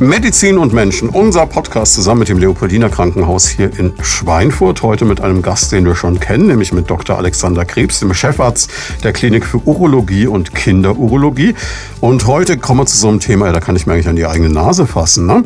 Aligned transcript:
Medizin 0.00 0.56
und 0.56 0.72
Menschen, 0.72 1.10
unser 1.10 1.44
Podcast 1.44 1.92
zusammen 1.92 2.20
mit 2.20 2.30
dem 2.30 2.38
Leopoldiner 2.38 2.88
Krankenhaus 2.88 3.46
hier 3.46 3.70
in 3.78 3.92
Schweinfurt. 4.00 4.82
Heute 4.82 5.04
mit 5.04 5.20
einem 5.20 5.42
Gast, 5.42 5.72
den 5.72 5.84
wir 5.84 5.94
schon 5.94 6.18
kennen, 6.18 6.46
nämlich 6.46 6.72
mit 6.72 6.88
Dr. 6.88 7.18
Alexander 7.18 7.66
Krebs, 7.66 8.00
dem 8.00 8.14
Chefarzt 8.14 8.70
der 9.04 9.12
Klinik 9.12 9.44
für 9.44 9.58
Urologie 9.58 10.26
und 10.26 10.54
Kinderurologie. 10.54 11.54
Und 12.00 12.26
heute 12.26 12.56
kommen 12.56 12.80
wir 12.80 12.86
zu 12.86 12.96
so 12.96 13.08
einem 13.08 13.20
Thema, 13.20 13.52
da 13.52 13.60
kann 13.60 13.76
ich 13.76 13.86
mir 13.86 13.92
eigentlich 13.92 14.08
an 14.08 14.16
die 14.16 14.24
eigene 14.24 14.48
Nase 14.48 14.86
fassen. 14.86 15.26
Ne? 15.26 15.42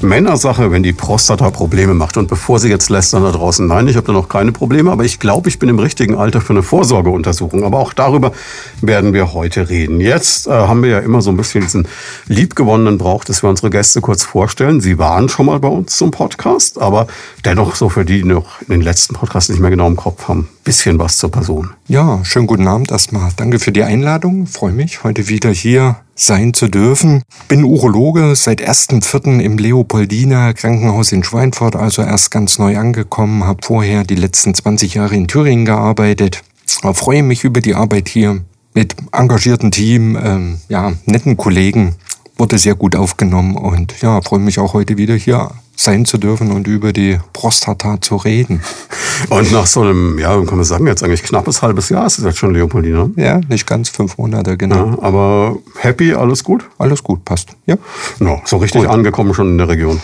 Männersache, 0.00 0.72
wenn 0.72 0.82
die 0.82 0.92
Prostata 0.92 1.52
Probleme 1.52 1.94
macht. 1.94 2.16
Und 2.16 2.26
bevor 2.26 2.58
Sie 2.58 2.68
jetzt 2.68 2.90
lästern 2.90 3.22
da 3.22 3.30
draußen, 3.30 3.64
nein, 3.68 3.86
ich 3.86 3.94
habe 3.94 4.08
da 4.08 4.12
noch 4.12 4.28
keine 4.28 4.50
Probleme, 4.50 4.90
aber 4.90 5.04
ich 5.04 5.20
glaube, 5.20 5.48
ich 5.48 5.60
bin 5.60 5.68
im 5.68 5.78
richtigen 5.78 6.16
Alter 6.16 6.40
für 6.40 6.54
eine 6.54 6.64
Vorsorgeuntersuchung. 6.64 7.62
Aber 7.62 7.78
auch 7.78 7.92
darüber 7.92 8.32
werden 8.80 9.12
wir 9.12 9.32
heute 9.32 9.68
reden. 9.68 10.00
Jetzt 10.00 10.48
äh, 10.48 10.50
haben 10.50 10.82
wir 10.82 10.90
ja 10.90 10.98
immer 10.98 11.22
so 11.22 11.30
ein 11.30 11.36
bisschen 11.36 11.62
diesen 11.62 11.86
liebgewonnenen 12.26 12.98
Brauch, 12.98 13.22
dass 13.22 13.44
wir 13.44 13.48
unsere 13.48 13.70
Gäste 13.70 13.91
Gäste 13.92 14.00
kurz 14.00 14.24
vorstellen. 14.24 14.80
Sie 14.80 14.96
waren 14.96 15.28
schon 15.28 15.44
mal 15.44 15.60
bei 15.60 15.68
uns 15.68 15.98
zum 15.98 16.12
Podcast, 16.12 16.80
aber 16.80 17.08
dennoch 17.44 17.74
so 17.74 17.90
für 17.90 18.06
die, 18.06 18.22
die 18.22 18.24
noch 18.24 18.62
den 18.66 18.80
letzten 18.80 19.12
Podcasts 19.14 19.50
nicht 19.50 19.60
mehr 19.60 19.68
genau 19.68 19.86
im 19.86 19.96
Kopf 19.96 20.28
haben, 20.28 20.48
bisschen 20.64 20.98
was 20.98 21.18
zur 21.18 21.30
Person. 21.30 21.74
Ja, 21.88 22.24
schönen 22.24 22.46
guten 22.46 22.66
Abend 22.68 22.90
erstmal. 22.90 23.30
Danke 23.36 23.58
für 23.58 23.70
die 23.70 23.82
Einladung. 23.82 24.46
Freue 24.46 24.72
mich, 24.72 25.04
heute 25.04 25.28
wieder 25.28 25.50
hier 25.50 25.96
sein 26.14 26.54
zu 26.54 26.68
dürfen. 26.68 27.22
Bin 27.48 27.64
Urologe 27.64 28.34
seit 28.34 28.66
1.4. 28.66 29.40
im 29.40 29.58
Leopoldiner 29.58 30.54
Krankenhaus 30.54 31.12
in 31.12 31.22
Schweinfurt, 31.22 31.76
also 31.76 32.00
erst 32.00 32.30
ganz 32.30 32.58
neu 32.58 32.78
angekommen, 32.78 33.44
habe 33.44 33.60
vorher 33.62 34.04
die 34.04 34.14
letzten 34.14 34.54
20 34.54 34.94
Jahre 34.94 35.16
in 35.16 35.28
Thüringen 35.28 35.66
gearbeitet. 35.66 36.42
Aber 36.80 36.94
freue 36.94 37.22
mich 37.22 37.44
über 37.44 37.60
die 37.60 37.74
Arbeit 37.74 38.08
hier 38.08 38.40
mit 38.72 38.96
engagiertem 39.12 39.70
Team, 39.70 40.16
ähm, 40.16 40.60
ja, 40.70 40.94
netten 41.04 41.36
Kollegen 41.36 41.96
wurde 42.36 42.58
sehr 42.58 42.74
gut 42.74 42.96
aufgenommen 42.96 43.56
und 43.56 44.00
ja, 44.02 44.20
freue 44.22 44.40
mich 44.40 44.58
auch 44.58 44.74
heute 44.74 44.96
wieder 44.96 45.14
hier 45.14 45.50
sein 45.76 46.04
zu 46.04 46.18
dürfen 46.18 46.52
und 46.52 46.66
über 46.66 46.92
die 46.92 47.18
Prostata 47.32 48.00
zu 48.00 48.16
reden. 48.16 48.62
Und 49.28 49.52
nach 49.52 49.66
so 49.66 49.82
einem, 49.82 50.18
ja, 50.18 50.32
kann 50.44 50.56
man 50.56 50.64
sagen, 50.64 50.86
jetzt 50.86 51.04
eigentlich 51.04 51.22
knappes 51.22 51.62
halbes 51.62 51.90
Jahr 51.90 52.06
ist 52.06 52.18
es 52.18 52.24
jetzt 52.24 52.38
schon 52.38 52.52
Leopoldina. 52.54 53.10
Ja, 53.16 53.40
nicht 53.48 53.66
ganz 53.66 53.88
fünf 53.88 54.18
Monate, 54.18 54.56
genau. 54.56 54.86
Ja, 54.90 54.98
aber 55.00 55.58
happy, 55.78 56.14
alles 56.14 56.42
gut? 56.42 56.64
Alles 56.78 57.04
gut, 57.04 57.24
passt. 57.24 57.50
Ja. 57.66 57.76
No, 58.18 58.40
so 58.44 58.56
richtig 58.56 58.82
gut. 58.82 58.90
angekommen 58.90 59.32
schon 59.32 59.48
in 59.48 59.58
der 59.58 59.68
Region. 59.68 60.00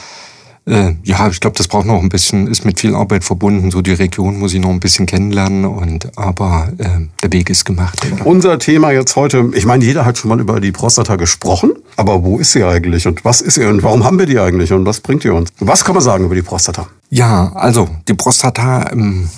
Äh, 0.68 0.96
ja, 1.02 1.28
ich 1.28 1.40
glaube, 1.40 1.56
das 1.56 1.66
braucht 1.66 1.86
noch 1.86 2.00
ein 2.02 2.10
bisschen, 2.10 2.46
ist 2.46 2.64
mit 2.64 2.78
viel 2.78 2.94
Arbeit 2.94 3.24
verbunden. 3.24 3.70
So 3.70 3.80
die 3.80 3.94
Region 3.94 4.38
muss 4.38 4.52
ich 4.52 4.60
noch 4.60 4.68
ein 4.68 4.80
bisschen 4.80 5.06
kennenlernen 5.06 5.64
und 5.64 6.16
aber 6.18 6.68
äh, 6.76 7.06
der 7.22 7.32
Weg 7.32 7.48
ist 7.48 7.64
gemacht. 7.64 8.06
Unser 8.24 8.58
Thema 8.58 8.90
jetzt 8.90 9.16
heute, 9.16 9.50
ich 9.54 9.64
meine, 9.64 9.84
jeder 9.84 10.04
hat 10.04 10.18
schon 10.18 10.28
mal 10.28 10.38
über 10.38 10.60
die 10.60 10.70
Prostata 10.70 11.16
gesprochen, 11.16 11.72
aber 11.98 12.22
wo 12.22 12.38
ist 12.38 12.52
sie 12.52 12.62
eigentlich 12.62 13.06
und 13.08 13.24
was 13.24 13.40
ist 13.40 13.54
sie 13.54 13.64
und 13.64 13.82
warum 13.82 14.04
haben 14.04 14.18
wir 14.18 14.26
die 14.26 14.38
eigentlich 14.38 14.72
und 14.72 14.86
was 14.86 15.00
bringt 15.00 15.24
die 15.24 15.30
uns? 15.30 15.50
Was 15.58 15.84
kann 15.84 15.94
man 15.94 16.02
sagen 16.02 16.24
über 16.24 16.34
die 16.36 16.42
Prostata? 16.42 16.86
Ja, 17.10 17.50
also 17.54 17.88
die 18.06 18.14
Prostata. 18.14 18.92
Ähm, 18.92 19.28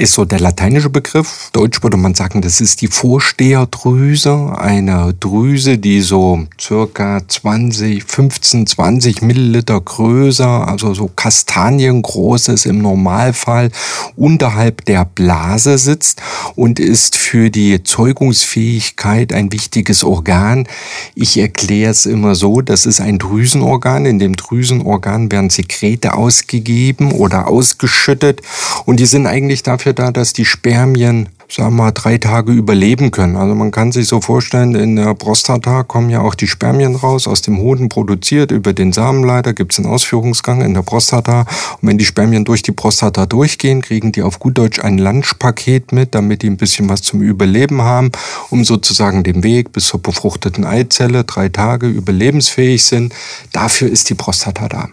ist 0.00 0.14
so 0.14 0.24
der 0.24 0.40
lateinische 0.40 0.88
Begriff. 0.88 1.50
Deutsch 1.52 1.82
würde 1.82 1.98
man 1.98 2.14
sagen, 2.14 2.40
das 2.40 2.62
ist 2.62 2.80
die 2.80 2.86
Vorsteherdrüse, 2.86 4.54
eine 4.56 5.12
Drüse, 5.20 5.76
die 5.76 6.00
so 6.00 6.46
circa 6.58 7.20
20, 7.28 8.02
15, 8.02 8.66
20 8.66 9.20
Milliliter 9.20 9.78
größer, 9.78 10.66
also 10.66 10.94
so 10.94 11.10
kastaniengroß 11.14 12.48
ist 12.48 12.64
im 12.64 12.78
Normalfall, 12.78 13.70
unterhalb 14.16 14.86
der 14.86 15.04
Blase 15.04 15.76
sitzt 15.76 16.22
und 16.56 16.80
ist 16.80 17.16
für 17.16 17.50
die 17.50 17.82
Zeugungsfähigkeit 17.82 19.34
ein 19.34 19.52
wichtiges 19.52 20.02
Organ. 20.02 20.66
Ich 21.14 21.36
erkläre 21.36 21.90
es 21.90 22.06
immer 22.06 22.34
so, 22.34 22.62
das 22.62 22.86
ist 22.86 23.02
ein 23.02 23.18
Drüsenorgan. 23.18 24.06
In 24.06 24.18
dem 24.18 24.36
Drüsenorgan 24.36 25.30
werden 25.30 25.50
Sekrete 25.50 26.14
ausgegeben 26.14 27.12
oder 27.12 27.48
ausgeschüttet 27.48 28.40
und 28.86 28.98
die 28.98 29.06
sind 29.06 29.26
eigentlich 29.26 29.62
dafür 29.62 29.89
dafür 29.90 29.94
da, 29.94 30.10
dass 30.12 30.32
die 30.32 30.44
Spermien 30.44 31.28
sagen 31.48 31.74
wir 31.74 31.82
mal, 31.82 31.90
drei 31.90 32.16
Tage 32.16 32.52
überleben 32.52 33.10
können. 33.10 33.34
Also 33.34 33.56
man 33.56 33.72
kann 33.72 33.90
sich 33.90 34.06
so 34.06 34.20
vorstellen, 34.20 34.76
in 34.76 34.94
der 34.94 35.14
Prostata 35.14 35.82
kommen 35.82 36.08
ja 36.08 36.20
auch 36.20 36.36
die 36.36 36.46
Spermien 36.46 36.94
raus, 36.94 37.26
aus 37.26 37.42
dem 37.42 37.58
Hoden 37.58 37.88
produziert, 37.88 38.52
über 38.52 38.72
den 38.72 38.92
Samenleiter 38.92 39.52
gibt 39.52 39.72
es 39.72 39.80
einen 39.80 39.88
Ausführungsgang 39.88 40.60
in 40.62 40.74
der 40.74 40.82
Prostata. 40.82 41.40
Und 41.40 41.88
wenn 41.88 41.98
die 41.98 42.04
Spermien 42.04 42.44
durch 42.44 42.62
die 42.62 42.70
Prostata 42.70 43.26
durchgehen, 43.26 43.82
kriegen 43.82 44.12
die 44.12 44.22
auf 44.22 44.38
gut 44.38 44.58
Deutsch 44.58 44.78
ein 44.78 44.98
Lunchpaket 44.98 45.90
mit, 45.90 46.14
damit 46.14 46.42
die 46.42 46.46
ein 46.46 46.56
bisschen 46.56 46.88
was 46.88 47.02
zum 47.02 47.20
Überleben 47.20 47.82
haben, 47.82 48.12
um 48.50 48.62
sozusagen 48.62 49.24
den 49.24 49.42
Weg 49.42 49.72
bis 49.72 49.88
zur 49.88 50.00
befruchteten 50.00 50.64
Eizelle 50.64 51.24
drei 51.24 51.48
Tage 51.48 51.88
überlebensfähig 51.88 52.84
sind. 52.84 53.12
Dafür 53.52 53.90
ist 53.90 54.08
die 54.08 54.14
Prostata 54.14 54.68
da. 54.68 54.88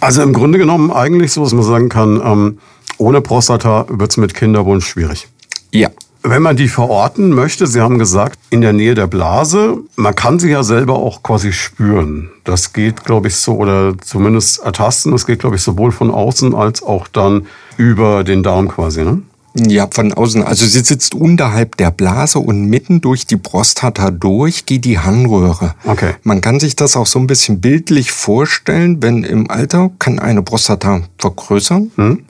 Also 0.00 0.20
im 0.20 0.34
Grunde 0.34 0.58
genommen 0.58 0.90
eigentlich 0.90 1.32
so, 1.32 1.44
dass 1.44 1.54
man 1.54 1.64
sagen 1.64 1.88
kann, 1.88 2.20
ähm 2.22 2.58
ohne 3.02 3.20
Prostata 3.20 3.86
wird 3.88 4.12
es 4.12 4.16
mit 4.16 4.32
Kinderwunsch 4.32 4.86
schwierig. 4.86 5.28
Ja. 5.72 5.90
Wenn 6.24 6.40
man 6.40 6.54
die 6.54 6.68
verorten 6.68 7.30
möchte, 7.30 7.66
Sie 7.66 7.80
haben 7.80 7.98
gesagt, 7.98 8.38
in 8.50 8.60
der 8.60 8.72
Nähe 8.72 8.94
der 8.94 9.08
Blase, 9.08 9.78
man 9.96 10.14
kann 10.14 10.38
sie 10.38 10.50
ja 10.50 10.62
selber 10.62 10.94
auch 10.94 11.24
quasi 11.24 11.52
spüren. 11.52 12.30
Das 12.44 12.72
geht, 12.72 13.04
glaube 13.04 13.26
ich, 13.26 13.34
so, 13.34 13.56
oder 13.56 13.94
zumindest 13.98 14.60
ertasten, 14.60 15.10
das 15.10 15.26
geht, 15.26 15.40
glaube 15.40 15.56
ich, 15.56 15.62
sowohl 15.62 15.90
von 15.90 16.12
außen 16.12 16.54
als 16.54 16.84
auch 16.84 17.08
dann 17.08 17.46
über 17.76 18.22
den 18.22 18.44
Darm 18.44 18.68
quasi, 18.68 19.02
ne? 19.02 19.22
Ja, 19.56 19.88
von 19.90 20.12
außen. 20.12 20.44
Also 20.44 20.64
sie 20.64 20.80
sitzt 20.80 21.16
unterhalb 21.16 21.76
der 21.76 21.90
Blase 21.90 22.38
und 22.38 22.66
mitten 22.66 23.00
durch 23.00 23.26
die 23.26 23.36
Prostata 23.36 24.12
durch 24.12 24.64
geht 24.64 24.84
die 24.84 25.00
Harnröhre. 25.00 25.74
Okay. 25.84 26.14
Man 26.22 26.40
kann 26.40 26.60
sich 26.60 26.76
das 26.76 26.96
auch 26.96 27.06
so 27.06 27.18
ein 27.18 27.26
bisschen 27.26 27.60
bildlich 27.60 28.12
vorstellen, 28.12 29.02
wenn 29.02 29.24
im 29.24 29.50
Alter 29.50 29.90
kann 29.98 30.20
eine 30.20 30.42
Prostata 30.42 31.02
vergrößern. 31.18 31.90
Hm 31.96 32.24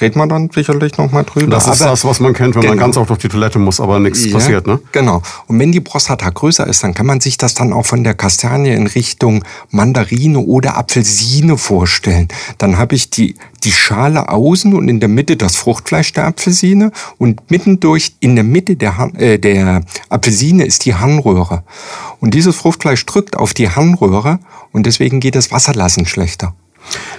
reden 0.00 0.18
wir 0.18 0.26
dann 0.26 0.50
sicherlich 0.50 0.96
nochmal 0.98 1.24
drüber. 1.24 1.50
Das 1.50 1.66
ist 1.66 1.82
aber, 1.82 1.90
das, 1.90 2.04
was 2.04 2.20
man 2.20 2.32
kennt, 2.32 2.54
wenn 2.54 2.62
genau. 2.62 2.74
man 2.74 2.78
ganz 2.78 2.96
oft 2.96 3.10
auf 3.10 3.18
die 3.18 3.28
Toilette 3.28 3.58
muss, 3.58 3.80
aber 3.80 3.98
nichts 3.98 4.24
ja, 4.24 4.32
passiert, 4.32 4.66
ne? 4.66 4.80
Genau. 4.92 5.22
Und 5.46 5.58
wenn 5.58 5.72
die 5.72 5.80
Prostata 5.80 6.28
größer 6.30 6.66
ist, 6.66 6.82
dann 6.82 6.94
kann 6.94 7.06
man 7.06 7.20
sich 7.20 7.38
das 7.38 7.54
dann 7.54 7.72
auch 7.72 7.86
von 7.86 8.04
der 8.04 8.14
Kastanie 8.14 8.70
in 8.70 8.86
Richtung 8.86 9.44
Mandarine 9.70 10.38
oder 10.40 10.76
Apfelsine 10.76 11.58
vorstellen. 11.58 12.28
Dann 12.58 12.78
habe 12.78 12.94
ich 12.94 13.10
die, 13.10 13.36
die 13.64 13.72
Schale 13.72 14.28
außen 14.28 14.74
und 14.74 14.88
in 14.88 15.00
der 15.00 15.08
Mitte 15.08 15.36
das 15.36 15.56
Fruchtfleisch 15.56 16.12
der 16.12 16.26
Apfelsine 16.26 16.92
und 17.18 17.50
mittendurch 17.50 18.12
in 18.20 18.34
der 18.34 18.44
Mitte 18.44 18.76
der, 18.76 19.10
äh, 19.16 19.38
der 19.38 19.82
Apfelsine 20.08 20.64
ist 20.64 20.84
die 20.84 20.94
Harnröhre. 20.94 21.64
Und 22.20 22.34
dieses 22.34 22.56
Fruchtfleisch 22.56 23.04
drückt 23.06 23.36
auf 23.36 23.54
die 23.54 23.68
Harnröhre 23.68 24.38
und 24.72 24.86
deswegen 24.86 25.20
geht 25.20 25.34
das 25.34 25.50
Wasserlassen 25.50 26.06
schlechter. 26.06 26.54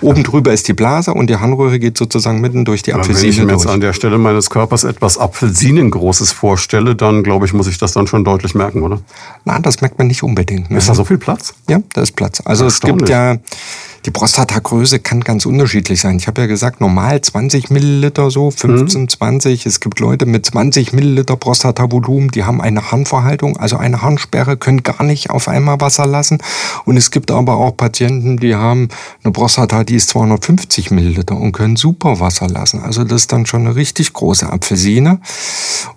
Oben 0.01 0.23
drüber 0.23 0.51
ist 0.51 0.67
die 0.67 0.73
Blase 0.73 1.13
und 1.13 1.29
die 1.29 1.38
Harnröhre 1.38 1.79
geht 1.79 1.97
sozusagen 1.97 2.41
mitten 2.41 2.66
durch 2.66 2.81
die 2.81 2.94
Apfelsine 2.94 3.22
durch. 3.22 3.38
Wenn 3.38 3.44
ich 3.44 3.47
mir 3.47 3.53
jetzt 3.53 3.67
an 3.67 3.81
der 3.81 3.94
Stelle 3.94 4.17
meines 4.17 4.49
Körpers 4.49 4.83
etwas 4.83 5.17
Apfelsinengroßes 5.17 6.31
vorstelle, 6.31 6.95
dann 6.95 7.23
glaube 7.23 7.45
ich, 7.45 7.53
muss 7.53 7.67
ich 7.67 7.77
das 7.77 7.94
dann 7.94 8.07
schon 8.07 8.23
deutlich 8.23 8.55
merken, 8.55 8.83
oder? 8.83 8.99
Nein, 9.45 9.61
das 9.61 9.81
merkt 9.81 9.97
man 9.97 10.07
nicht 10.07 10.23
unbedingt. 10.23 10.72
Ne? 10.72 10.77
Ist 10.77 10.89
da 10.89 10.95
so 10.95 11.05
viel 11.05 11.17
Platz? 11.17 11.53
Ja, 11.69 11.79
da 11.94 12.01
ist 12.01 12.16
Platz. 12.16 12.41
Also 12.44 12.66
es 12.66 12.79
gibt 12.81 13.07
ja 13.09 13.38
die 14.06 14.12
Prostatagröße 14.12 15.00
kann 15.00 15.22
ganz 15.22 15.45
unterschiedlich 15.45 16.01
sein. 16.01 16.17
Ich 16.17 16.28
habe 16.28 16.41
ja 16.41 16.47
gesagt, 16.47 16.81
normal 16.81 17.22
20 17.22 17.69
Milliliter 17.69 18.31
so, 18.31 18.50
15, 18.50 19.01
mhm. 19.01 19.09
20. 19.09 19.66
Es 19.66 19.79
gibt 19.79 20.00
Leute 20.00 20.25
mit 20.25 20.45
20 20.45 20.94
Milliliter 20.94 21.35
Prostatavolumen, 21.35 22.29
die 22.29 22.44
haben 22.44 22.61
eine 22.61 22.91
Harnverhaltung, 22.91 23.57
also 23.57 23.78
eine 23.78 24.01
Harnsperre, 24.01 24.57
können 24.57 24.84
gar 24.84 25.03
nicht 25.03 25.29
auf 25.29 25.47
einmal 25.47 25.79
Wasser 25.81 26.07
lassen. 26.07 26.40
Und 26.85 26.97
es 26.97 27.11
gibt 27.11 27.29
aber 27.31 27.57
auch 27.57 27.78
Patienten, 27.78 28.38
die 28.38 28.56
haben 28.56 28.90
eine 29.23 29.31
Prostata, 29.31 29.84
die 29.84 29.95
ist 29.95 30.09
250 30.09 30.91
Milliliter 30.91 31.38
und 31.38 31.51
können 31.51 31.75
super 31.75 32.19
Wasser 32.19 32.47
lassen. 32.47 32.81
Also 32.81 33.03
das 33.03 33.22
ist 33.22 33.31
dann 33.31 33.46
schon 33.46 33.67
eine 33.67 33.75
richtig 33.75 34.14
große 34.14 34.52
Apfelsine, 34.52 35.20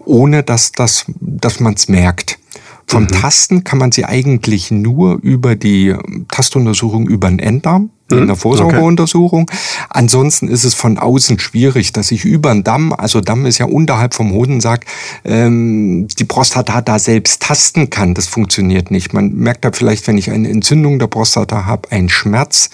ohne 0.04 0.42
dass, 0.42 0.72
das, 0.72 1.06
dass 1.20 1.60
man 1.60 1.74
es 1.74 1.88
merkt. 1.88 2.38
Vom 2.86 3.04
mhm. 3.04 3.08
Tasten 3.08 3.64
kann 3.64 3.78
man 3.78 3.92
sie 3.92 4.04
eigentlich 4.04 4.70
nur 4.70 5.18
über 5.22 5.56
die 5.56 5.94
Tastuntersuchung 6.28 7.08
über 7.08 7.28
den 7.28 7.38
Enddarm 7.38 7.90
in 8.10 8.20
mhm. 8.20 8.26
der 8.26 8.36
Vorsorgeuntersuchung. 8.36 9.42
Okay. 9.42 9.58
Ansonsten 9.88 10.48
ist 10.48 10.64
es 10.64 10.74
von 10.74 10.98
außen 10.98 11.38
schwierig, 11.38 11.92
dass 11.92 12.12
ich 12.12 12.24
über 12.24 12.52
den 12.52 12.62
Damm, 12.62 12.92
also 12.92 13.20
Damm 13.20 13.46
ist 13.46 13.58
ja 13.58 13.66
unterhalb 13.66 14.14
vom 14.14 14.32
Hodensack, 14.32 14.84
ähm, 15.24 16.06
die 16.18 16.24
Prostata 16.24 16.82
da 16.82 16.98
selbst 16.98 17.42
tasten 17.42 17.90
kann. 17.90 18.14
Das 18.14 18.26
funktioniert 18.26 18.90
nicht. 18.90 19.14
Man 19.14 19.32
merkt 19.34 19.64
da 19.64 19.72
vielleicht, 19.72 20.06
wenn 20.06 20.18
ich 20.18 20.30
eine 20.30 20.48
Entzündung 20.50 20.98
der 20.98 21.06
Prostata 21.06 21.64
habe, 21.64 21.90
einen 21.90 22.08
Schmerz. 22.08 22.70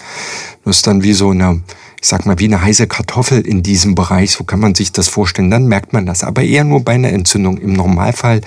Das 0.65 0.77
ist 0.77 0.87
dann 0.87 1.03
wie 1.03 1.13
so 1.13 1.29
eine 1.29 1.61
ich 2.01 2.07
sag 2.07 2.25
mal, 2.25 2.39
wie 2.39 2.45
eine 2.45 2.61
heiße 2.61 2.87
Kartoffel 2.87 3.45
in 3.45 3.61
diesem 3.61 3.93
Bereich. 3.93 4.31
So 4.31 4.43
kann 4.43 4.59
man 4.59 4.73
sich 4.73 4.91
das 4.91 5.07
vorstellen. 5.07 5.51
Dann 5.51 5.67
merkt 5.67 5.93
man 5.93 6.07
das. 6.07 6.23
Aber 6.23 6.41
eher 6.41 6.63
nur 6.63 6.83
bei 6.83 6.93
einer 6.93 7.09
Entzündung. 7.09 7.59
Im 7.59 7.73
Normalfall 7.73 8.41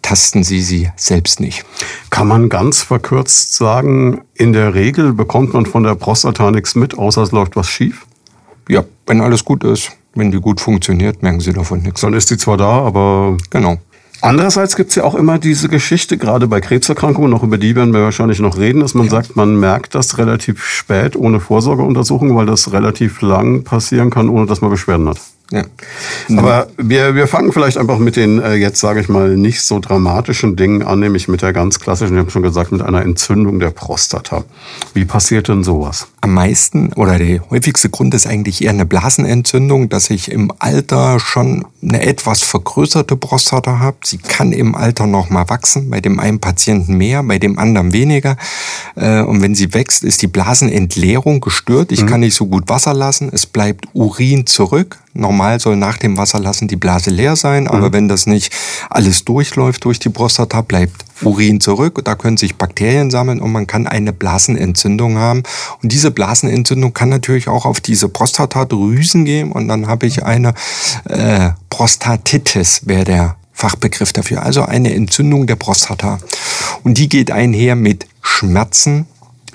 tasten 0.00 0.42
Sie 0.42 0.62
sie 0.62 0.90
selbst 0.96 1.38
nicht. 1.38 1.66
Kann 2.08 2.28
man 2.28 2.48
ganz 2.48 2.80
verkürzt 2.80 3.54
sagen, 3.54 4.22
in 4.34 4.54
der 4.54 4.74
Regel 4.74 5.12
bekommt 5.12 5.52
man 5.52 5.66
von 5.66 5.82
der 5.82 5.96
Prostata 5.96 6.50
nichts 6.50 6.74
mit, 6.74 6.96
außer 6.96 7.22
es 7.22 7.32
läuft 7.32 7.56
was 7.56 7.68
schief? 7.68 8.06
Ja, 8.68 8.84
wenn 9.06 9.20
alles 9.20 9.44
gut 9.44 9.64
ist, 9.64 9.92
wenn 10.14 10.30
die 10.30 10.40
gut 10.40 10.62
funktioniert, 10.62 11.22
merken 11.22 11.40
Sie 11.40 11.52
davon 11.52 11.82
nichts. 11.82 12.00
Dann 12.00 12.14
ist 12.14 12.30
die 12.30 12.38
zwar 12.38 12.56
da, 12.56 12.70
aber 12.70 13.36
Genau. 13.50 13.76
Andererseits 14.20 14.76
gibt 14.76 14.90
es 14.90 14.96
ja 14.96 15.04
auch 15.04 15.14
immer 15.14 15.38
diese 15.38 15.68
Geschichte, 15.68 16.16
gerade 16.16 16.48
bei 16.48 16.60
Krebserkrankungen, 16.60 17.30
noch 17.30 17.42
über 17.42 17.58
die 17.58 17.76
werden 17.76 17.92
wir 17.92 18.02
wahrscheinlich 18.02 18.40
noch 18.40 18.56
reden, 18.56 18.80
dass 18.80 18.94
man 18.94 19.08
sagt, 19.10 19.36
man 19.36 19.58
merkt 19.60 19.94
das 19.94 20.16
relativ 20.16 20.64
spät 20.64 21.14
ohne 21.14 21.40
Vorsorgeuntersuchung, 21.40 22.34
weil 22.34 22.46
das 22.46 22.72
relativ 22.72 23.20
lang 23.20 23.64
passieren 23.64 24.10
kann, 24.10 24.28
ohne 24.30 24.46
dass 24.46 24.60
man 24.62 24.70
Beschwerden 24.70 25.08
hat. 25.08 25.20
Ja. 25.50 25.62
Aber 26.38 26.68
wir, 26.78 27.14
wir 27.14 27.28
fangen 27.28 27.52
vielleicht 27.52 27.76
einfach 27.76 27.98
mit 27.98 28.16
den 28.16 28.40
äh, 28.40 28.54
jetzt, 28.54 28.80
sage 28.80 29.00
ich 29.00 29.08
mal, 29.08 29.36
nicht 29.36 29.60
so 29.60 29.78
dramatischen 29.78 30.56
Dingen 30.56 30.82
an, 30.82 31.00
nämlich 31.00 31.28
mit 31.28 31.42
der 31.42 31.52
ganz 31.52 31.78
klassischen, 31.78 32.14
ich 32.14 32.20
habe 32.20 32.30
schon 32.30 32.42
gesagt, 32.42 32.72
mit 32.72 32.80
einer 32.80 33.02
Entzündung 33.02 33.60
der 33.60 33.70
Prostata. 33.70 34.44
Wie 34.94 35.04
passiert 35.04 35.48
denn 35.48 35.62
sowas? 35.62 36.08
Am 36.22 36.32
meisten 36.32 36.94
oder 36.94 37.18
der 37.18 37.48
häufigste 37.50 37.90
Grund 37.90 38.14
ist 38.14 38.26
eigentlich 38.26 38.64
eher 38.64 38.70
eine 38.70 38.86
Blasenentzündung, 38.86 39.90
dass 39.90 40.08
ich 40.08 40.32
im 40.32 40.50
Alter 40.58 41.20
schon 41.20 41.66
eine 41.82 42.02
etwas 42.02 42.40
vergrößerte 42.40 43.16
Prostata 43.16 43.78
habe. 43.78 43.98
Sie 44.02 44.18
kann 44.18 44.50
im 44.50 44.74
Alter 44.74 45.06
noch 45.06 45.28
mal 45.28 45.48
wachsen, 45.50 45.90
bei 45.90 46.00
dem 46.00 46.18
einen 46.20 46.40
Patienten 46.40 46.96
mehr, 46.96 47.22
bei 47.22 47.38
dem 47.38 47.58
anderen 47.58 47.92
weniger. 47.92 48.38
Äh, 48.96 49.20
Und 49.20 49.42
wenn 49.42 49.54
sie 49.54 49.74
wächst, 49.74 50.02
ist 50.04 50.22
die 50.22 50.26
Blasenentleerung 50.26 51.40
gestört. 51.40 51.92
Ich 51.92 52.06
kann 52.06 52.20
nicht 52.20 52.34
so 52.34 52.46
gut 52.46 52.68
Wasser 52.68 52.94
lassen. 52.94 53.28
Es 53.30 53.44
bleibt 53.44 53.86
Urin 53.92 54.46
zurück. 54.46 54.98
Normal 55.12 55.33
soll 55.58 55.76
nach 55.76 55.98
dem 55.98 56.16
Wasserlassen 56.16 56.68
die 56.68 56.76
Blase 56.76 57.10
leer 57.10 57.36
sein, 57.36 57.68
aber 57.68 57.92
wenn 57.92 58.08
das 58.08 58.26
nicht 58.26 58.52
alles 58.90 59.24
durchläuft 59.24 59.84
durch 59.84 59.98
die 59.98 60.08
Prostata, 60.08 60.60
bleibt 60.60 61.04
Urin 61.22 61.60
zurück. 61.60 62.00
Da 62.04 62.14
können 62.14 62.36
sich 62.36 62.56
Bakterien 62.56 63.10
sammeln 63.10 63.40
und 63.40 63.52
man 63.52 63.66
kann 63.66 63.86
eine 63.86 64.12
Blasenentzündung 64.12 65.18
haben. 65.18 65.42
Und 65.82 65.92
diese 65.92 66.10
Blasenentzündung 66.10 66.92
kann 66.92 67.08
natürlich 67.08 67.48
auch 67.48 67.64
auf 67.64 67.80
diese 67.80 68.08
Prostatadrüsen 68.08 69.24
gehen 69.24 69.52
und 69.52 69.68
dann 69.68 69.86
habe 69.86 70.06
ich 70.06 70.24
eine 70.24 70.54
äh, 71.04 71.50
Prostatitis, 71.70 72.86
wäre 72.86 73.04
der 73.04 73.36
Fachbegriff 73.52 74.12
dafür. 74.12 74.42
Also 74.42 74.62
eine 74.62 74.92
Entzündung 74.94 75.46
der 75.46 75.56
Prostata. 75.56 76.18
Und 76.82 76.98
die 76.98 77.08
geht 77.08 77.30
einher 77.30 77.76
mit 77.76 78.06
Schmerzen 78.20 79.06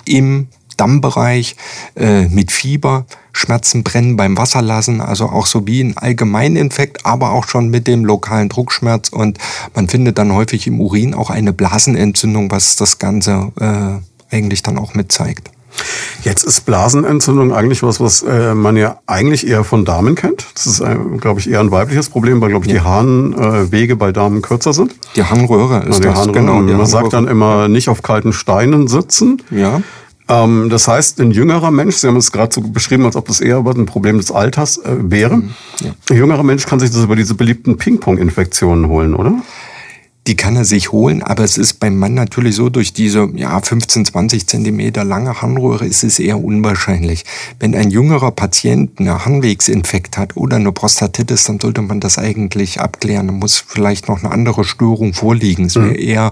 im 0.05 0.47
Dammbereich, 0.79 1.55
äh, 1.95 2.27
mit 2.27 2.51
Fieber, 2.51 3.05
Schmerzen, 3.31 3.83
Brennen 3.83 4.17
beim 4.17 4.37
Wasserlassen, 4.37 5.01
also 5.01 5.25
auch 5.25 5.45
so 5.45 5.65
wie 5.67 5.81
ein 5.81 5.97
Allgemeininfekt, 5.97 7.05
aber 7.05 7.31
auch 7.31 7.47
schon 7.47 7.69
mit 7.69 7.87
dem 7.87 8.05
lokalen 8.05 8.49
Druckschmerz. 8.49 9.09
Und 9.09 9.37
man 9.75 9.87
findet 9.87 10.17
dann 10.17 10.33
häufig 10.33 10.67
im 10.67 10.79
Urin 10.81 11.13
auch 11.13 11.29
eine 11.29 11.53
Blasenentzündung, 11.53 12.51
was 12.51 12.75
das 12.75 12.99
Ganze 12.99 13.51
äh, 13.59 14.35
eigentlich 14.35 14.63
dann 14.63 14.77
auch 14.77 14.93
mit 14.93 15.11
zeigt. 15.11 15.51
Jetzt 16.23 16.43
ist 16.43 16.65
Blasenentzündung 16.65 17.53
eigentlich 17.53 17.83
was, 17.83 17.99
was 17.99 18.23
äh, 18.23 18.53
man 18.53 18.75
ja 18.75 18.99
eigentlich 19.07 19.47
eher 19.47 19.63
von 19.63 19.85
Damen 19.85 20.15
kennt. 20.15 20.45
Das 20.53 20.67
ist, 20.67 20.81
äh, 20.81 20.95
glaube 21.19 21.39
ich, 21.39 21.49
eher 21.49 21.61
ein 21.61 21.71
weibliches 21.71 22.09
Problem, 22.09 22.41
weil, 22.41 22.49
glaube 22.49 22.65
ich, 22.65 22.71
die 22.71 22.81
Harnwege 22.81 23.95
bei 23.95 24.11
Damen 24.11 24.41
kürzer 24.41 24.73
sind. 24.73 24.95
Die 25.15 25.23
Harnröhre 25.23 25.85
ist 25.87 25.99
die 25.99 26.07
das, 26.07 26.15
Harnröhre. 26.15 26.45
genau. 26.45 26.61
die 26.63 26.73
man 26.73 26.85
sagt 26.85 27.13
dann 27.13 27.27
Harnröhre. 27.27 27.31
immer, 27.31 27.67
nicht 27.69 27.87
auf 27.87 28.01
kalten 28.01 28.33
Steinen 28.33 28.87
sitzen. 28.87 29.41
Ja, 29.51 29.81
Ähm, 30.29 30.69
das 30.69 30.87
heißt, 30.87 31.19
ein 31.19 31.31
jüngerer 31.31 31.71
Mensch, 31.71 31.97
Sie 31.97 32.07
haben 32.07 32.15
es 32.15 32.31
gerade 32.31 32.53
so 32.53 32.61
beschrieben, 32.61 33.05
als 33.05 33.15
ob 33.15 33.27
das 33.27 33.41
eher 33.41 33.57
ein 33.57 33.85
Problem 33.85 34.17
des 34.17 34.31
Alters 34.31 34.77
äh, 34.77 34.95
wäre. 34.99 35.37
Mhm. 35.37 35.53
Ein 36.09 36.15
jüngerer 36.15 36.43
Mensch 36.43 36.65
kann 36.65 36.79
sich 36.79 36.91
das 36.91 37.03
über 37.03 37.15
diese 37.15 37.33
beliebten 37.33 37.77
Ping-Pong-Infektionen 37.77 38.87
holen, 38.87 39.15
oder? 39.15 39.41
die 40.29 40.35
kann 40.35 40.55
er 40.55 40.63
sich 40.63 40.91
holen, 40.91 41.23
aber 41.23 41.43
es 41.43 41.57
ist 41.57 41.79
beim 41.79 41.97
Mann 41.97 42.13
natürlich 42.13 42.55
so, 42.55 42.69
durch 42.69 42.93
diese 42.93 43.29
ja, 43.33 43.59
15, 43.59 44.05
20 44.05 44.45
Zentimeter 44.45 45.03
lange 45.03 45.41
Harnröhre 45.41 45.87
ist 45.87 46.03
es 46.03 46.19
eher 46.19 46.43
unwahrscheinlich. 46.43 47.25
Wenn 47.59 47.73
ein 47.73 47.89
jüngerer 47.89 48.29
Patient 48.29 48.99
eine 48.99 49.25
Harnwegsinfekt 49.25 50.19
hat 50.19 50.37
oder 50.37 50.57
eine 50.57 50.71
Prostatitis, 50.71 51.45
dann 51.45 51.59
sollte 51.59 51.81
man 51.81 51.99
das 51.99 52.19
eigentlich 52.19 52.79
abklären. 52.79 53.25
Da 53.25 53.33
muss 53.33 53.57
vielleicht 53.57 54.07
noch 54.07 54.23
eine 54.23 54.31
andere 54.31 54.65
Störung 54.65 55.15
vorliegen. 55.15 55.65
Es 55.65 55.75
wäre 55.75 55.95
eher 55.95 56.31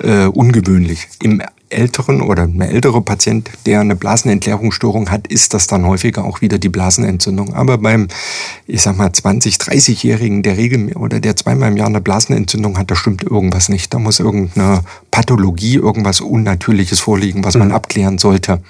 äh, 0.00 0.24
ungewöhnlich. 0.24 1.08
Im 1.20 1.42
älteren 1.68 2.22
oder 2.22 2.44
ein 2.44 2.60
älterer 2.60 3.00
Patient, 3.00 3.50
der 3.66 3.80
eine 3.80 3.96
Blasenentleerungsstörung 3.96 5.10
hat, 5.10 5.26
ist 5.26 5.52
das 5.54 5.66
dann 5.66 5.84
häufiger 5.86 6.24
auch 6.24 6.40
wieder 6.40 6.58
die 6.58 6.68
Blasenentzündung. 6.68 7.54
Aber 7.54 7.78
beim, 7.78 8.08
ich 8.66 8.82
sag 8.82 8.96
mal, 8.96 9.08
20-, 9.08 9.60
30-Jährigen, 9.60 10.42
der 10.42 10.56
regel 10.56 10.92
oder 10.96 11.18
der 11.20 11.36
zweimal 11.36 11.70
im 11.70 11.76
Jahr 11.76 11.88
eine 11.88 12.00
Blasenentzündung 12.00 12.78
hat, 12.78 12.90
da 12.90 12.94
stimmt 12.96 13.22
irgendwas 13.24 13.68
nicht. 13.68 13.92
Da 13.92 13.98
muss 13.98 14.20
irgendeine 14.20 14.82
Pathologie, 15.10 15.74
irgendwas 15.74 16.20
Unnatürliches 16.20 17.00
vorliegen, 17.00 17.44
was 17.44 17.56
man 17.56 17.72
abklären 17.72 18.18
sollte. 18.18 18.60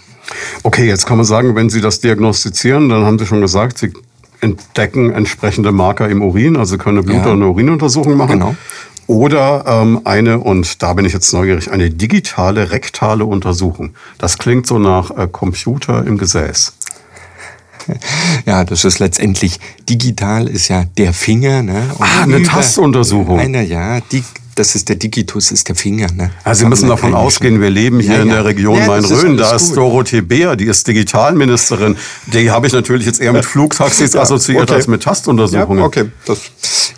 Okay, 0.62 0.87
jetzt 0.87 1.06
kann 1.06 1.19
man 1.19 1.26
sagen, 1.26 1.54
wenn 1.54 1.70
Sie 1.70 1.81
das 1.81 2.00
diagnostizieren, 2.00 2.88
dann 2.88 3.04
haben 3.04 3.19
Sie 3.19 3.26
schon 3.26 3.40
gesagt, 3.40 3.78
Sie 3.78 3.92
entdecken 4.40 5.12
entsprechende 5.12 5.72
Marker 5.72 6.08
im 6.08 6.22
Urin, 6.22 6.56
also 6.56 6.76
können 6.78 6.99
eine 6.99 7.06
Blut- 7.06 7.16
Ja. 7.16 7.22
oder 7.25 7.32
eine 7.32 7.49
Urinuntersuchung 7.49 8.16
machen. 8.16 8.32
Genau. 8.32 8.54
Oder 9.06 9.64
ähm, 9.67 10.00
eine, 10.05 10.41
und 10.41 10.82
da 10.82 10.94
bin 10.94 11.05
ich 11.05 11.12
jetzt 11.12 11.32
neugierig, 11.32 11.70
eine 11.70 11.91
digitale 11.91 12.70
rektale 12.73 13.25
Untersuchung. 13.25 13.94
Das 14.19 14.38
klingt 14.38 14.67
so 14.67 14.79
nach 14.79 15.11
äh, 15.11 15.29
Computer 15.31 16.05
im 16.06 16.19
Gesäß. 16.19 16.73
Ja, 18.47 18.64
das 18.64 18.85
ist 18.85 18.99
letztendlich 18.99 19.61
digital, 19.88 20.49
ist 20.49 20.67
ja 20.67 20.85
der 20.85 21.12
Finger. 21.12 21.62
Ne? 21.62 21.88
Und 21.97 22.05
Ah, 22.05 22.23
eine 22.23 22.43
Tastuntersuchung. 22.43 23.38
Eine, 23.38 23.62
ja, 23.62 24.00
die, 24.00 24.25
das 24.56 24.75
ist 24.75 24.88
der 24.88 24.97
Digitus, 24.97 25.53
ist 25.53 25.69
der 25.69 25.76
Finger. 25.76 26.08
Ne? 26.12 26.31
Also 26.43 26.61
Sie 26.61 26.69
müssen 26.69 26.88
davon 26.88 27.14
ausgehen, 27.14 27.61
wir 27.61 27.70
leben 27.70 28.00
hier 28.00 28.17
Ja, 28.17 28.23
in 28.23 28.29
ja. 28.29 28.35
der 28.35 28.44
Region 28.47 28.79
Ja, 28.79 28.87
Main-Rhön. 28.87 29.37
Da 29.37 29.55
ist 29.55 29.69
gut. 29.69 29.76
Dorothee 29.76 30.23
Beer, 30.23 30.56
die 30.56 30.64
ist 30.64 30.88
Digitalministerin. 30.88 31.97
Die 32.26 32.50
habe 32.50 32.67
ich 32.67 32.73
natürlich 32.73 33.06
jetzt 33.06 33.20
eher 33.20 33.32
mit 33.32 33.44
Flugtaxis 33.44 34.17
assoziiert 34.17 34.62
okay. 34.64 34.75
als 34.75 34.88
mit 34.88 35.03
Tastuntersuchungen. 35.03 35.79
Ja, 35.79 35.85
okay. 35.85 36.06
Das, 36.25 36.41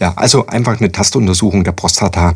ja, 0.01 0.13
also 0.17 0.47
einfach 0.47 0.79
eine 0.79 0.93
Tastuntersuchung 0.93 1.65
der 1.65 1.73
Prostata. 1.73 2.35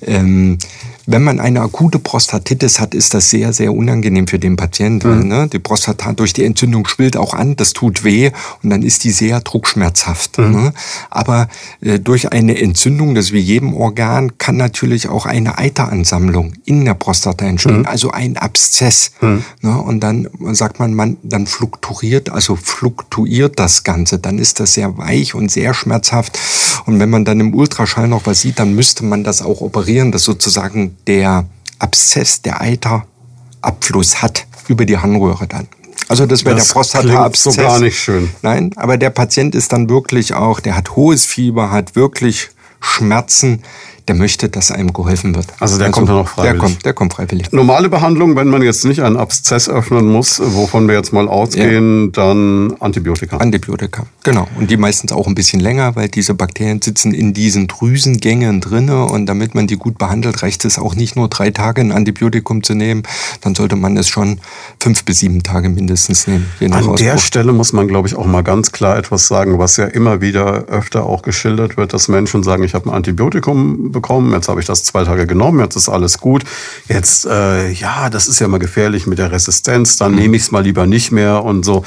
Ähm, 0.00 0.58
wenn 1.06 1.22
man 1.22 1.40
eine 1.40 1.60
akute 1.60 1.98
Prostatitis 1.98 2.80
hat, 2.80 2.94
ist 2.94 3.14
das 3.14 3.30
sehr, 3.30 3.52
sehr 3.52 3.72
unangenehm 3.72 4.26
für 4.26 4.38
den 4.38 4.56
Patienten. 4.56 5.08
Weil, 5.08 5.24
ne, 5.24 5.48
die 5.48 5.58
Prostata 5.58 6.12
durch 6.12 6.32
die 6.32 6.44
Entzündung 6.44 6.86
schwillt 6.86 7.16
auch 7.16 7.34
an, 7.34 7.56
das 7.56 7.72
tut 7.72 8.04
weh 8.04 8.30
und 8.62 8.70
dann 8.70 8.82
ist 8.82 9.04
die 9.04 9.10
sehr 9.10 9.40
druckschmerzhaft. 9.40 10.38
Ne? 10.38 10.72
Aber 11.10 11.48
äh, 11.80 11.98
durch 11.98 12.32
eine 12.32 12.60
Entzündung, 12.60 13.14
das 13.14 13.26
ist 13.26 13.32
wie 13.32 13.38
jedem 13.38 13.74
Organ, 13.74 14.38
kann 14.38 14.56
natürlich 14.56 15.08
auch 15.08 15.26
eine 15.26 15.58
Eiteransammlung 15.58 16.52
in 16.64 16.84
der 16.84 16.94
Prostata 16.94 17.44
entstehen, 17.44 17.86
also 17.86 18.10
ein 18.10 18.36
Abszess. 18.36 19.12
Ne? 19.60 19.80
Und 19.80 20.00
dann 20.00 20.28
sagt 20.52 20.78
man, 20.78 20.94
man, 20.94 21.16
dann 21.22 21.46
flukturiert, 21.46 22.30
also 22.30 22.56
fluktuiert 22.56 23.58
das 23.58 23.84
Ganze. 23.84 24.18
Dann 24.18 24.38
ist 24.38 24.60
das 24.60 24.74
sehr 24.74 24.96
weich 24.98 25.34
und 25.34 25.50
sehr 25.50 25.74
schmerzhaft. 25.74 26.38
Und 26.86 26.98
wenn 26.98 27.10
man 27.10 27.24
dann 27.24 27.40
im 27.40 27.54
Ultraschall 27.54 28.08
noch 28.08 28.26
was 28.26 28.40
sieht, 28.40 28.58
dann 28.58 28.74
müsste 28.74 29.04
man 29.04 29.24
das 29.24 29.42
auch 29.42 29.60
operieren, 29.60 30.12
dass 30.12 30.22
sozusagen 30.24 30.91
der 31.06 31.46
Abszess, 31.78 32.42
der 32.42 32.60
Eiterabfluss 32.60 34.22
hat 34.22 34.46
über 34.68 34.84
die 34.86 34.98
Harnröhre 34.98 35.46
dann. 35.46 35.68
Also 36.08 36.26
das 36.26 36.44
wäre 36.44 36.56
der 36.56 36.64
Das 36.64 36.72
Prostataabszess. 36.72 37.54
klingt 37.54 37.66
so 37.66 37.72
gar 37.74 37.80
nicht 37.80 37.98
schön. 37.98 38.30
Nein, 38.42 38.72
aber 38.76 38.96
der 38.98 39.10
Patient 39.10 39.54
ist 39.54 39.72
dann 39.72 39.88
wirklich 39.88 40.34
auch, 40.34 40.60
der 40.60 40.76
hat 40.76 40.96
hohes 40.96 41.24
Fieber, 41.24 41.70
hat 41.70 41.96
wirklich 41.96 42.50
Schmerzen, 42.80 43.62
der 44.08 44.14
möchte, 44.14 44.48
dass 44.48 44.70
einem 44.70 44.92
geholfen 44.92 45.34
wird. 45.34 45.46
Also 45.60 45.78
der 45.78 45.90
kommt 45.90 46.08
dann 46.08 46.16
auch 46.16 46.28
freiwillig? 46.28 46.52
Der 46.52 46.68
kommt, 46.68 46.84
der 46.84 46.92
kommt 46.92 47.14
freiwillig. 47.14 47.52
Normale 47.52 47.88
Behandlung, 47.88 48.36
wenn 48.36 48.48
man 48.48 48.62
jetzt 48.62 48.84
nicht 48.84 49.02
einen 49.02 49.16
Abszess 49.16 49.68
öffnen 49.68 50.06
muss, 50.06 50.40
wovon 50.44 50.88
wir 50.88 50.94
jetzt 50.94 51.12
mal 51.12 51.28
ausgehen, 51.28 52.12
dann 52.12 52.74
Antibiotika. 52.80 53.36
Antibiotika, 53.36 54.06
genau. 54.24 54.48
Und 54.58 54.70
die 54.70 54.76
meistens 54.76 55.12
auch 55.12 55.26
ein 55.26 55.34
bisschen 55.34 55.60
länger, 55.60 55.94
weil 55.94 56.08
diese 56.08 56.34
Bakterien 56.34 56.82
sitzen 56.82 57.14
in 57.14 57.32
diesen 57.32 57.68
Drüsengängen 57.68 58.60
drinne 58.60 59.04
und 59.06 59.26
damit 59.26 59.54
man 59.54 59.66
die 59.66 59.76
gut 59.76 59.98
behandelt, 59.98 60.42
reicht 60.42 60.64
es 60.64 60.78
auch 60.78 60.94
nicht 60.94 61.16
nur 61.16 61.28
drei 61.28 61.50
Tage 61.50 61.80
ein 61.80 61.92
Antibiotikum 61.92 62.62
zu 62.62 62.74
nehmen, 62.74 63.04
dann 63.40 63.54
sollte 63.54 63.76
man 63.76 63.96
es 63.96 64.08
schon 64.08 64.40
fünf 64.80 65.04
bis 65.04 65.20
sieben 65.20 65.42
Tage 65.42 65.68
mindestens 65.68 66.26
nehmen. 66.26 66.46
Je 66.58 66.68
nach 66.68 66.78
An 66.78 66.96
der 66.96 67.14
Ausbruch. 67.14 67.26
Stelle 67.26 67.52
muss 67.52 67.72
man, 67.72 67.86
glaube 67.88 68.08
ich, 68.08 68.16
auch 68.16 68.26
mal 68.26 68.42
ganz 68.42 68.72
klar 68.72 68.98
etwas 68.98 69.28
sagen, 69.28 69.58
was 69.58 69.76
ja 69.76 69.86
immer 69.86 70.20
wieder 70.20 70.66
öfter 70.66 71.06
auch 71.06 71.22
geschildert 71.22 71.76
wird, 71.76 71.92
dass 71.92 72.08
Menschen 72.08 72.42
sagen, 72.42 72.64
ich 72.64 72.74
habe 72.74 72.90
ein 72.90 72.94
Antibiotikum 72.94 73.91
bekommen, 73.92 74.32
jetzt 74.32 74.48
habe 74.48 74.60
ich 74.60 74.66
das 74.66 74.84
zwei 74.84 75.04
Tage 75.04 75.26
genommen, 75.26 75.60
jetzt 75.60 75.76
ist 75.76 75.88
alles 75.88 76.18
gut. 76.18 76.44
Jetzt, 76.88 77.26
äh, 77.26 77.70
ja, 77.70 78.10
das 78.10 78.26
ist 78.26 78.40
ja 78.40 78.48
mal 78.48 78.58
gefährlich 78.58 79.06
mit 79.06 79.18
der 79.18 79.30
Resistenz, 79.30 79.96
dann 79.96 80.14
nehme 80.14 80.36
ich 80.36 80.42
es 80.42 80.50
mal 80.50 80.62
lieber 80.62 80.86
nicht 80.86 81.12
mehr 81.12 81.44
und 81.44 81.64
so. 81.64 81.84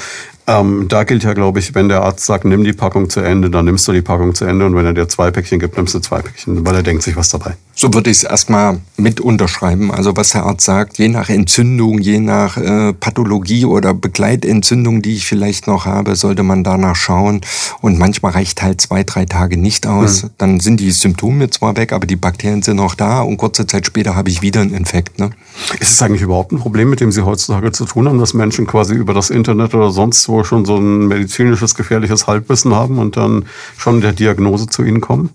Ähm, 0.48 0.86
da 0.88 1.02
gilt 1.02 1.24
ja, 1.24 1.32
glaube 1.32 1.58
ich, 1.58 1.74
wenn 1.74 1.88
der 1.88 2.02
Arzt 2.02 2.24
sagt, 2.24 2.44
nimm 2.44 2.62
die 2.62 2.72
Packung 2.72 3.10
zu 3.10 3.20
Ende, 3.20 3.50
dann 3.50 3.64
nimmst 3.64 3.88
du 3.88 3.92
die 3.92 4.02
Packung 4.02 4.34
zu 4.34 4.44
Ende 4.44 4.64
und 4.64 4.76
wenn 4.76 4.86
er 4.86 4.92
dir 4.92 5.08
zwei 5.08 5.30
Päckchen 5.32 5.58
gibt, 5.58 5.76
nimmst 5.76 5.94
du 5.94 5.98
zwei 5.98 6.22
Päckchen, 6.22 6.64
weil 6.64 6.76
er 6.76 6.82
denkt 6.84 7.02
sich 7.02 7.16
was 7.16 7.30
dabei. 7.30 7.56
So 7.74 7.92
würde 7.92 8.08
ich 8.08 8.18
es 8.18 8.22
erstmal 8.22 8.80
mit 8.96 9.20
unterschreiben. 9.20 9.90
Also 9.92 10.16
was 10.16 10.30
der 10.30 10.46
Arzt 10.46 10.64
sagt, 10.64 10.96
je 10.98 11.08
nach 11.08 11.28
Entzündung, 11.28 11.98
je 11.98 12.20
nach 12.20 12.56
äh, 12.56 12.94
Pathologie 12.94 13.66
oder 13.66 13.92
Begleitentzündung, 13.92 15.02
die 15.02 15.16
ich 15.16 15.26
vielleicht 15.26 15.66
noch 15.66 15.84
habe, 15.84 16.16
sollte 16.16 16.42
man 16.42 16.64
danach 16.64 16.96
schauen. 16.96 17.42
Und 17.82 17.98
manchmal 17.98 18.32
reicht 18.32 18.62
halt 18.62 18.80
zwei, 18.80 19.04
drei 19.04 19.26
Tage 19.26 19.58
nicht 19.58 19.86
aus. 19.86 20.22
Hm. 20.22 20.30
Dann 20.38 20.60
sind 20.60 20.80
die 20.80 20.90
Symptome 20.90 21.50
zwar 21.50 21.76
weg, 21.76 21.92
aber 21.92 22.06
die 22.06 22.16
Bakterien 22.16 22.62
sind 22.62 22.76
noch 22.76 22.94
da 22.94 23.20
und 23.20 23.36
kurze 23.36 23.66
Zeit 23.66 23.84
später 23.84 24.16
habe 24.16 24.30
ich 24.30 24.40
wieder 24.40 24.62
einen 24.62 24.72
Infekt. 24.72 25.18
Ne? 25.18 25.30
Ist 25.78 25.90
es 25.90 26.00
eigentlich 26.00 26.22
überhaupt 26.22 26.52
ein 26.52 26.58
Problem, 26.58 26.88
mit 26.88 27.00
dem 27.00 27.12
Sie 27.12 27.26
heutzutage 27.26 27.72
zu 27.72 27.84
tun 27.84 28.08
haben, 28.08 28.18
dass 28.18 28.32
Menschen 28.32 28.66
quasi 28.66 28.94
über 28.94 29.12
das 29.12 29.28
Internet 29.28 29.74
oder 29.74 29.90
sonst 29.90 30.26
wo 30.30 30.35
irgendwo 30.36 30.44
schon 30.44 30.64
so 30.64 30.76
ein 30.76 31.08
medizinisches, 31.08 31.74
gefährliches 31.74 32.26
Halbwissen 32.26 32.74
haben 32.74 32.98
und 32.98 33.16
dann 33.16 33.46
schon 33.76 34.00
der 34.00 34.12
Diagnose 34.12 34.66
zu 34.66 34.82
Ihnen 34.82 35.00
kommen? 35.00 35.30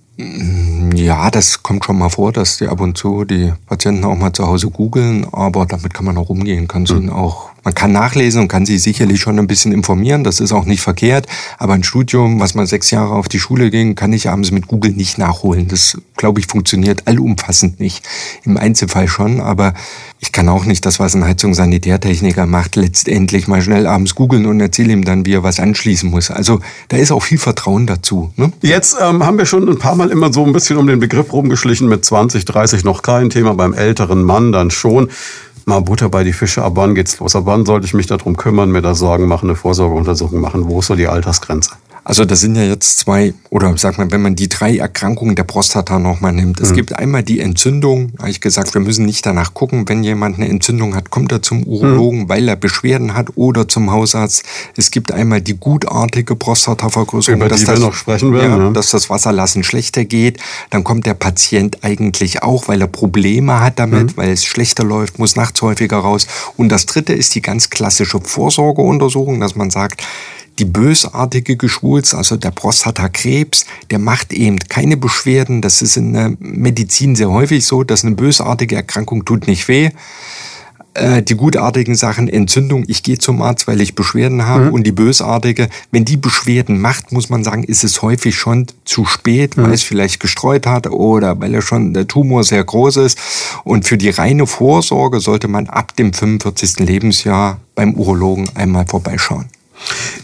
Ja, 0.94 1.32
das 1.32 1.64
kommt 1.64 1.86
schon 1.86 1.98
mal 1.98 2.10
vor, 2.10 2.32
dass 2.32 2.58
die 2.58 2.68
ab 2.68 2.80
und 2.82 2.98
zu 2.98 3.26
die 3.26 3.54
Patienten 3.66 4.06
auch 4.06 4.16
mal 4.16 4.34
zu 4.34 4.46
Hause 4.46 4.70
googeln, 4.70 5.26
aber 5.32 5.66
damit 5.66 5.94
kann 5.94 6.06
man 6.06 6.18
auch 6.18 6.30
umgehen, 6.30 6.68
kann 6.68 6.84
mhm. 6.84 6.98
ihnen 6.98 7.10
auch 7.10 7.51
man 7.64 7.74
kann 7.76 7.92
nachlesen 7.92 8.42
und 8.42 8.48
kann 8.48 8.66
sich 8.66 8.82
sicherlich 8.82 9.22
schon 9.22 9.38
ein 9.38 9.48
bisschen 9.48 9.72
informieren, 9.72 10.24
das 10.24 10.40
ist 10.40 10.52
auch 10.52 10.66
nicht 10.66 10.82
verkehrt, 10.82 11.28
aber 11.58 11.74
ein 11.74 11.84
Studium, 11.84 12.40
was 12.40 12.56
man 12.56 12.66
sechs 12.66 12.92
Jahre 12.92 13.14
auf 13.14 13.30
die 13.30 13.40
Schule 13.40 13.70
ging, 13.70 13.96
kann 13.96 14.14
ich 14.14 14.30
abends 14.30 14.52
mit 14.52 14.68
Google 14.68 14.92
nicht 14.92 15.18
nachholen. 15.18 15.68
Das, 15.68 15.98
glaube 16.18 16.40
ich, 16.40 16.48
funktioniert 16.48 17.08
allumfassend 17.08 17.80
nicht. 17.80 18.04
Im 18.44 18.58
Einzelfall 18.58 19.08
schon, 19.08 19.42
aber 19.42 19.74
ich 20.20 20.32
kann 20.32 20.50
auch 20.50 20.66
nicht 20.66 20.86
das, 20.86 21.00
was 21.00 21.16
ein 21.16 21.24
Heizungssanitärtechniker 21.24 22.46
macht, 22.46 22.76
letztendlich 22.76 23.48
mal 23.48 23.62
schnell 23.62 23.88
abends 23.88 24.16
googeln 24.16 24.46
und 24.46 24.60
erzähle 24.60 24.94
ihm 24.94 25.04
dann, 25.04 25.26
wie 25.26 25.34
er 25.34 25.44
was 25.44 25.60
anschließen 25.60 26.10
muss. 26.10 26.32
Also 26.32 26.60
da 26.90 26.98
ist 26.98 27.12
auch 27.12 27.24
viel 27.24 27.40
Vertrauen 27.40 27.88
dazu. 27.88 28.32
Ne? 28.38 28.52
Jetzt 28.62 28.96
ähm, 29.02 29.26
haben 29.26 29.38
wir 29.38 29.46
schon 29.46 29.68
ein 29.68 29.80
paar 29.80 29.96
Mal 29.96 30.10
immer 30.10 30.32
so 30.32 30.46
ein 30.46 30.54
bisschen 30.54 30.78
um 30.78 30.88
den 30.88 31.00
Begriff 31.00 31.34
rumgeschlichen, 31.34 31.88
mit 31.88 32.06
20, 32.06 32.46
30 32.46 32.84
noch 32.84 33.02
kein 33.02 33.30
Thema, 33.30 33.54
beim 33.54 33.74
älteren 33.74 34.24
Mann 34.24 34.52
dann 34.52 34.72
schon 34.72 35.10
mal 35.66 35.82
Butter 35.82 36.10
bei 36.10 36.24
die 36.24 36.34
Fische, 36.34 36.64
ab 36.64 36.74
wann 36.76 36.96
geht's 36.96 37.20
los? 37.20 37.36
Ab 37.36 37.44
wann 37.46 37.66
sollte 37.66 37.86
ich 37.86 37.94
mich 37.94 38.08
darum 38.08 38.38
kümmern, 38.38 38.72
mir 38.72 38.82
da 38.82 38.96
Sorgen 38.96 39.28
machen, 39.28 39.50
eine 39.50 39.56
Vorsorgeuntersuchung 39.56 40.40
machen? 40.40 40.68
Wo 40.68 40.80
ist 40.80 40.88
so 40.88 40.96
die 40.96 41.08
Altersgrenze? 41.08 41.72
Also 42.04 42.26
das 42.26 42.40
sind 42.40 42.56
ja 42.56 42.64
jetzt 42.64 42.98
zwei, 42.98 43.36
oder 43.52 43.78
sag 43.78 44.00
mal, 44.00 44.10
wenn 44.12 44.24
man 44.24 44.36
die 44.36 44.50
drei 44.50 44.78
Erkrankungen 44.78 45.36
der 45.36 45.44
Prostata 45.44 46.00
nochmal 46.00 46.34
nimmt. 46.34 46.60
Es 46.60 46.72
mhm. 46.72 46.76
gibt 46.76 46.94
einmal 46.94 47.22
die 47.22 47.40
Entzündung, 47.40 48.14
habe 48.18 48.32
ich 48.32 48.42
gesagt, 48.42 48.74
wir 48.74 48.82
müssen 48.82 49.06
nicht 49.06 49.24
danach 49.24 49.54
gucken, 49.54 49.88
wenn 49.88 50.04
jemand 50.04 50.38
eine 50.38 50.50
Entzündung 50.50 50.96
hat, 50.96 51.12
kommt 51.12 51.32
er 51.32 51.44
zum 51.44 51.64
Urologen, 51.64 52.22
mhm. 52.22 52.30
weil 52.30 52.48
er 52.48 52.56
Beschwerden 52.56 53.14
hat 53.14 53.30
oder 53.36 53.68
zum 53.68 53.92
Hausarzt. 53.92 54.44
Es 54.76 54.90
gibt 54.90 55.12
einmal 55.12 55.42
die 55.42 55.56
gutartige 55.56 56.36
Prostatavergrößerung, 56.36 57.40
Über 57.40 57.50
dass, 57.50 57.60
die 57.60 57.66
das, 57.68 57.80
wir 57.80 57.86
noch 57.86 57.94
sprechen 57.94 58.34
werden, 58.34 58.58
ja, 58.58 58.66
ja. 58.66 58.72
dass 58.72 58.90
das 58.90 59.12
Wasserlassen 59.12 59.64
schlechter 59.64 60.04
geht. 60.04 60.40
Dann 60.72 60.84
kommt 60.84 61.06
der 61.06 61.14
Patient 61.14 61.84
eigentlich 61.84 62.42
auch, 62.42 62.68
weil 62.68 62.82
er 62.82 62.88
Probleme 62.88 63.60
hat 63.60 63.78
damit, 63.78 64.08
mhm. 64.08 64.18
weil 64.18 64.32
es 64.32 64.44
schlechter 64.44 64.84
läuft, 64.84 65.20
muss 65.20 65.36
nachts 65.36 65.62
häufiger 65.62 65.98
raus. 65.98 66.26
Und 66.58 66.70
das 66.70 66.88
dritte 66.88 67.14
ist 67.14 67.36
die 67.36 67.44
ganz 67.44 67.70
klassische 67.70 68.20
Vorsorgeuntersuchung, 68.20 69.40
dass 69.40 69.56
man 69.56 69.70
sagt, 69.70 70.02
die 70.62 70.66
bösartige 70.66 71.58
Geschwulst, 71.58 72.14
also 72.14 72.38
der 72.38 72.52
Prostatakrebs, 72.52 73.66
der 73.90 73.98
macht 73.98 74.32
eben 74.32 74.60
keine 74.60 74.96
Beschwerden. 74.96 75.64
Das 75.64 75.82
ist 75.82 75.98
in 75.98 76.14
der 76.14 76.34
Medizin 76.38 77.16
sehr 77.16 77.32
häufig 77.32 77.66
so, 77.66 77.84
dass 77.84 78.06
eine 78.06 78.16
bösartige 78.16 78.76
Erkrankung 78.76 79.26
tut 79.26 79.48
nicht 79.48 79.68
weh 79.68 79.90
äh, 80.94 81.24
die 81.24 81.36
gutartigen 81.36 81.96
Sachen, 81.96 82.28
Entzündung, 82.28 82.84
ich 82.88 83.04
gehe 83.04 83.18
zum 83.18 83.42
Arzt, 83.42 83.68
weil 83.68 83.82
ich 83.82 83.96
Beschwerden 83.96 84.46
habe 84.46 84.66
mhm. 84.66 84.74
und 84.74 84.84
die 84.84 84.92
bösartige, 84.92 85.70
wenn 85.92 86.06
die 86.06 86.18
Beschwerden 86.18 86.80
macht, 86.80 87.12
muss 87.12 87.30
man 87.30 87.44
sagen, 87.44 87.64
ist 87.64 87.84
es 87.84 88.02
häufig 88.02 88.36
schon 88.36 88.68
zu 88.86 89.06
spät, 89.06 89.58
mhm. 89.58 89.64
weil 89.64 89.74
es 89.74 89.84
vielleicht 89.84 90.20
gestreut 90.20 90.68
hat 90.68 90.88
oder 90.88 91.40
weil 91.40 91.54
er 91.54 91.62
schon 91.62 91.94
der 91.94 92.08
Tumor 92.08 92.44
sehr 92.44 92.64
groß 92.64 92.98
ist. 92.98 93.18
Und 93.64 93.86
für 93.86 93.98
die 93.98 94.10
reine 94.10 94.48
Vorsorge 94.48 95.20
sollte 95.20 95.48
man 95.48 95.68
ab 95.68 95.96
dem 95.96 96.14
45. 96.14 96.80
Lebensjahr 96.80 97.60
beim 97.76 97.94
Urologen 97.94 98.50
einmal 98.56 98.86
vorbeischauen. 98.86 99.46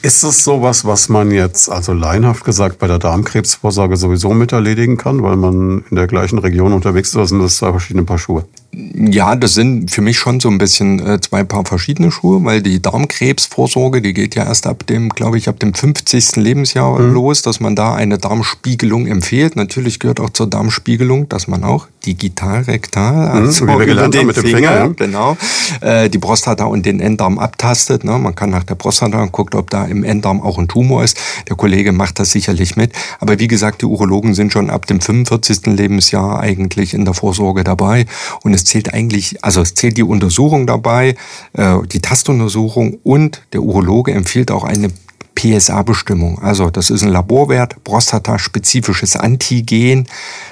Ist 0.02 0.24
es 0.24 0.44
sowas, 0.44 0.86
was 0.86 1.10
man 1.10 1.32
jetzt, 1.32 1.70
also 1.70 1.94
laienhaft 1.94 2.44
gesagt, 2.44 2.80
bei 2.80 2.88
der 2.88 3.00
Darmkrebsvorsorge 3.00 3.98
sowieso 3.98 4.34
mit 4.34 4.52
erledigen 4.52 4.98
kann, 4.98 5.24
weil 5.24 5.36
man 5.36 5.84
in 5.90 5.96
der 5.96 6.08
gleichen 6.08 6.40
Region 6.40 6.74
unterwegs 6.74 7.10
ist, 7.10 7.16
oder 7.16 7.28
sind 7.28 7.40
das 7.42 7.58
zwei 7.58 7.72
verschiedene 7.72 8.04
Paar 8.04 8.20
Schuhe? 8.20 8.46
Ja, 8.74 9.36
das 9.36 9.54
sind 9.54 9.90
für 9.92 10.02
mich 10.02 10.20
schon 10.20 10.40
so 10.40 10.50
ein 10.50 10.58
bisschen 10.58 11.00
äh, 11.00 11.20
zwei 11.22 11.44
Paar 11.44 11.66
verschiedene 11.66 12.12
Schuhe, 12.12 12.44
weil 12.44 12.62
die 12.62 12.82
Darmkrebsvorsorge, 12.82 14.02
die 14.02 14.14
geht 14.14 14.36
ja 14.36 14.46
erst 14.46 14.68
ab 14.68 14.86
dem, 14.86 15.10
glaube 15.10 15.38
ich, 15.38 15.48
ab 15.48 15.60
dem 15.60 15.74
50. 15.74 16.36
Lebensjahr 16.36 17.00
mhm. 17.00 17.14
los, 17.14 17.42
dass 17.42 17.60
man 17.60 17.76
da 17.76 17.96
eine 17.96 18.18
Darmspiegelung 18.18 19.08
empfiehlt. 19.08 19.56
Natürlich 19.56 20.00
gehört 20.00 20.20
auch 20.20 20.30
zur 20.32 20.48
Darmspiegelung, 20.48 21.30
dass 21.30 21.48
man 21.48 21.64
auch 21.64 21.88
digital, 22.06 22.62
rektal, 22.64 23.28
also 23.28 23.66
mhm, 23.66 23.70
wie 23.70 23.80
wir 23.80 23.86
gelernt 23.86 24.16
haben 24.16 24.28
mit 24.28 24.38
dem 24.38 24.44
Finger, 24.44 24.58
Finger 24.58 24.72
ja. 24.72 24.88
genau, 24.88 25.38
äh, 25.82 26.10
die 26.10 26.20
Prostata 26.20 26.66
und 26.66 26.86
den 26.86 27.00
Enddarm 27.00 27.40
abtastet. 27.40 28.04
Ne? 28.04 28.18
Man 28.18 28.36
kann 28.36 28.50
nach 28.50 28.64
der 28.64 28.76
Prostata 28.76 29.26
gucken, 29.28 29.60
ob 29.60 29.70
da 29.70 29.86
im 29.86 30.04
Enddarm 30.04 30.42
auch 30.42 30.58
ein 30.58 30.68
Tumor 30.68 31.04
ist. 31.04 31.18
Der 31.50 31.56
Kollege 31.56 31.92
macht 31.92 32.20
das 32.20 32.32
sicherlich 32.32 32.76
mit. 32.76 32.94
Aber 33.20 33.40
wie 33.40 33.48
gesagt, 33.48 33.82
die 33.82 33.86
Urologen 33.86 34.36
sind 34.36 34.54
schon 34.54 34.70
ab 34.70 34.86
dem 34.86 35.02
45. 35.02 35.66
Lebensjahr 35.66 36.40
eigentlich 36.40 36.94
in 36.94 37.06
der 37.06 37.14
Vorsorge 37.14 37.64
dabei 37.64 38.06
und 38.44 38.54
es 38.58 38.66
zählt 38.66 38.94
eigentlich, 38.94 39.44
also 39.44 39.62
es 39.62 39.74
zählt 39.76 39.98
die 39.98 40.04
Untersuchung 40.04 40.68
dabei, 40.68 41.16
äh, 41.54 41.76
die 41.92 42.02
Tastuntersuchung 42.02 42.98
und 43.04 43.44
der 43.54 43.62
Urologe 43.62 44.12
empfiehlt 44.12 44.52
auch 44.52 44.64
eine 44.64 44.90
PSA-Bestimmung. 45.38 46.40
Also 46.40 46.72
das 46.72 46.90
ist 46.90 47.04
ein 47.04 47.10
Laborwert, 47.10 47.84
prostataspezifisches 47.84 49.16
Antigen. 49.16 50.08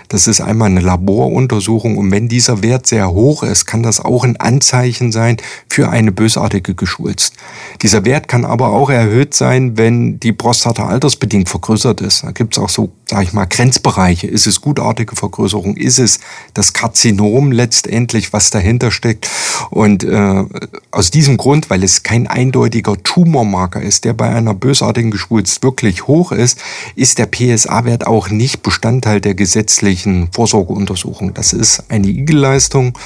Das 0.09 0.27
ist 0.27 0.41
einmal 0.41 0.69
eine 0.69 0.81
Laboruntersuchung 0.81 1.97
und 1.97 2.11
wenn 2.11 2.29
dieser 2.29 2.61
Wert 2.61 2.85
sehr 2.85 3.11
hoch 3.11 3.41
ist, 3.41 3.65
kann 3.65 3.81
das 3.81 3.99
auch 3.99 4.23
ein 4.23 4.37
Anzeichen 4.37 5.11
sein 5.11 5.37
für 5.67 5.89
eine 5.89 6.11
bösartige 6.11 6.75
Geschwulst. 6.75 7.33
Dieser 7.81 8.05
Wert 8.05 8.27
kann 8.27 8.45
aber 8.45 8.69
auch 8.69 8.91
erhöht 8.91 9.33
sein, 9.33 9.75
wenn 9.75 10.19
die 10.19 10.33
Prostata 10.33 10.85
altersbedingt 10.85 11.49
vergrößert 11.49 12.01
ist. 12.01 12.23
Da 12.23 12.31
gibt 12.31 12.55
es 12.55 12.63
auch 12.63 12.69
so, 12.69 12.91
sage 13.07 13.23
ich 13.23 13.33
mal, 13.33 13.45
Grenzbereiche. 13.45 14.27
Ist 14.27 14.47
es 14.47 14.61
gutartige 14.61 15.15
Vergrößerung? 15.15 15.77
Ist 15.77 15.99
es 15.99 16.19
das 16.53 16.73
Karzinom 16.73 17.51
letztendlich, 17.51 18.33
was 18.33 18.49
dahinter 18.49 18.91
steckt? 18.91 19.29
Und 19.69 20.03
äh, 20.03 20.43
aus 20.91 21.11
diesem 21.11 21.37
Grund, 21.37 21.69
weil 21.69 21.83
es 21.83 22.03
kein 22.03 22.27
eindeutiger 22.27 22.95
Tumormarker 23.01 23.81
ist, 23.81 24.05
der 24.05 24.13
bei 24.13 24.29
einer 24.29 24.53
bösartigen 24.53 25.11
Geschwulst 25.11 25.63
wirklich 25.63 26.07
hoch 26.07 26.31
ist, 26.31 26.59
ist 26.95 27.19
der 27.19 27.27
PSA-Wert 27.27 28.07
auch 28.07 28.29
nicht 28.29 28.63
Bestandteil 28.63 29.21
der 29.21 29.35
gesetzlichen 29.35 30.29
Vorsorgeuntersuchung. 30.31 31.33
Das 31.33 31.53
ist 31.53 31.83
eine 31.89 32.07
Igelleistung. 32.07 32.97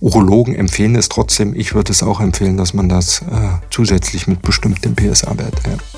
Urologen 0.00 0.54
empfehlen 0.54 0.94
es 0.94 1.08
trotzdem. 1.08 1.54
Ich 1.54 1.74
würde 1.74 1.92
es 1.92 2.02
auch 2.02 2.20
empfehlen, 2.20 2.56
dass 2.56 2.74
man 2.74 2.88
das 2.88 3.22
äh, 3.22 3.24
zusätzlich 3.70 4.26
mit 4.26 4.42
bestimmtem 4.42 4.94
PSA-Wert. 4.94 5.62
Ja. 5.66 5.97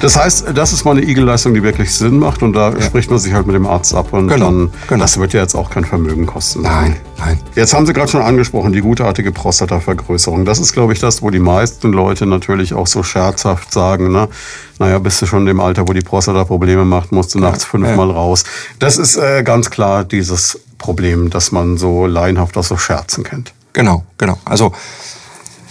Das 0.00 0.16
heißt, 0.16 0.46
das 0.54 0.72
ist 0.72 0.84
mal 0.84 0.96
eine 0.96 1.02
Igelleistung, 1.02 1.54
die 1.54 1.62
wirklich 1.62 1.94
Sinn 1.94 2.18
macht 2.18 2.42
und 2.42 2.52
da 2.52 2.70
ja. 2.70 2.82
spricht 2.82 3.10
man 3.10 3.18
sich 3.18 3.32
halt 3.32 3.46
mit 3.46 3.56
dem 3.56 3.66
Arzt 3.66 3.94
ab 3.94 4.12
und 4.12 4.28
genau, 4.28 4.46
dann, 4.46 4.70
genau. 4.88 5.02
das 5.02 5.18
wird 5.18 5.32
ja 5.32 5.40
jetzt 5.40 5.54
auch 5.54 5.70
kein 5.70 5.84
Vermögen 5.84 6.26
kosten. 6.26 6.62
Nein, 6.62 6.96
nein. 7.18 7.40
Jetzt 7.54 7.72
haben 7.72 7.86
Sie 7.86 7.92
gerade 7.92 8.10
schon 8.10 8.20
angesprochen, 8.20 8.72
die 8.72 8.82
gutartige 8.82 9.32
Prostatavergrößerung. 9.32 10.44
Das 10.44 10.58
ist, 10.58 10.74
glaube 10.74 10.92
ich, 10.92 11.00
das, 11.00 11.22
wo 11.22 11.30
die 11.30 11.38
meisten 11.38 11.92
Leute 11.92 12.26
natürlich 12.26 12.74
auch 12.74 12.86
so 12.86 13.02
scherzhaft 13.02 13.72
sagen, 13.72 14.12
ne? 14.12 14.28
naja, 14.78 14.98
bist 14.98 15.22
du 15.22 15.26
schon 15.26 15.40
in 15.40 15.46
dem 15.46 15.60
Alter, 15.60 15.88
wo 15.88 15.92
die 15.92 16.00
Prostata 16.00 16.44
Probleme 16.44 16.84
macht, 16.84 17.12
musst 17.12 17.34
du 17.34 17.38
nachts 17.38 17.64
fünfmal 17.64 18.08
ja. 18.08 18.14
raus. 18.14 18.44
Das 18.78 18.98
ist 18.98 19.16
äh, 19.16 19.42
ganz 19.42 19.70
klar 19.70 20.04
dieses 20.04 20.60
Problem, 20.78 21.30
das 21.30 21.52
man 21.52 21.78
so 21.78 22.06
laienhaft 22.06 22.56
aus 22.58 22.68
so 22.68 22.76
Scherzen 22.76 23.24
kennt. 23.24 23.54
Genau, 23.72 24.04
genau. 24.18 24.38
Also 24.44 24.72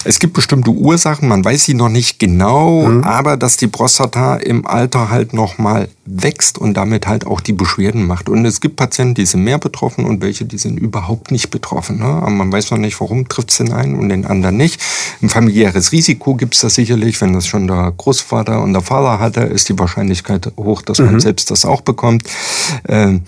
es 0.05 0.19
gibt 0.19 0.33
bestimmte 0.33 0.69
Ursachen, 0.69 1.27
man 1.27 1.43
weiß 1.43 1.65
sie 1.65 1.73
noch 1.73 1.89
nicht 1.89 2.19
genau, 2.19 2.87
mhm. 2.87 3.03
aber 3.03 3.37
dass 3.37 3.57
die 3.57 3.67
Prostata 3.67 4.35
im 4.35 4.67
Alter 4.67 5.09
halt 5.09 5.33
nochmal 5.33 5.89
wächst 6.05 6.59
und 6.59 6.75
damit 6.75 7.07
halt 7.07 7.25
auch 7.25 7.41
die 7.41 7.53
Beschwerden 7.53 8.05
macht. 8.05 8.29
Und 8.29 8.45
es 8.45 8.61
gibt 8.61 8.75
Patienten, 8.75 9.15
die 9.15 9.25
sind 9.25 9.43
mehr 9.43 9.57
betroffen 9.57 10.05
und 10.05 10.21
welche, 10.21 10.45
die 10.45 10.59
sind 10.59 10.77
überhaupt 10.79 11.31
nicht 11.31 11.49
betroffen. 11.49 11.97
Ne? 11.97 12.05
Aber 12.05 12.29
man 12.29 12.51
weiß 12.51 12.69
noch 12.69 12.77
nicht, 12.77 13.01
warum 13.01 13.27
trifft 13.27 13.49
es 13.49 13.57
den 13.57 13.73
einen 13.73 13.95
und 13.95 14.09
den 14.09 14.25
anderen 14.25 14.57
nicht. 14.57 14.79
Ein 15.23 15.29
familiäres 15.29 15.91
Risiko 15.91 16.35
gibt 16.35 16.53
es 16.53 16.61
da 16.61 16.69
sicherlich. 16.69 17.19
Wenn 17.19 17.33
das 17.33 17.47
schon 17.47 17.67
der 17.67 17.91
Großvater 17.97 18.61
und 18.61 18.73
der 18.73 18.83
Vater 18.83 19.19
hatte, 19.19 19.41
ist 19.41 19.69
die 19.69 19.79
Wahrscheinlichkeit 19.79 20.51
hoch, 20.55 20.83
dass 20.83 20.99
man 20.99 21.15
mhm. 21.15 21.19
selbst 21.19 21.49
das 21.49 21.65
auch 21.65 21.81
bekommt. 21.81 22.23
Ähm, 22.87 23.21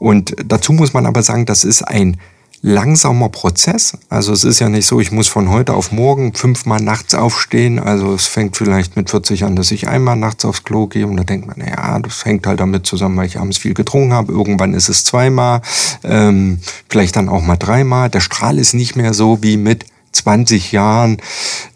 und 0.00 0.34
dazu 0.44 0.72
muss 0.72 0.92
man 0.92 1.06
aber 1.06 1.22
sagen, 1.22 1.46
das 1.46 1.62
ist 1.62 1.82
ein 1.82 2.16
langsamer 2.66 3.28
Prozess. 3.28 3.92
Also 4.08 4.32
es 4.32 4.42
ist 4.42 4.58
ja 4.58 4.70
nicht 4.70 4.86
so, 4.86 4.98
ich 4.98 5.12
muss 5.12 5.28
von 5.28 5.50
heute 5.50 5.74
auf 5.74 5.92
morgen 5.92 6.32
fünfmal 6.32 6.80
nachts 6.80 7.14
aufstehen. 7.14 7.78
Also 7.78 8.14
es 8.14 8.26
fängt 8.26 8.56
vielleicht 8.56 8.96
mit 8.96 9.10
40 9.10 9.44
an, 9.44 9.54
dass 9.54 9.70
ich 9.70 9.86
einmal 9.86 10.16
nachts 10.16 10.46
aufs 10.46 10.64
Klo 10.64 10.86
gehe 10.86 11.06
und 11.06 11.18
da 11.18 11.24
denkt 11.24 11.46
man, 11.46 11.58
naja, 11.58 11.98
das 11.98 12.24
hängt 12.24 12.46
halt 12.46 12.60
damit 12.60 12.86
zusammen, 12.86 13.18
weil 13.18 13.26
ich 13.26 13.38
abends 13.38 13.58
viel 13.58 13.74
getrunken 13.74 14.14
habe. 14.14 14.32
Irgendwann 14.32 14.72
ist 14.72 14.88
es 14.88 15.04
zweimal, 15.04 15.60
ähm, 16.04 16.60
vielleicht 16.88 17.16
dann 17.16 17.28
auch 17.28 17.42
mal 17.42 17.58
dreimal. 17.58 18.08
Der 18.08 18.20
Strahl 18.20 18.58
ist 18.58 18.72
nicht 18.72 18.96
mehr 18.96 19.12
so 19.12 19.42
wie 19.42 19.58
mit 19.58 19.84
20 20.12 20.72
Jahren, 20.72 21.18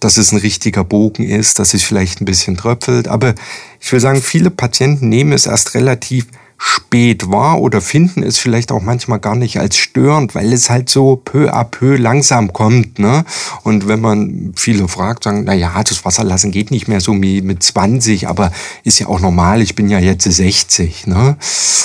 dass 0.01 0.17
es 0.17 0.33
ein 0.33 0.39
richtiger 0.39 0.85
Bogen 0.85 1.25
ist, 1.29 1.59
dass 1.59 1.75
es 1.75 1.83
vielleicht 1.83 2.23
ein 2.23 2.25
bisschen 2.25 2.57
tröpfelt. 2.57 3.09
Aber 3.09 3.35
ich 3.79 3.93
will 3.93 4.01
sagen, 4.01 4.23
viele 4.23 4.49
Patienten 4.49 5.11
nehmen 5.11 5.33
es 5.33 5.45
erst 5.45 5.75
relativ 5.75 6.29
spät 6.59 7.31
wahr 7.31 7.61
oder 7.61 7.81
finden 7.81 8.23
es 8.23 8.39
vielleicht 8.39 8.73
auch 8.73 8.83
manchmal 8.83 9.21
gar 9.21 9.37
nicht 9.37 9.61
als 9.61 9.77
störend, 9.77 10.35
weil 10.35 10.53
es 10.53 10.69
halt 10.69 10.89
so 10.91 11.17
peu 11.17 11.53
à 11.53 11.65
peu 11.65 11.97
langsam 11.97 12.53
kommt. 12.53 12.99
Ne? 12.99 13.25
Und 13.63 13.87
wenn 13.87 14.01
man 14.01 14.53
viele 14.57 14.89
fragt, 14.89 15.25
sagen, 15.25 15.45
na 15.45 15.55
ja, 15.55 15.83
das 15.83 16.05
Wasserlassen 16.05 16.51
geht 16.51 16.71
nicht 16.71 16.89
mehr 16.89 17.01
so 17.01 17.13
wie 17.23 17.43
mit 17.43 17.63
20, 17.63 18.29
aber 18.29 18.51
ist 18.83 18.99
ja 18.99 19.07
auch 19.07 19.21
normal, 19.21 19.63
ich 19.63 19.77
bin 19.77 19.89
ja 19.89 20.01
jetzt 20.01 20.25
60. 20.25 21.07
Ne? 21.07 21.37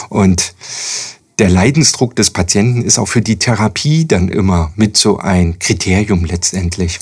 Und 0.09 0.55
der 1.39 1.49
Leidensdruck 1.49 2.15
des 2.15 2.31
Patienten 2.31 2.83
ist 2.83 2.99
auch 2.99 3.07
für 3.07 3.21
die 3.21 3.37
Therapie 3.37 4.07
dann 4.07 4.29
immer 4.29 4.71
mit 4.75 4.97
so 4.97 5.19
ein 5.19 5.59
Kriterium 5.59 6.25
letztendlich. 6.25 6.99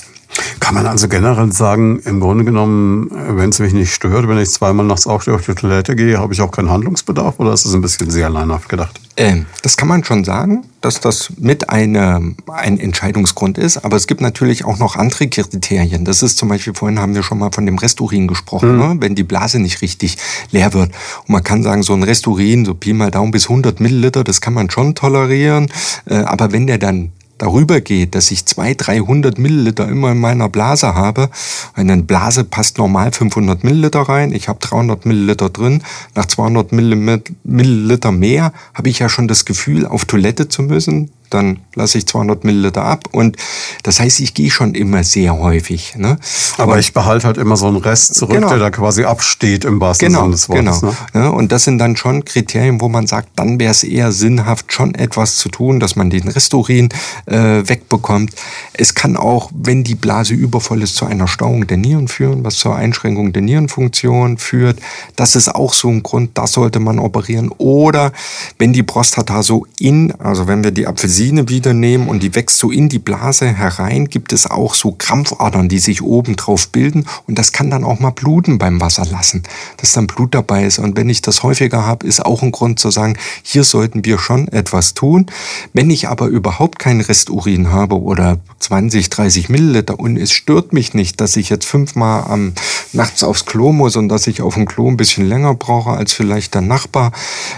Kann 0.60 0.74
man 0.74 0.86
also 0.86 1.08
generell 1.08 1.52
sagen, 1.52 2.00
im 2.04 2.20
Grunde 2.20 2.44
genommen, 2.44 3.10
wenn 3.10 3.50
es 3.50 3.58
mich 3.58 3.72
nicht 3.72 3.92
stört, 3.92 4.28
wenn 4.28 4.38
ich 4.38 4.50
zweimal 4.50 4.86
nachts 4.86 5.06
auf 5.06 5.24
die 5.24 5.54
Toilette 5.54 5.96
gehe, 5.96 6.18
habe 6.18 6.32
ich 6.32 6.40
auch 6.40 6.50
keinen 6.50 6.70
Handlungsbedarf 6.70 7.38
oder 7.38 7.52
ist 7.52 7.64
das 7.64 7.74
ein 7.74 7.82
bisschen 7.82 8.10
sehr 8.10 8.26
alleinhaft 8.26 8.68
gedacht? 8.68 8.98
Ähm, 9.16 9.44
das 9.60 9.76
kann 9.76 9.88
man 9.88 10.04
schon 10.04 10.24
sagen, 10.24 10.64
dass 10.80 11.00
das 11.00 11.32
mit 11.36 11.68
eine, 11.68 12.34
ein 12.46 12.78
Entscheidungsgrund 12.78 13.58
ist, 13.58 13.84
aber 13.84 13.96
es 13.96 14.06
gibt 14.06 14.22
natürlich 14.22 14.64
auch 14.64 14.78
noch 14.78 14.96
andere 14.96 15.28
Kriterien. 15.28 16.04
Das 16.06 16.22
ist 16.22 16.38
zum 16.38 16.48
Beispiel, 16.48 16.72
vorhin 16.74 16.98
haben 16.98 17.14
wir 17.14 17.22
schon 17.22 17.38
mal 17.38 17.50
von 17.52 17.66
dem 17.66 17.76
Resturin 17.76 18.26
gesprochen, 18.26 18.72
mhm. 18.72 18.78
ne? 18.78 18.96
wenn 19.00 19.14
die 19.14 19.22
Blase 19.22 19.58
nicht 19.58 19.82
richtig 19.82 20.16
leer 20.50 20.72
wird. 20.72 20.92
Und 21.20 21.28
man 21.28 21.42
kann 21.42 21.62
sagen, 21.62 21.82
so 21.82 21.92
ein 21.92 22.02
Resturin, 22.02 22.64
so 22.64 22.74
Pi 22.74 22.94
mal 22.94 23.10
Daumen 23.10 23.32
bis 23.32 23.50
100 23.50 23.80
Milliliter, 23.80 24.24
das 24.24 24.40
kann 24.40 24.54
man 24.54 24.70
schon 24.70 24.94
tolerieren, 24.94 25.70
äh, 26.06 26.14
aber 26.14 26.52
wenn 26.52 26.66
der 26.66 26.78
dann 26.78 27.12
darüber 27.42 27.80
geht, 27.80 28.14
dass 28.14 28.30
ich 28.30 28.46
200, 28.46 28.86
300 28.86 29.38
Milliliter 29.38 29.88
immer 29.88 30.12
in 30.12 30.18
meiner 30.18 30.48
Blase 30.48 30.94
habe, 30.94 31.28
eine 31.74 32.00
Blase 32.02 32.44
passt 32.44 32.78
normal 32.78 33.10
500 33.10 33.64
Milliliter 33.64 34.02
rein, 34.02 34.32
ich 34.32 34.48
habe 34.48 34.60
300 34.60 35.06
Milliliter 35.06 35.50
drin, 35.50 35.82
nach 36.14 36.26
200 36.26 36.70
Milliliter 36.72 38.12
mehr 38.12 38.52
habe 38.74 38.88
ich 38.88 39.00
ja 39.00 39.08
schon 39.08 39.26
das 39.26 39.44
Gefühl, 39.44 39.86
auf 39.86 40.04
Toilette 40.04 40.48
zu 40.48 40.62
müssen, 40.62 41.10
dann 41.34 41.60
lasse 41.74 41.98
ich 41.98 42.06
200 42.06 42.44
Milliliter 42.44 42.84
ab. 42.84 43.08
Und 43.12 43.36
das 43.82 44.00
heißt, 44.00 44.20
ich 44.20 44.34
gehe 44.34 44.50
schon 44.50 44.74
immer 44.74 45.04
sehr 45.04 45.38
häufig. 45.38 45.94
Ne? 45.96 46.18
Aber 46.58 46.74
und, 46.74 46.78
ich 46.78 46.92
behalte 46.92 47.26
halt 47.26 47.38
immer 47.38 47.56
so 47.56 47.66
einen 47.66 47.76
Rest 47.76 48.14
zurück, 48.14 48.34
genau. 48.34 48.48
der 48.48 48.58
da 48.58 48.70
quasi 48.70 49.04
absteht 49.04 49.64
im 49.64 49.80
wahrsten 49.80 50.08
genau, 50.08 50.22
Sinne 50.22 50.32
des 50.32 50.48
Wortes. 50.48 50.80
Genau. 50.80 50.94
Ne? 51.14 51.32
Und 51.32 51.52
das 51.52 51.64
sind 51.64 51.78
dann 51.78 51.96
schon 51.96 52.24
Kriterien, 52.24 52.80
wo 52.80 52.88
man 52.88 53.06
sagt, 53.06 53.28
dann 53.36 53.58
wäre 53.58 53.70
es 53.70 53.82
eher 53.84 54.12
sinnhaft, 54.12 54.72
schon 54.72 54.94
etwas 54.94 55.36
zu 55.36 55.48
tun, 55.48 55.80
dass 55.80 55.96
man 55.96 56.10
den 56.10 56.28
Resturin 56.28 56.90
äh, 57.26 57.36
wegbekommt. 57.66 58.34
Es 58.74 58.94
kann 58.94 59.16
auch, 59.16 59.50
wenn 59.54 59.84
die 59.84 59.94
Blase 59.94 60.34
übervoll 60.34 60.82
ist, 60.82 60.96
zu 60.96 61.06
einer 61.06 61.28
Stauung 61.28 61.66
der 61.66 61.76
Nieren 61.76 62.08
führen, 62.08 62.44
was 62.44 62.56
zur 62.56 62.76
Einschränkung 62.76 63.32
der 63.32 63.42
Nierenfunktion 63.42 64.38
führt. 64.38 64.78
Das 65.16 65.36
ist 65.36 65.48
auch 65.48 65.72
so 65.72 65.88
ein 65.88 66.02
Grund, 66.02 66.32
da 66.34 66.46
sollte 66.46 66.80
man 66.80 66.98
operieren. 66.98 67.50
Oder 67.58 68.12
wenn 68.58 68.72
die 68.72 68.82
Prostata 68.82 69.42
so 69.42 69.66
in, 69.78 70.12
also 70.18 70.46
wenn 70.46 70.64
wir 70.64 70.70
die 70.70 70.86
Apfelsine 70.86 71.21
Rosine 71.22 71.48
wieder 71.48 71.72
nehmen 71.72 72.08
und 72.08 72.24
die 72.24 72.34
wächst 72.34 72.58
so 72.58 72.72
in 72.72 72.88
die 72.88 72.98
Blase 72.98 73.46
herein, 73.46 74.08
gibt 74.08 74.32
es 74.32 74.50
auch 74.50 74.74
so 74.74 74.90
Krampfadern, 74.90 75.68
die 75.68 75.78
sich 75.78 76.02
oben 76.02 76.34
drauf 76.34 76.70
bilden 76.70 77.06
und 77.28 77.38
das 77.38 77.52
kann 77.52 77.70
dann 77.70 77.84
auch 77.84 78.00
mal 78.00 78.10
bluten 78.10 78.58
beim 78.58 78.80
Wasserlassen, 78.80 79.44
dass 79.76 79.92
dann 79.92 80.08
Blut 80.08 80.34
dabei 80.34 80.64
ist. 80.64 80.80
Und 80.80 80.96
wenn 80.96 81.08
ich 81.08 81.22
das 81.22 81.44
häufiger 81.44 81.86
habe, 81.86 82.08
ist 82.08 82.26
auch 82.26 82.42
ein 82.42 82.50
Grund 82.50 82.80
zu 82.80 82.90
sagen, 82.90 83.16
hier 83.44 83.62
sollten 83.62 84.04
wir 84.04 84.18
schon 84.18 84.48
etwas 84.48 84.94
tun. 84.94 85.26
Wenn 85.72 85.90
ich 85.90 86.08
aber 86.08 86.26
überhaupt 86.26 86.80
keinen 86.80 87.00
Resturin 87.00 87.70
habe 87.70 88.00
oder 88.00 88.40
20, 88.58 89.08
30 89.08 89.48
Milliliter 89.48 90.00
und 90.00 90.16
es 90.16 90.32
stört 90.32 90.72
mich 90.72 90.92
nicht, 90.92 91.20
dass 91.20 91.36
ich 91.36 91.50
jetzt 91.50 91.66
fünfmal 91.66 92.24
am 92.24 92.52
nachts 92.92 93.22
aufs 93.22 93.46
Klo 93.46 93.72
muss 93.72 93.94
und 93.94 94.08
dass 94.08 94.26
ich 94.26 94.42
auf 94.42 94.54
dem 94.54 94.66
Klo 94.66 94.90
ein 94.90 94.96
bisschen 94.96 95.28
länger 95.28 95.54
brauche 95.54 95.90
als 95.90 96.12
vielleicht 96.12 96.54
der 96.54 96.62
Nachbar, 96.62 97.12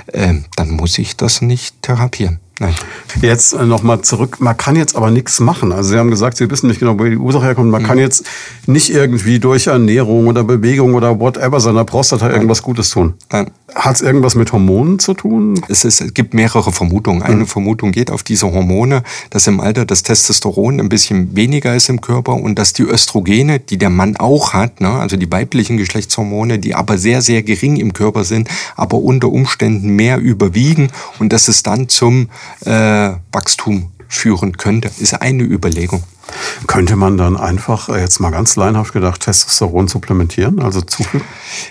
äh, 0.08 0.34
dann 0.56 0.70
muss 0.70 0.98
ich 0.98 1.16
das 1.16 1.40
nicht 1.40 1.80
therapieren. 1.80 2.43
Nein. 2.60 2.74
Jetzt 3.20 3.52
äh, 3.52 3.64
nochmal 3.64 4.02
zurück. 4.02 4.36
Man 4.38 4.56
kann 4.56 4.76
jetzt 4.76 4.94
aber 4.94 5.10
nichts 5.10 5.40
machen. 5.40 5.72
Also 5.72 5.90
Sie 5.90 5.98
haben 5.98 6.10
gesagt, 6.10 6.36
Sie 6.36 6.48
wissen 6.50 6.68
nicht 6.68 6.78
genau, 6.78 6.96
wo 6.98 7.04
die 7.04 7.16
Ursache 7.16 7.46
herkommt. 7.46 7.70
Man 7.70 7.82
mhm. 7.82 7.86
kann 7.86 7.98
jetzt 7.98 8.24
nicht 8.66 8.90
irgendwie 8.90 9.40
durch 9.40 9.66
Ernährung 9.66 10.28
oder 10.28 10.44
Bewegung 10.44 10.94
oder 10.94 11.18
whatever 11.18 11.58
seiner 11.58 11.84
Prostata 11.84 12.30
irgendwas 12.30 12.62
Gutes 12.62 12.90
tun. 12.90 13.14
Nein. 13.32 13.50
Hat 13.74 13.96
es 13.96 14.02
irgendwas 14.02 14.36
mit 14.36 14.52
Hormonen 14.52 15.00
zu 15.00 15.14
tun? 15.14 15.60
Es, 15.68 15.84
ist, 15.84 16.00
es 16.00 16.14
gibt 16.14 16.32
mehrere 16.32 16.70
Vermutungen. 16.70 17.22
Eine 17.22 17.36
mhm. 17.38 17.46
Vermutung 17.46 17.90
geht 17.90 18.12
auf 18.12 18.22
diese 18.22 18.52
Hormone, 18.52 19.02
dass 19.30 19.48
im 19.48 19.58
Alter 19.58 19.84
das 19.84 20.04
Testosteron 20.04 20.78
ein 20.78 20.88
bisschen 20.88 21.34
weniger 21.34 21.74
ist 21.74 21.88
im 21.88 22.00
Körper 22.00 22.34
und 22.34 22.56
dass 22.56 22.72
die 22.72 22.84
Östrogene, 22.84 23.58
die 23.58 23.78
der 23.78 23.90
Mann 23.90 24.16
auch 24.16 24.52
hat, 24.52 24.80
ne, 24.80 24.90
also 24.90 25.16
die 25.16 25.30
weiblichen 25.30 25.76
Geschlechtshormone, 25.76 26.60
die 26.60 26.76
aber 26.76 26.98
sehr, 26.98 27.20
sehr 27.20 27.42
gering 27.42 27.76
im 27.76 27.92
Körper 27.92 28.22
sind, 28.22 28.48
aber 28.76 28.98
unter 28.98 29.28
Umständen 29.28 29.88
mehr 29.96 30.18
überwiegen 30.18 30.90
und 31.18 31.32
dass 31.32 31.48
es 31.48 31.64
dann 31.64 31.88
zum 31.88 32.28
äh, 32.64 33.12
Wachstum 33.32 33.90
führen 34.08 34.56
könnte, 34.56 34.90
ist 34.98 35.14
eine 35.14 35.42
Überlegung. 35.42 36.02
Könnte 36.66 36.96
man 36.96 37.18
dann 37.18 37.36
einfach, 37.36 37.88
äh, 37.88 38.00
jetzt 38.00 38.18
mal 38.20 38.30
ganz 38.30 38.56
leinhaft 38.56 38.92
gedacht, 38.92 39.20
Testosteron 39.20 39.88
supplementieren, 39.88 40.60
also 40.60 40.80
zufügen? 40.80 41.24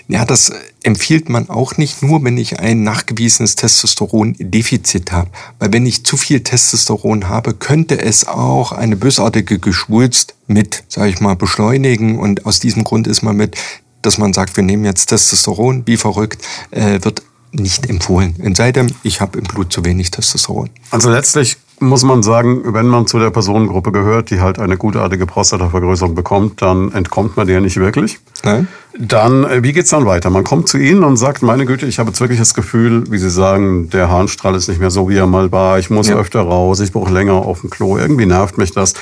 Ja, 0.08 0.24
das 0.24 0.52
empfiehlt 0.82 1.28
man 1.28 1.48
auch 1.48 1.76
nicht 1.76 2.02
nur, 2.02 2.22
wenn 2.22 2.38
ich 2.38 2.60
ein 2.60 2.82
nachgewiesenes 2.82 3.56
Testosterondefizit 3.56 5.12
habe. 5.12 5.30
Weil 5.58 5.72
wenn 5.72 5.86
ich 5.86 6.04
zu 6.04 6.16
viel 6.16 6.40
Testosteron 6.40 7.28
habe, 7.28 7.54
könnte 7.54 8.00
es 8.00 8.26
auch 8.26 8.72
eine 8.72 8.96
bösartige 8.96 9.58
Geschwulst 9.58 10.34
mit, 10.46 10.84
sage 10.88 11.10
ich 11.10 11.20
mal, 11.20 11.36
beschleunigen. 11.36 12.18
Und 12.18 12.46
aus 12.46 12.60
diesem 12.60 12.84
Grund 12.84 13.06
ist 13.06 13.22
man 13.22 13.36
mit, 13.36 13.56
dass 14.02 14.18
man 14.18 14.32
sagt, 14.32 14.56
wir 14.56 14.64
nehmen 14.64 14.84
jetzt 14.84 15.06
Testosteron, 15.06 15.82
wie 15.86 15.96
verrückt, 15.96 16.46
äh, 16.70 17.00
wird 17.02 17.22
nicht 17.54 17.88
empfohlen. 17.88 18.34
Es 18.42 18.56
sei 18.56 18.72
denn, 18.72 18.92
ich 19.02 19.20
habe 19.20 19.38
im 19.38 19.44
Blut 19.44 19.72
zu 19.72 19.84
wenig 19.84 20.10
Testosteron. 20.10 20.70
Also 20.90 21.10
letztlich 21.10 21.56
muss 21.80 22.04
man 22.04 22.22
sagen, 22.22 22.72
wenn 22.72 22.86
man 22.86 23.06
zu 23.06 23.18
der 23.18 23.30
Personengruppe 23.30 23.92
gehört, 23.92 24.30
die 24.30 24.40
halt 24.40 24.58
eine 24.58 24.76
gutartige 24.76 25.26
Prostatavergrößerung 25.26 26.14
bekommt, 26.14 26.62
dann 26.62 26.92
entkommt 26.92 27.36
man 27.36 27.46
der 27.46 27.60
nicht 27.60 27.76
wirklich. 27.76 28.20
Nein. 28.44 28.68
Dann, 28.96 29.44
äh, 29.44 29.62
wie 29.62 29.72
geht's 29.72 29.90
dann 29.90 30.06
weiter? 30.06 30.30
Man 30.30 30.44
kommt 30.44 30.68
zu 30.68 30.78
Ihnen 30.78 31.02
und 31.02 31.16
sagt, 31.16 31.42
meine 31.42 31.66
Güte, 31.66 31.86
ich 31.86 31.98
habe 31.98 32.10
jetzt 32.10 32.20
wirklich 32.20 32.38
das 32.38 32.54
Gefühl, 32.54 33.10
wie 33.10 33.18
Sie 33.18 33.30
sagen, 33.30 33.90
der 33.90 34.08
Harnstrahl 34.08 34.54
ist 34.54 34.68
nicht 34.68 34.80
mehr 34.80 34.90
so, 34.90 35.08
wie 35.08 35.16
er 35.16 35.26
mal 35.26 35.50
war. 35.50 35.78
Ich 35.78 35.90
muss 35.90 36.08
ja. 36.08 36.16
öfter 36.16 36.42
raus, 36.42 36.78
ich 36.80 36.92
brauche 36.92 37.12
länger 37.12 37.34
auf 37.34 37.62
dem 37.62 37.70
Klo. 37.70 37.98
Irgendwie 37.98 38.26
nervt 38.26 38.56
mich 38.56 38.72
das. 38.72 38.94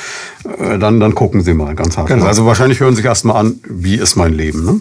Äh, 0.59 0.79
dann, 0.79 0.99
dann 0.99 1.15
gucken 1.15 1.43
Sie 1.43 1.53
mal 1.53 1.75
ganz 1.75 1.99
hart. 1.99 2.09
Genau. 2.09 2.25
Also 2.25 2.47
wahrscheinlich 2.47 2.81
hören 2.81 2.93
Sie 2.93 2.99
sich 2.99 3.07
erstmal 3.07 3.37
an, 3.37 3.61
wie 3.69 3.97
ist 3.97 4.17
mein 4.17 4.33
Leben. 4.33 4.65
Ne? 4.65 4.81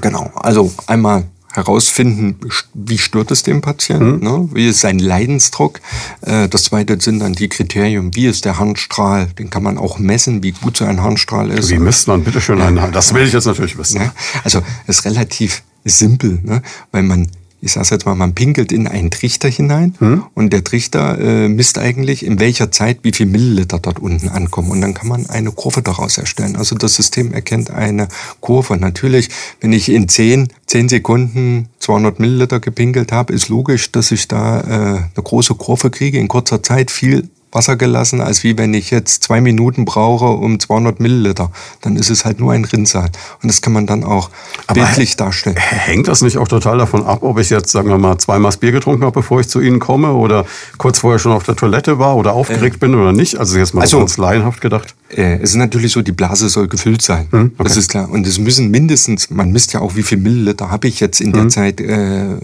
Genau. 0.00 0.32
Also 0.34 0.72
einmal 0.86 1.24
herausfinden, 1.58 2.38
wie 2.72 2.98
stört 2.98 3.30
es 3.30 3.42
den 3.42 3.60
Patienten, 3.60 4.16
mhm. 4.16 4.22
ne? 4.22 4.48
wie 4.52 4.68
ist 4.68 4.80
sein 4.80 4.98
Leidensdruck. 4.98 5.80
Äh, 6.22 6.48
das 6.48 6.64
zweite 6.64 6.98
sind 7.00 7.18
dann 7.18 7.34
die 7.34 7.48
Kriterien, 7.48 8.14
wie 8.14 8.26
ist 8.26 8.44
der 8.44 8.58
Harnstrahl, 8.58 9.26
den 9.38 9.50
kann 9.50 9.62
man 9.62 9.76
auch 9.76 9.98
messen, 9.98 10.42
wie 10.42 10.52
gut 10.52 10.76
so 10.76 10.84
ein 10.84 11.02
Harnstrahl 11.02 11.50
ist. 11.50 11.68
Wie 11.68 11.78
misst 11.78 12.08
man 12.08 12.24
bitte 12.24 12.40
schön 12.40 12.60
einen 12.60 12.80
Harnstrahl? 12.80 12.92
Das 12.92 13.12
will 13.12 13.24
ich 13.24 13.32
jetzt 13.32 13.46
natürlich 13.46 13.76
wissen. 13.76 14.10
Also 14.44 14.62
es 14.86 15.00
ist 15.00 15.04
relativ 15.04 15.62
simpel, 15.84 16.40
ne? 16.42 16.62
weil 16.92 17.02
man 17.02 17.28
ich 17.60 17.72
sage 17.72 17.88
jetzt 17.90 18.06
mal, 18.06 18.14
man 18.14 18.34
pinkelt 18.34 18.72
in 18.72 18.86
einen 18.86 19.10
Trichter 19.10 19.48
hinein 19.48 19.94
hm. 19.98 20.24
und 20.34 20.52
der 20.52 20.62
Trichter 20.62 21.18
äh, 21.18 21.48
misst 21.48 21.78
eigentlich, 21.78 22.24
in 22.24 22.38
welcher 22.38 22.70
Zeit 22.70 23.00
wie 23.02 23.12
viel 23.12 23.26
Milliliter 23.26 23.78
dort 23.78 23.98
unten 23.98 24.28
ankommen. 24.28 24.70
Und 24.70 24.80
dann 24.80 24.94
kann 24.94 25.08
man 25.08 25.28
eine 25.28 25.50
Kurve 25.50 25.82
daraus 25.82 26.18
erstellen. 26.18 26.56
Also 26.56 26.76
das 26.76 26.94
System 26.94 27.32
erkennt 27.32 27.70
eine 27.70 28.08
Kurve. 28.40 28.76
Natürlich, 28.76 29.28
wenn 29.60 29.72
ich 29.72 29.88
in 29.88 30.08
10, 30.08 30.48
10 30.66 30.88
Sekunden 30.88 31.68
200 31.80 32.20
Milliliter 32.20 32.60
gepinkelt 32.60 33.12
habe, 33.12 33.32
ist 33.32 33.48
logisch, 33.48 33.90
dass 33.90 34.12
ich 34.12 34.28
da 34.28 34.60
äh, 34.60 34.64
eine 34.64 35.22
große 35.22 35.54
Kurve 35.54 35.90
kriege, 35.90 36.18
in 36.18 36.28
kurzer 36.28 36.62
Zeit 36.62 36.90
viel 36.90 37.28
Wasser 37.58 37.74
gelassen, 37.74 38.20
als 38.20 38.44
wie 38.44 38.56
wenn 38.56 38.72
ich 38.72 38.90
jetzt 38.90 39.24
zwei 39.24 39.40
Minuten 39.40 39.84
brauche 39.84 40.26
um 40.26 40.60
200 40.60 41.00
Milliliter. 41.00 41.50
Dann 41.80 41.96
ist 41.96 42.08
es 42.08 42.24
halt 42.24 42.38
nur 42.38 42.52
ein 42.52 42.64
Rinnsal. 42.64 43.10
Und 43.42 43.48
das 43.48 43.62
kann 43.62 43.72
man 43.72 43.84
dann 43.84 44.04
auch 44.04 44.30
Aber 44.68 44.80
bildlich 44.80 45.16
darstellen. 45.16 45.56
Hängt 45.56 46.06
das 46.06 46.22
nicht 46.22 46.38
auch 46.38 46.46
total 46.46 46.78
davon 46.78 47.04
ab, 47.04 47.18
ob 47.22 47.38
ich 47.40 47.50
jetzt, 47.50 47.70
sagen 47.72 47.88
wir 47.88 47.98
mal, 47.98 48.16
zweimal 48.18 48.52
Bier 48.60 48.70
getrunken 48.70 49.02
habe, 49.02 49.12
bevor 49.12 49.40
ich 49.40 49.48
zu 49.48 49.60
Ihnen 49.60 49.80
komme 49.80 50.12
oder 50.12 50.46
kurz 50.78 51.00
vorher 51.00 51.18
schon 51.18 51.32
auf 51.32 51.42
der 51.42 51.56
Toilette 51.56 51.98
war 51.98 52.16
oder 52.16 52.32
aufgeregt 52.32 52.76
äh, 52.76 52.78
bin 52.78 52.94
oder 52.94 53.12
nicht? 53.12 53.38
Also 53.38 53.58
jetzt 53.58 53.74
mal 53.74 53.82
also, 53.82 53.98
ganz 53.98 54.16
laienhaft 54.16 54.60
gedacht. 54.60 54.94
Äh, 55.10 55.38
es 55.42 55.50
ist 55.50 55.56
natürlich 55.56 55.90
so, 55.90 56.00
die 56.00 56.12
Blase 56.12 56.48
soll 56.48 56.68
gefüllt 56.68 57.02
sein. 57.02 57.26
Hm, 57.30 57.52
okay. 57.54 57.64
Das 57.64 57.76
ist 57.76 57.90
klar. 57.90 58.08
Und 58.08 58.24
es 58.24 58.38
müssen 58.38 58.70
mindestens, 58.70 59.30
man 59.30 59.50
misst 59.50 59.72
ja 59.72 59.80
auch, 59.80 59.96
wie 59.96 60.04
viel 60.04 60.18
Milliliter 60.18 60.70
habe 60.70 60.86
ich 60.86 61.00
jetzt 61.00 61.20
in 61.20 61.32
der 61.32 61.42
hm. 61.42 61.50
Zeit 61.50 61.80
äh, 61.80 62.36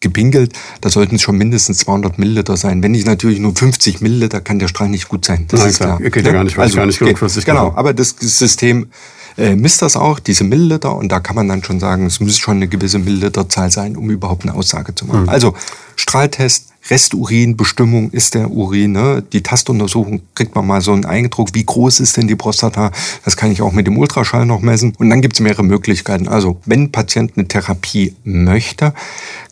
gepinkelt, 0.00 0.52
da 0.80 0.90
sollten 0.90 1.16
es 1.16 1.22
schon 1.22 1.36
mindestens 1.36 1.78
200 1.78 2.18
Milliliter 2.18 2.56
sein. 2.56 2.82
Wenn 2.82 2.94
ich 2.94 3.06
natürlich 3.06 3.38
nur 3.38 3.54
50 3.54 4.00
Milliliter, 4.00 4.40
kann 4.40 4.58
der 4.58 4.68
Strahl 4.68 4.88
nicht 4.88 5.08
gut 5.08 5.24
sein. 5.24 5.46
Das 5.48 5.60
Nein, 5.60 5.70
ist 5.70 5.76
klar. 5.78 5.96
klar. 5.98 6.10
Geht 6.10 6.26
ja 6.26 6.32
gar 6.32 6.44
nicht, 6.44 6.56
weil 6.56 6.64
also, 6.64 6.74
ich 6.74 6.76
gar 6.76 6.86
nicht 6.86 6.98
genug 6.98 7.18
flüssig 7.18 7.44
Genau, 7.44 7.72
aber 7.74 7.94
das 7.94 8.14
System 8.18 8.88
äh, 9.38 9.54
misst 9.54 9.82
das 9.82 9.96
auch, 9.96 10.18
diese 10.18 10.44
Milliliter, 10.44 10.94
und 10.96 11.10
da 11.10 11.20
kann 11.20 11.36
man 11.36 11.48
dann 11.48 11.62
schon 11.62 11.80
sagen, 11.80 12.06
es 12.06 12.20
muss 12.20 12.38
schon 12.38 12.56
eine 12.56 12.68
gewisse 12.68 12.98
Milliliterzahl 12.98 13.70
sein, 13.70 13.96
um 13.96 14.10
überhaupt 14.10 14.44
eine 14.44 14.54
Aussage 14.54 14.94
zu 14.94 15.06
machen. 15.06 15.24
Mhm. 15.24 15.28
Also 15.28 15.54
Strahltest, 15.96 16.72
Resturinbestimmung 16.90 18.10
ist 18.10 18.34
der 18.34 18.50
Urin. 18.50 18.92
Ne? 18.92 19.22
Die 19.32 19.42
Tastuntersuchung 19.42 20.22
kriegt 20.34 20.54
man 20.54 20.66
mal 20.66 20.80
so 20.80 20.92
einen 20.92 21.04
Eindruck, 21.04 21.48
wie 21.52 21.64
groß 21.64 22.00
ist 22.00 22.16
denn 22.16 22.28
die 22.28 22.36
Prostata. 22.36 22.92
Das 23.24 23.36
kann 23.36 23.50
ich 23.50 23.62
auch 23.62 23.72
mit 23.72 23.86
dem 23.86 23.98
Ultraschall 23.98 24.46
noch 24.46 24.60
messen. 24.60 24.94
Und 24.98 25.10
dann 25.10 25.20
gibt 25.20 25.34
es 25.34 25.40
mehrere 25.40 25.64
Möglichkeiten. 25.64 26.28
Also 26.28 26.60
wenn 26.64 26.84
ein 26.84 26.92
Patient 26.92 27.32
eine 27.36 27.48
Therapie 27.48 28.14
möchte, 28.24 28.94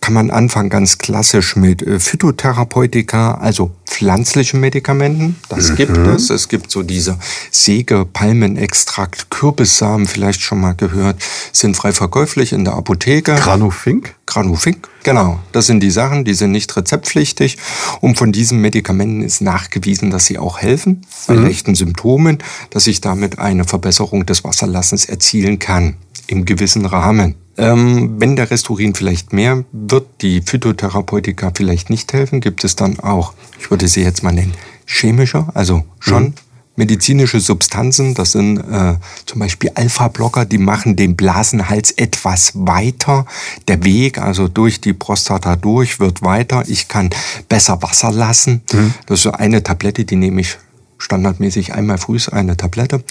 kann 0.04 0.12
man 0.12 0.30
anfangen 0.30 0.68
ganz 0.68 0.98
klassisch 0.98 1.56
mit 1.56 1.80
äh, 1.80 1.98
Phytotherapeutika, 1.98 3.36
also 3.36 3.70
pflanzlichen 3.86 4.60
Medikamenten. 4.60 5.36
Das 5.48 5.70
mhm. 5.70 5.76
gibt 5.76 5.96
es. 5.96 6.28
Es 6.28 6.48
gibt 6.48 6.70
so 6.70 6.82
diese 6.82 7.18
Säge, 7.50 8.04
Palmenextrakt, 8.04 9.30
Kürbissamen, 9.30 10.06
vielleicht 10.06 10.42
schon 10.42 10.60
mal 10.60 10.74
gehört, 10.74 11.16
sind 11.52 11.74
frei 11.74 11.92
verkäuflich 11.92 12.52
in 12.52 12.66
der 12.66 12.74
Apotheke. 12.74 13.34
Granufink? 13.34 14.14
Granufink, 14.26 14.90
genau. 15.04 15.40
Das 15.52 15.68
sind 15.68 15.80
die 15.80 15.90
Sachen, 15.90 16.26
die 16.26 16.34
sind 16.34 16.52
nicht 16.52 16.76
rezeptpflichtig. 16.76 17.56
Und 18.02 18.18
von 18.18 18.30
diesen 18.30 18.60
Medikamenten 18.60 19.22
ist 19.22 19.40
nachgewiesen, 19.40 20.10
dass 20.10 20.26
sie 20.26 20.36
auch 20.36 20.58
helfen 20.58 21.06
bei 21.26 21.36
mhm. 21.36 21.46
echten 21.46 21.74
Symptomen, 21.74 22.42
dass 22.68 22.86
ich 22.86 23.00
damit 23.00 23.38
eine 23.38 23.64
Verbesserung 23.64 24.26
des 24.26 24.44
Wasserlassens 24.44 25.06
erzielen 25.06 25.58
kann. 25.58 25.96
Im 26.26 26.44
gewissen 26.44 26.84
Rahmen. 26.84 27.36
Ähm, 27.56 28.20
wenn 28.20 28.36
der 28.36 28.50
Resturin 28.50 28.94
vielleicht 28.94 29.32
mehr 29.32 29.64
wird, 29.72 30.06
die 30.22 30.42
Phytotherapeutika 30.42 31.52
vielleicht 31.54 31.90
nicht 31.90 32.12
helfen, 32.12 32.40
gibt 32.40 32.64
es 32.64 32.74
dann 32.76 32.98
auch, 32.98 33.32
ich 33.60 33.70
würde 33.70 33.86
sie 33.86 34.02
jetzt 34.02 34.22
mal 34.22 34.32
nennen, 34.32 34.54
chemischer, 34.86 35.48
also 35.54 35.84
schon 36.00 36.24
mhm. 36.24 36.34
medizinische 36.76 37.38
Substanzen. 37.38 38.14
Das 38.14 38.32
sind 38.32 38.58
äh, 38.58 38.96
zum 39.26 39.38
Beispiel 39.38 39.70
Alpha-Blocker, 39.74 40.44
die 40.44 40.58
machen 40.58 40.96
den 40.96 41.14
Blasenhals 41.14 41.92
etwas 41.92 42.52
weiter. 42.54 43.24
Der 43.68 43.84
Weg, 43.84 44.18
also 44.18 44.48
durch 44.48 44.80
die 44.80 44.92
Prostata 44.92 45.54
durch, 45.54 46.00
wird 46.00 46.22
weiter. 46.22 46.64
Ich 46.66 46.88
kann 46.88 47.10
besser 47.48 47.82
Wasser 47.82 48.10
lassen. 48.10 48.62
Mhm. 48.72 48.94
Das 49.06 49.20
ist 49.20 49.22
so 49.22 49.32
eine 49.32 49.62
Tablette, 49.62 50.04
die 50.04 50.16
nehme 50.16 50.40
ich 50.40 50.56
standardmäßig 51.04 51.74
einmal 51.74 51.98
früh 51.98 52.18
eine 52.30 52.56
Tablette. 52.56 53.02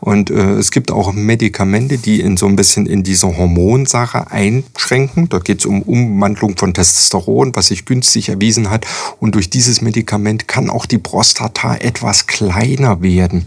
Und 0.00 0.30
äh, 0.30 0.54
es 0.54 0.70
gibt 0.70 0.90
auch 0.90 1.12
Medikamente, 1.12 1.98
die 1.98 2.20
in 2.20 2.36
so 2.36 2.46
ein 2.46 2.56
bisschen 2.56 2.86
in 2.86 3.02
diese 3.02 3.26
Hormonsache 3.36 4.30
einschränken. 4.30 5.28
Da 5.28 5.38
geht 5.38 5.60
es 5.60 5.66
um 5.66 5.82
Umwandlung 5.82 6.56
von 6.56 6.74
Testosteron, 6.74 7.54
was 7.54 7.68
sich 7.68 7.84
günstig 7.84 8.28
erwiesen 8.28 8.70
hat. 8.70 8.86
Und 9.18 9.34
durch 9.34 9.50
dieses 9.50 9.80
Medikament 9.80 10.46
kann 10.46 10.70
auch 10.70 10.86
die 10.86 10.98
Prostata 10.98 11.76
etwas 11.76 12.26
kleiner 12.26 13.02
werden. 13.02 13.46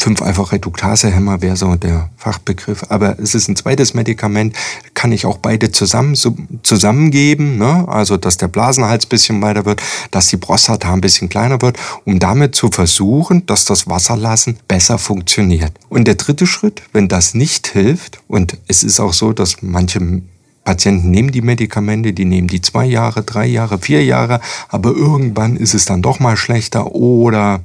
5-Alpha-Reduktase-Hämmer 0.00 1.42
wäre 1.42 1.56
so 1.56 1.74
der 1.76 2.10
Fachbegriff. 2.16 2.84
Aber 2.88 3.18
es 3.18 3.34
ist 3.34 3.48
ein 3.48 3.56
zweites 3.56 3.94
Medikament, 3.94 4.56
kann 4.94 5.12
ich 5.12 5.26
auch 5.26 5.38
beide 5.38 5.70
zusammen, 5.70 6.14
so, 6.14 6.36
zusammengeben. 6.62 7.58
Ne? 7.58 7.86
Also, 7.88 8.16
dass 8.16 8.36
der 8.36 8.48
Blasenhals 8.48 9.06
ein 9.06 9.08
bisschen 9.08 9.42
weiter 9.42 9.64
wird, 9.64 9.82
dass 10.10 10.28
die 10.28 10.36
Prostata 10.36 10.92
ein 10.92 11.00
bisschen 11.00 11.28
kleiner 11.28 11.62
wird, 11.62 11.76
um 12.04 12.18
damit 12.18 12.54
zu 12.54 12.70
versuchen, 12.70 13.46
dass 13.46 13.64
das 13.64 13.88
Wasserlassen 13.88 14.58
besser 14.68 14.98
funktioniert. 14.98 15.72
Und 15.88 16.06
der 16.06 16.16
dritte 16.16 16.46
Schritt, 16.46 16.82
wenn 16.92 17.08
das 17.08 17.34
nicht 17.34 17.68
hilft, 17.68 18.20
und 18.28 18.58
es 18.68 18.82
ist 18.82 19.00
auch 19.00 19.12
so, 19.12 19.32
dass 19.32 19.62
manche 19.62 20.22
Patienten 20.64 21.10
nehmen 21.10 21.32
die 21.32 21.42
Medikamente, 21.42 22.12
die 22.12 22.24
nehmen 22.24 22.48
die 22.48 22.60
zwei 22.60 22.84
Jahre, 22.84 23.22
drei 23.22 23.46
Jahre, 23.46 23.78
vier 23.78 24.04
Jahre, 24.04 24.40
aber 24.68 24.90
irgendwann 24.90 25.56
ist 25.56 25.74
es 25.74 25.84
dann 25.84 26.02
doch 26.02 26.20
mal 26.20 26.36
schlechter. 26.36 26.94
Oder 26.94 27.60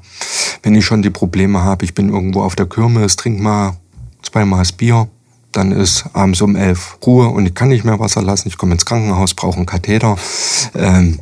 wenn 0.64 0.76
ich 0.76 0.86
schon 0.86 1.04
die 1.04 1.12
Probleme 1.12 1.64
habe, 1.64 1.86
ich 1.86 1.94
bin 1.94 2.10
irgendwo 2.10 2.42
auf 2.42 2.56
der 2.56 2.66
Kirmes, 2.66 3.16
trink 3.16 3.40
mal 3.40 3.78
zweimal 4.24 4.60
das 4.60 4.72
Bier, 4.72 5.08
dann 5.52 5.72
ist 5.72 6.06
abends 6.14 6.42
um 6.42 6.56
elf 6.56 6.98
Ruhe 7.06 7.28
und 7.28 7.46
ich 7.46 7.54
kann 7.54 7.70
nicht 7.70 7.86
mehr 7.86 8.00
Wasser 8.00 8.22
lassen, 8.22 8.48
ich 8.48 8.58
komme 8.58 8.74
ins 8.74 8.86
Krankenhaus, 8.86 9.34
brauche 9.34 9.58
einen 9.58 9.66
Katheter. 9.66 10.18
Ähm, 10.76 11.20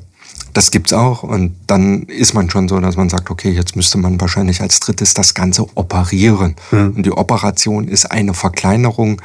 das 0.55 0.71
gibt's 0.71 0.93
auch. 0.93 1.23
Und 1.23 1.55
dann 1.67 2.03
ist 2.03 2.33
man 2.33 2.49
schon 2.49 2.67
so, 2.69 2.79
dass 2.79 2.95
man 2.95 3.09
sagt, 3.09 3.29
okay, 3.29 3.51
jetzt 3.51 3.75
müsste 3.75 3.97
man 3.97 4.19
wahrscheinlich 4.21 4.61
als 4.61 4.79
drittes 4.79 5.13
das 5.13 5.33
Ganze 5.33 5.67
operieren. 5.75 6.55
Mhm. 6.71 6.93
Und 6.95 7.05
die 7.05 7.11
Operation 7.11 7.87
ist 7.87 8.09
eine 8.09 8.33
Verkleinerung 8.33 9.21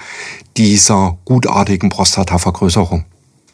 dieser 0.56 1.16
gutartigen 1.24 1.88
Prostatavergrößerung. 1.88 3.04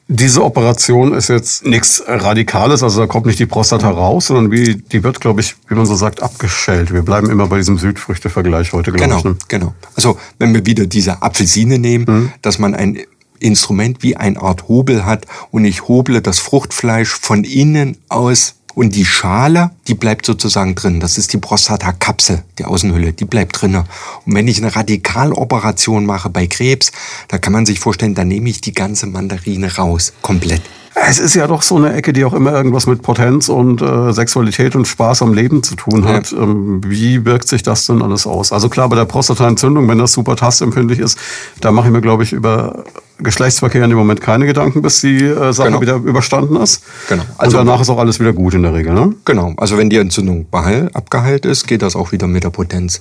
Diese 0.09 0.45
Operation 0.45 1.13
ist 1.15 1.29
jetzt 1.29 1.67
nichts 1.67 2.01
Radikales, 2.07 2.85
also 2.85 3.01
da 3.01 3.07
kommt 3.09 3.27
nicht 3.27 3.41
die 3.41 3.47
Prostata 3.47 3.91
raus, 3.91 4.27
sondern 4.27 4.53
wie, 4.53 4.77
die 4.77 5.03
wird, 5.03 5.21
glaube 5.21 5.41
ich, 5.41 5.57
wie 5.67 5.75
man 5.75 5.85
so 5.85 5.97
sagt, 5.97 6.23
abgeschält. 6.23 6.93
Wir 6.93 7.03
bleiben 7.03 7.29
immer 7.29 7.49
bei 7.49 7.57
diesem 7.59 7.77
Südfrüchte-Vergleich 7.77 8.73
heute, 8.73 8.93
glaube 8.93 9.05
genau, 9.05 9.19
ich. 9.19 9.25
Ne? 9.25 9.37
Genau, 9.49 9.75
Also 9.97 10.17
wenn 10.39 10.55
wir 10.55 10.65
wieder 10.65 10.87
diese 10.87 11.23
Apfelsine 11.23 11.81
nehmen, 11.81 12.05
mhm. 12.09 12.33
dass 12.41 12.61
man 12.61 12.77
ein 12.77 13.01
Instrument 13.41 14.03
wie 14.03 14.17
eine 14.17 14.41
Art 14.41 14.69
Hobel 14.69 15.05
hat 15.05 15.27
und 15.51 15.65
ich 15.65 15.89
hoble 15.89 16.23
das 16.23 16.39
Fruchtfleisch 16.39 17.11
von 17.11 17.45
innen 17.45 17.99
aus 18.09 18.57
und 18.77 18.95
die 18.95 19.07
Schale, 19.07 19.71
die 19.89 19.95
bleibt 19.95 20.27
sozusagen 20.27 20.75
drin. 20.75 21.01
Das 21.01 21.17
ist 21.17 21.33
die 21.33 21.39
Prostatakapsel, 21.39 22.43
die 22.59 22.67
Außenhülle, 22.67 23.15
die 23.15 23.25
bleibt 23.25 23.61
drin. 23.63 23.75
Und 23.75 23.87
wenn 24.27 24.47
ich 24.49 24.59
eine 24.59 24.77
Radikaloperation 24.77 26.05
mache 26.05 26.29
bei 26.29 26.47
Krebs, 26.47 26.93
da 27.29 27.39
kann 27.39 27.55
man 27.55 27.65
sich 27.65 27.81
vorstellen, 27.81 28.15
da 28.15 28.25
nehme 28.25 28.51
ich 28.51 28.61
die 28.61 28.75
ganze 28.75 29.07
Mandarine 29.07 29.75
raus, 29.77 30.13
komplett. 30.21 30.61
Es 30.95 31.19
ist 31.19 31.35
ja 31.35 31.47
doch 31.47 31.63
so 31.63 31.77
eine 31.77 31.93
Ecke, 31.93 32.13
die 32.13 32.25
auch 32.25 32.33
immer 32.33 32.53
irgendwas 32.53 32.87
mit 32.87 33.03
Potenz 33.03 33.51
und 33.51 33.83
äh, 33.83 34.13
Sexualität 34.13 34.77
und 34.77 34.87
Spaß 34.87 35.23
am 35.23 35.35
Leben 35.35 35.63
zu 35.63 35.75
tun 35.75 36.07
hat. 36.07 36.33
Ja. 36.33 36.39
Ähm, 36.39 36.81
wie 36.87 37.25
wirkt 37.25 37.49
sich 37.49 37.63
das 37.63 37.87
denn 37.87 38.01
alles 38.01 38.27
aus? 38.27 38.51
Also 38.51 38.71
klar, 38.71 38.89
bei 38.89 38.97
der 38.97 39.05
Prostataentzündung, 39.05 39.89
wenn 39.89 39.99
das 39.99 40.13
super 40.13 40.37
tastempfindlich 40.37 40.99
ist, 40.99 41.19
da 41.61 41.71
mache 41.71 41.89
ich 41.89 41.93
mir, 41.93 42.01
glaube 42.01 42.23
ich, 42.23 42.33
über 42.33 42.85
Geschlechtsverkehr 43.19 43.83
in 43.85 43.91
dem 43.91 43.99
Moment 43.99 44.21
keine 44.21 44.47
Gedanken, 44.47 44.83
bis 44.83 45.01
die 45.01 45.25
äh, 45.25 45.53
Sache 45.53 45.69
genau. 45.69 45.81
wieder 45.81 45.97
überstanden 45.97 46.57
ist. 46.57 46.83
Genau. 47.09 47.23
Also 47.39 47.59
und 47.59 47.67
danach 47.67 47.81
ist 47.81 47.89
auch 47.89 47.99
alles 47.99 48.21
wieder 48.21 48.33
gut 48.33 48.55
in 48.55 48.63
der 48.63 48.75
Regel, 48.75 48.93
ne? 48.93 49.15
Genau. 49.25 49.55
Also 49.57 49.79
wenn 49.79 49.89
die 49.89 49.97
Entzündung 49.97 50.47
abgeheilt 50.51 51.47
ist, 51.47 51.67
geht 51.67 51.83
das 51.83 51.97
auch 51.97 52.13
wieder 52.13 52.27
mit 52.27 52.45
der 52.45 52.51
Potenz. 52.51 53.01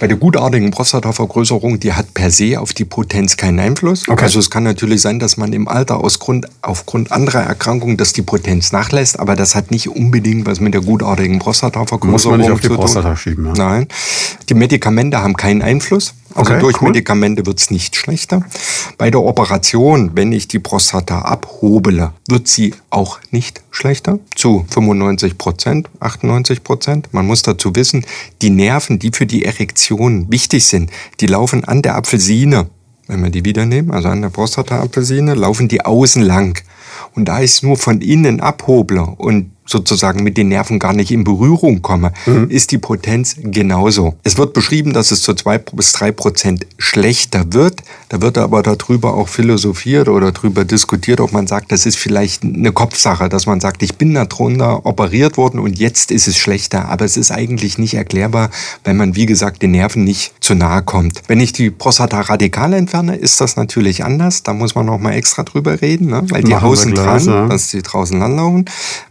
Bei 0.00 0.06
der 0.06 0.16
gutartigen 0.16 0.70
Prostatavergrößerung, 0.70 1.80
die 1.80 1.92
hat 1.92 2.14
per 2.14 2.30
se 2.30 2.60
auf 2.60 2.72
die 2.72 2.84
Potenz 2.84 3.36
keinen 3.36 3.58
Einfluss. 3.58 4.08
Okay. 4.08 4.24
Also 4.24 4.38
es 4.38 4.48
kann 4.48 4.62
natürlich 4.62 5.00
sein, 5.00 5.18
dass 5.18 5.36
man 5.36 5.52
im 5.52 5.66
Alter 5.66 5.96
aus 5.96 6.20
Grund, 6.20 6.46
aufgrund 6.62 7.10
anderer 7.10 7.40
Erkrankungen, 7.40 7.96
dass 7.96 8.12
die 8.12 8.22
Potenz 8.22 8.70
nachlässt, 8.70 9.18
aber 9.18 9.34
das 9.34 9.56
hat 9.56 9.72
nicht 9.72 9.88
unbedingt 9.88 10.46
was 10.46 10.60
mit 10.60 10.74
der 10.74 10.82
gutartigen 10.82 11.40
Prostatavergrößerung 11.40 12.12
Muss 12.12 12.26
man 12.26 12.40
nicht 12.40 12.50
auf 12.50 12.60
die 12.60 12.68
Prostata 12.68 13.16
schieben. 13.16 13.46
Ja. 13.46 13.52
Nein. 13.54 13.88
Die 14.48 14.54
Medikamente 14.54 15.20
haben 15.20 15.36
keinen 15.36 15.62
Einfluss. 15.62 16.14
Also 16.34 16.52
okay, 16.52 16.60
durch 16.60 16.80
cool. 16.80 16.88
Medikamente 16.88 17.46
wird 17.46 17.58
es 17.58 17.70
nicht 17.70 17.96
schlechter. 17.96 18.42
Bei 18.98 19.10
der 19.10 19.20
Operation, 19.38 20.10
wenn 20.16 20.32
ich 20.32 20.48
die 20.48 20.58
Prostata 20.58 21.20
abhobele, 21.20 22.12
wird 22.28 22.48
sie 22.48 22.74
auch 22.90 23.20
nicht 23.30 23.62
schlechter. 23.70 24.18
Zu 24.34 24.66
95 24.68 25.38
Prozent, 25.38 25.88
98 26.00 26.64
Prozent. 26.64 27.14
Man 27.14 27.24
muss 27.24 27.42
dazu 27.42 27.76
wissen, 27.76 28.04
die 28.42 28.50
Nerven, 28.50 28.98
die 28.98 29.12
für 29.12 29.26
die 29.26 29.44
Erektion 29.44 30.26
wichtig 30.28 30.66
sind, 30.66 30.90
die 31.20 31.28
laufen 31.28 31.62
an 31.62 31.82
der 31.82 31.94
Apfelsine. 31.94 32.66
Wenn 33.06 33.22
wir 33.22 33.30
die 33.30 33.44
wieder 33.44 33.64
nehmen, 33.64 33.92
also 33.92 34.08
an 34.08 34.22
der 34.22 34.30
Prostata-Apfelsine, 34.30 35.34
laufen 35.34 35.68
die 35.68 35.84
außen 35.84 36.20
lang. 36.20 36.60
Und 37.14 37.26
da 37.26 37.38
ich 37.38 37.52
es 37.52 37.62
nur 37.62 37.76
von 37.76 38.00
innen 38.00 38.40
abhoble 38.40 39.02
und 39.02 39.52
sozusagen 39.68 40.22
mit 40.22 40.36
den 40.36 40.48
Nerven 40.48 40.78
gar 40.78 40.92
nicht 40.92 41.10
in 41.10 41.24
Berührung 41.24 41.82
komme, 41.82 42.12
mhm. 42.26 42.48
ist 42.50 42.72
die 42.72 42.78
Potenz 42.78 43.36
genauso. 43.38 44.14
Es 44.24 44.38
wird 44.38 44.54
beschrieben, 44.54 44.92
dass 44.92 45.10
es 45.10 45.22
zu 45.22 45.34
zwei 45.34 45.58
bis 45.58 45.92
drei 45.92 46.10
Prozent 46.10 46.66
schlechter 46.78 47.52
wird. 47.52 47.82
Da 48.08 48.22
wird 48.22 48.38
aber 48.38 48.62
darüber 48.62 49.14
auch 49.14 49.28
philosophiert 49.28 50.08
oder 50.08 50.32
darüber 50.32 50.64
diskutiert, 50.64 51.20
ob 51.20 51.32
man 51.32 51.46
sagt, 51.46 51.70
das 51.70 51.84
ist 51.84 51.98
vielleicht 51.98 52.42
eine 52.42 52.72
Kopfsache, 52.72 53.28
dass 53.28 53.46
man 53.46 53.60
sagt, 53.60 53.82
ich 53.82 53.96
bin 53.96 54.14
darunter 54.14 54.86
operiert 54.86 55.36
worden 55.36 55.60
und 55.60 55.78
jetzt 55.78 56.10
ist 56.10 56.26
es 56.28 56.36
schlechter. 56.36 56.88
Aber 56.88 57.04
es 57.04 57.16
ist 57.16 57.30
eigentlich 57.30 57.76
nicht 57.78 57.94
erklärbar, 57.94 58.50
wenn 58.84 58.96
man, 58.96 59.14
wie 59.14 59.26
gesagt, 59.26 59.62
den 59.62 59.72
Nerven 59.72 60.04
nicht 60.04 60.32
zu 60.40 60.54
nahe 60.54 60.82
kommt. 60.82 61.22
Wenn 61.26 61.40
ich 61.40 61.52
die 61.52 61.70
Prostata 61.70 62.20
radikal 62.22 62.72
entferne, 62.72 63.16
ist 63.16 63.40
das 63.40 63.56
natürlich 63.56 64.04
anders. 64.04 64.42
Da 64.42 64.54
muss 64.54 64.74
man 64.74 64.86
noch 64.86 64.98
mal 64.98 65.12
extra 65.12 65.42
drüber 65.42 65.82
reden, 65.82 66.08
ne? 66.08 66.22
weil 66.30 66.42
die 66.42 66.54
außen 66.54 66.94
dran, 66.94 67.50
dass 67.50 67.68
die 67.68 67.82
draußen 67.82 68.18
landlaufen. 68.18 68.64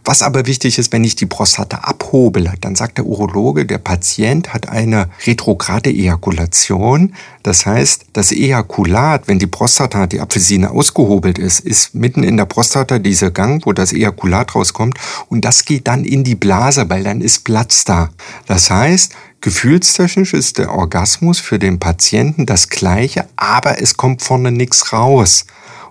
Was 0.04 0.22
aber 0.22 0.47
wichtig 0.48 0.78
ist, 0.78 0.92
wenn 0.92 1.04
ich 1.04 1.14
die 1.14 1.26
Prostata 1.26 1.76
abhobele, 1.76 2.54
dann 2.60 2.74
sagt 2.74 2.98
der 2.98 3.06
Urologe, 3.06 3.64
der 3.64 3.78
Patient 3.78 4.52
hat 4.52 4.68
eine 4.68 5.08
retrograde 5.24 5.90
Ejakulation. 5.90 7.14
Das 7.44 7.66
heißt, 7.66 8.06
das 8.12 8.32
Ejakulat, 8.32 9.28
wenn 9.28 9.38
die 9.38 9.46
Prostata, 9.46 10.08
die 10.08 10.20
Apfelsine 10.20 10.72
ausgehobelt 10.72 11.38
ist, 11.38 11.60
ist 11.60 11.94
mitten 11.94 12.24
in 12.24 12.36
der 12.36 12.46
Prostata 12.46 12.98
dieser 12.98 13.30
Gang, 13.30 13.64
wo 13.64 13.72
das 13.72 13.92
Ejakulat 13.92 14.56
rauskommt 14.56 14.98
und 15.28 15.44
das 15.44 15.64
geht 15.64 15.86
dann 15.86 16.04
in 16.04 16.24
die 16.24 16.34
Blase, 16.34 16.90
weil 16.90 17.04
dann 17.04 17.20
ist 17.20 17.44
Platz 17.44 17.84
da. 17.84 18.10
Das 18.46 18.70
heißt, 18.70 19.14
Gefühlstechnisch 19.40 20.34
ist 20.34 20.58
der 20.58 20.72
Orgasmus 20.72 21.38
für 21.38 21.60
den 21.60 21.78
Patienten 21.78 22.44
das 22.44 22.70
gleiche, 22.70 23.28
aber 23.36 23.80
es 23.80 23.96
kommt 23.96 24.22
vorne 24.22 24.50
nichts 24.50 24.92
raus. 24.92 25.46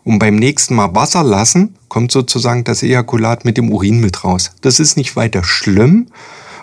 Und 0.07 0.19
beim 0.19 0.37
nächsten 0.37 0.73
Mal 0.73 0.95
Wasser 0.95 1.21
lassen, 1.21 1.75
kommt 1.89 2.13
sozusagen 2.13 2.63
das 2.63 2.81
Ejakulat 2.81 3.43
mit 3.43 3.57
dem 3.57 3.69
Urin 3.69 3.99
mit 3.99 4.23
raus. 4.23 4.51
Das 4.61 4.79
ist 4.79 4.95
nicht 4.95 5.17
weiter 5.17 5.43
schlimm, 5.43 6.07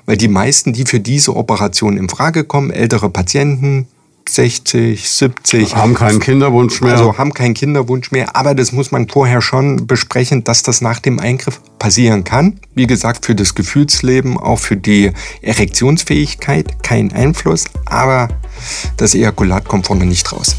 weil 0.06 0.16
die 0.16 0.28
meisten, 0.28 0.72
die 0.72 0.86
für 0.86 0.98
diese 0.98 1.36
Operation 1.36 1.98
in 1.98 2.08
Frage 2.08 2.44
kommen, 2.44 2.70
ältere 2.70 3.10
Patienten, 3.10 3.86
60, 4.26 5.10
70. 5.10 5.76
Haben 5.76 5.92
keinen 5.92 6.20
Kinderwunsch 6.20 6.80
mehr. 6.80 6.92
Also 6.92 7.18
haben 7.18 7.34
keinen 7.34 7.52
Kinderwunsch 7.52 8.12
mehr. 8.12 8.34
Aber 8.34 8.54
das 8.54 8.72
muss 8.72 8.92
man 8.92 9.10
vorher 9.10 9.42
schon 9.42 9.86
besprechen, 9.86 10.42
dass 10.44 10.62
das 10.62 10.80
nach 10.80 11.00
dem 11.00 11.20
Eingriff 11.20 11.60
passieren 11.78 12.24
kann. 12.24 12.58
Wie 12.74 12.86
gesagt, 12.86 13.26
für 13.26 13.34
das 13.34 13.54
Gefühlsleben, 13.54 14.38
auch 14.38 14.58
für 14.58 14.78
die 14.78 15.12
Erektionsfähigkeit 15.42 16.82
kein 16.82 17.12
Einfluss. 17.12 17.66
Aber 17.84 18.28
das 18.96 19.14
Ejakulat 19.14 19.68
kommt 19.68 19.86
vorne 19.86 20.06
nicht 20.06 20.32
raus. 20.32 20.56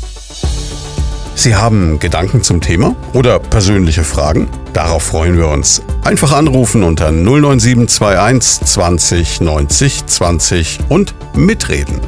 Sie 1.35 1.55
haben 1.55 1.99
Gedanken 1.99 2.41
zum 2.43 2.61
Thema 2.61 2.95
oder 3.13 3.39
persönliche 3.39 4.03
Fragen? 4.03 4.47
Darauf 4.73 5.03
freuen 5.03 5.37
wir 5.37 5.47
uns. 5.49 5.81
Einfach 6.03 6.31
anrufen 6.33 6.81
unter 6.83 7.11
09721 7.11 8.61
20 8.65 9.41
90 9.41 10.05
20 10.07 10.79
und 10.89 11.13
mitreden. 11.35 11.99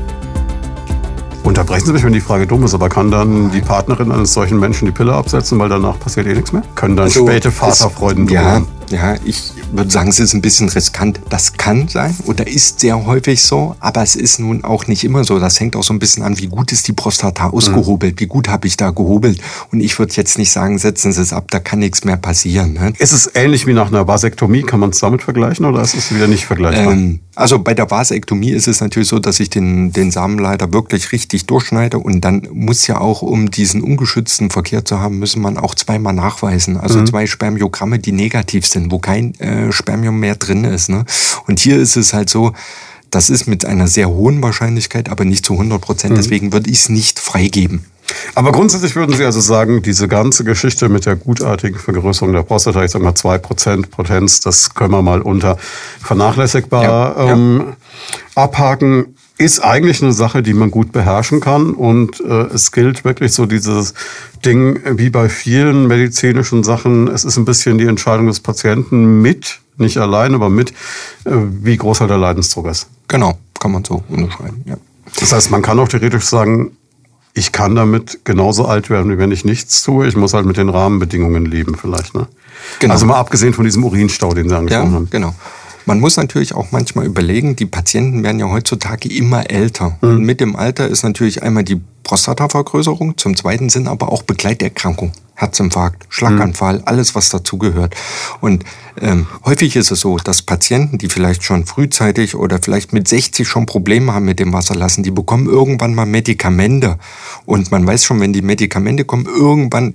Unterbrechen 1.44 1.86
Sie 1.86 1.94
mich, 1.94 2.04
wenn 2.04 2.14
die 2.14 2.20
Frage 2.22 2.46
dumm 2.48 2.64
ist, 2.66 2.74
aber 2.74 2.90
kann 2.90 3.10
dann 3.12 3.52
die 3.52 3.62
Partnerin 3.62 4.12
eines 4.12 4.34
solchen 4.34 4.60
Menschen 4.60 4.86
die 4.86 4.92
Pille 4.92 5.14
absetzen, 5.14 5.58
weil 5.60 5.70
danach 5.70 6.00
passiert 6.00 6.28
eh 6.28 6.34
nichts 6.34 6.52
mehr? 6.52 6.64
Können 6.76 6.96
dann 6.98 7.06
Also, 7.06 7.26
späte 7.28 7.52
Vaterfreuden 7.52 8.26
es- 8.26 8.32
ja, 8.32 8.52
drohen? 8.60 8.68
Ja, 8.90 9.16
ich 9.26 9.52
würde 9.72 9.92
sagen, 9.92 10.10
es 10.10 10.20
ist 10.20 10.34
ein 10.34 10.42
bisschen 10.42 10.70
riskant. 10.70 11.20
Das 11.30 11.54
kann 11.54 11.88
sein 11.88 12.16
oder 12.26 12.48
ist 12.48 12.80
sehr 12.80 13.06
häufig 13.06 13.42
so, 13.42 13.76
aber 13.80 14.02
es 14.02 14.16
ist 14.16 14.40
nun 14.40 14.64
auch 14.64 14.88
nicht 14.88 15.04
immer 15.04 15.24
so. 15.24 15.40
Das 15.40 15.60
hängt 15.60 15.76
auch 15.76 15.84
so 15.84 15.94
ein 15.94 16.00
bisschen 16.00 16.24
an, 16.24 16.38
wie 16.40 16.48
gut 16.48 16.72
ist 16.72 16.88
die 16.88 16.94
Prostata 16.94 17.50
ausgehobelt, 17.50 18.20
wie 18.20 18.28
gut 18.28 18.48
habe 18.48 18.68
ich 18.68 18.78
da 18.78 18.92
gehobelt. 18.92 19.42
Und 19.72 19.82
ich 19.82 19.98
würde 20.00 20.14
jetzt 20.16 20.38
nicht 20.38 20.52
sagen, 20.52 20.78
setzen 20.78 21.12
Sie 21.12 21.22
es 21.22 21.34
ab, 21.34 21.46
da 21.50 21.60
kann 21.60 21.80
nichts 21.80 22.04
mehr 22.04 22.18
passieren. 22.18 22.74
Ne? 22.74 22.94
Ist 22.98 23.12
es 23.12 23.30
ähnlich 23.34 23.68
wie 23.68 23.74
nach 23.74 23.88
einer 23.88 24.08
Vasektomie? 24.08 24.64
Kann 24.64 24.80
man 24.80 24.92
es 24.92 25.00
damit 25.00 25.22
vergleichen 25.22 25.66
oder 25.66 25.82
ist 25.82 25.96
es 25.96 26.14
wieder 26.14 26.28
nicht 26.28 26.46
vergleichbar? 26.46 26.94
Ähm, 26.94 27.20
also 27.36 27.60
bei 27.60 27.74
der 27.74 27.90
Vasektomie 27.92 28.52
ist 28.52 28.68
es 28.68 28.82
natürlich 28.82 29.10
so, 29.10 29.20
dass 29.20 29.40
ich 29.40 29.50
den, 29.50 29.92
den 29.92 30.12
Samenleiter 30.12 30.74
wirklich 30.74 31.12
richtig 31.12 31.46
durchschneide 31.46 32.00
und 32.00 32.22
dann 32.22 32.48
muss 32.52 32.88
ja 32.88 33.00
auch, 33.00 33.22
um 33.22 33.52
diesen 33.52 33.84
ungeschützten 33.84 34.50
Verkehr 34.50 34.86
zu 34.86 35.00
haben, 35.00 35.20
müssen 35.20 35.42
man 35.42 35.58
auch 35.58 35.76
zweimal 35.76 36.14
nachweisen. 36.14 36.78
Also 36.78 37.04
zwei 37.04 37.28
Spermiogramme, 37.28 38.00
die 38.00 38.12
negativ 38.12 38.66
sind, 38.78 38.92
wo 38.92 39.00
kein 39.00 39.34
äh, 39.40 39.72
Spermium 39.72 40.20
mehr 40.20 40.36
drin 40.36 40.64
ist. 40.64 40.90
Ne? 40.90 41.06
Und 41.48 41.60
hier 41.60 41.78
ist 41.78 41.98
es 41.98 42.14
halt 42.14 42.30
so, 42.30 42.54
das 43.12 43.30
ist 43.30 43.48
mit 43.48 43.66
einer 43.66 43.88
sehr 43.88 44.10
hohen 44.10 44.42
Wahrscheinlichkeit, 44.42 45.10
aber 45.10 45.26
nicht 45.26 45.46
zu 45.46 45.54
100 45.54 45.82
Prozent. 45.82 46.18
Deswegen 46.18 46.52
würde 46.54 46.70
ich 46.70 46.78
es 46.78 46.90
nicht 46.90 47.20
freigeben. 47.20 47.86
Aber 48.36 48.52
grundsätzlich 48.52 48.96
würden 48.96 49.16
Sie 49.16 49.26
also 49.26 49.42
sagen, 49.42 49.82
diese 49.82 50.08
ganze 50.08 50.44
Geschichte 50.44 50.88
mit 50.88 51.06
der 51.06 51.16
gutartigen 51.16 51.78
Vergrößerung 51.78 52.32
der 52.34 52.44
Prostata, 52.44 52.84
ich 52.84 52.92
sag 52.92 53.02
mal 53.02 53.12
2% 53.12 53.88
Potenz, 53.88 54.40
das 54.40 54.74
können 54.74 54.92
wir 54.92 55.02
mal 55.02 55.22
unter 55.22 55.58
vernachlässigbar 56.02 56.84
Ja, 56.84 57.16
ja. 57.18 57.32
ähm, 57.34 57.74
abhaken, 58.36 59.17
ist 59.38 59.60
eigentlich 59.60 60.02
eine 60.02 60.14
Sache, 60.14 60.42
die 60.42 60.54
man 60.54 60.72
gut 60.72 60.92
beherrschen 60.92 61.40
kann. 61.42 61.74
Und 61.74 62.20
äh, 62.22 62.46
es 62.54 62.72
gilt 62.72 63.06
wirklich 63.06 63.34
so 63.34 63.46
dieses 63.46 63.94
Ding, 64.46 64.80
wie 64.98 65.10
bei 65.10 65.30
vielen 65.30 65.88
medizinischen 65.88 66.64
Sachen, 66.64 67.08
es 67.08 67.24
ist 67.24 67.38
ein 67.38 67.46
bisschen 67.46 67.78
die 67.78 67.86
Entscheidung 67.86 68.28
des 68.28 68.40
Patienten 68.40 69.22
mit, 69.22 69.60
nicht 69.78 69.98
allein, 69.98 70.34
aber 70.34 70.50
mit, 70.50 70.72
äh, 71.26 71.32
wie 71.62 71.78
groß 71.78 72.02
halt 72.02 72.10
der 72.10 72.18
Leidensdruck 72.18 72.68
ist. 72.68 72.88
Genau, 73.08 73.38
kann 73.60 73.72
man 73.72 73.84
so 73.86 74.04
unterscheiden. 74.10 74.64
Ja. 74.66 74.78
Das 75.20 75.32
heißt, 75.32 75.52
man 75.52 75.62
kann 75.62 75.80
auch 75.80 75.88
theoretisch 75.88 76.26
sagen, 76.26 76.72
ich 77.34 77.52
kann 77.52 77.76
damit 77.76 78.22
genauso 78.26 78.66
alt 78.66 78.90
werden, 78.90 79.12
wie 79.12 79.20
wenn 79.20 79.32
ich 79.32 79.46
nichts 79.46 79.84
tue. 79.84 80.08
Ich 80.08 80.16
muss 80.16 80.34
halt 80.34 80.48
mit 80.48 80.58
den 80.58 80.70
Rahmenbedingungen 80.70 81.46
leben 81.46 81.76
vielleicht. 81.80 82.16
Ne? 82.16 82.28
Genau. 82.80 82.94
Also 82.96 83.06
mal 83.06 83.18
abgesehen 83.18 83.54
von 83.54 83.64
diesem 83.64 83.84
Urinstau, 83.84 84.34
den 84.34 84.50
Sie 84.50 84.58
angesprochen 84.58 84.90
Ja, 84.90 84.96
haben. 84.96 85.08
genau. 85.12 85.36
Man 85.88 86.02
muss 86.02 86.18
natürlich 86.18 86.54
auch 86.54 86.74
manchmal 86.74 87.06
überlegen, 87.06 87.56
die 87.56 87.66
Patienten 87.66 88.22
werden 88.22 88.42
ja 88.42 88.50
heutzutage 88.50 89.08
immer 89.08 89.50
älter. 89.50 89.98
Und 90.02 90.22
mit 90.26 90.42
dem 90.42 90.58
Alter 90.58 90.86
ist 90.86 91.04
natürlich 91.04 91.44
einmal 91.44 91.64
die 91.64 91.80
Prostatavergrößerung, 92.04 93.18
zum 93.18 93.38
zweiten 93.38 93.70
sind 93.70 93.88
aber 93.88 94.12
auch 94.12 94.24
Begleiterkrankungen. 94.24 95.14
Herzinfarkt, 95.36 96.08
Schlaganfall, 96.10 96.82
alles, 96.86 97.16
was 97.16 97.30
dazugehört. 97.30 97.96
Und 98.42 98.66
ähm, 99.00 99.28
häufig 99.46 99.78
ist 99.78 99.92
es 99.92 100.02
so, 100.02 100.18
dass 100.18 100.42
Patienten, 100.42 100.98
die 100.98 101.08
vielleicht 101.08 101.44
schon 101.44 101.66
frühzeitig 101.66 102.36
oder 102.36 102.60
vielleicht 102.62 102.92
mit 102.92 103.08
60 103.08 103.48
schon 103.48 103.66
Probleme 103.66 104.14
haben 104.14 104.26
mit 104.26 104.40
dem 104.40 104.52
Wasserlassen, 104.52 105.04
die 105.04 105.12
bekommen 105.12 105.48
irgendwann 105.48 105.96
mal 105.96 106.06
Medikamente. 106.06 106.98
Und 107.46 107.72
man 107.72 107.88
weiß 107.88 108.04
schon, 108.04 108.20
wenn 108.20 108.34
die 108.34 108.42
Medikamente 108.42 109.06
kommen, 109.06 109.26
irgendwann 109.26 109.94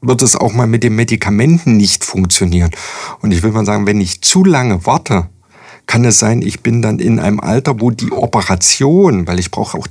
wird 0.00 0.22
es 0.22 0.36
auch 0.36 0.52
mal 0.52 0.66
mit 0.66 0.84
den 0.84 0.94
Medikamenten 0.94 1.76
nicht 1.76 2.04
funktionieren. 2.04 2.70
Und 3.20 3.32
ich 3.32 3.42
will 3.42 3.52
mal 3.52 3.64
sagen, 3.64 3.86
wenn 3.86 4.00
ich 4.00 4.22
zu 4.22 4.44
lange 4.44 4.86
warte, 4.86 5.28
kann 5.86 6.04
es 6.04 6.18
sein, 6.18 6.42
ich 6.42 6.62
bin 6.62 6.82
dann 6.82 6.98
in 6.98 7.20
einem 7.20 7.40
Alter, 7.40 7.80
wo 7.80 7.90
die 7.90 8.10
Operation, 8.10 9.26
weil 9.28 9.38
ich 9.38 9.52
brauche 9.52 9.78
auch 9.78 9.86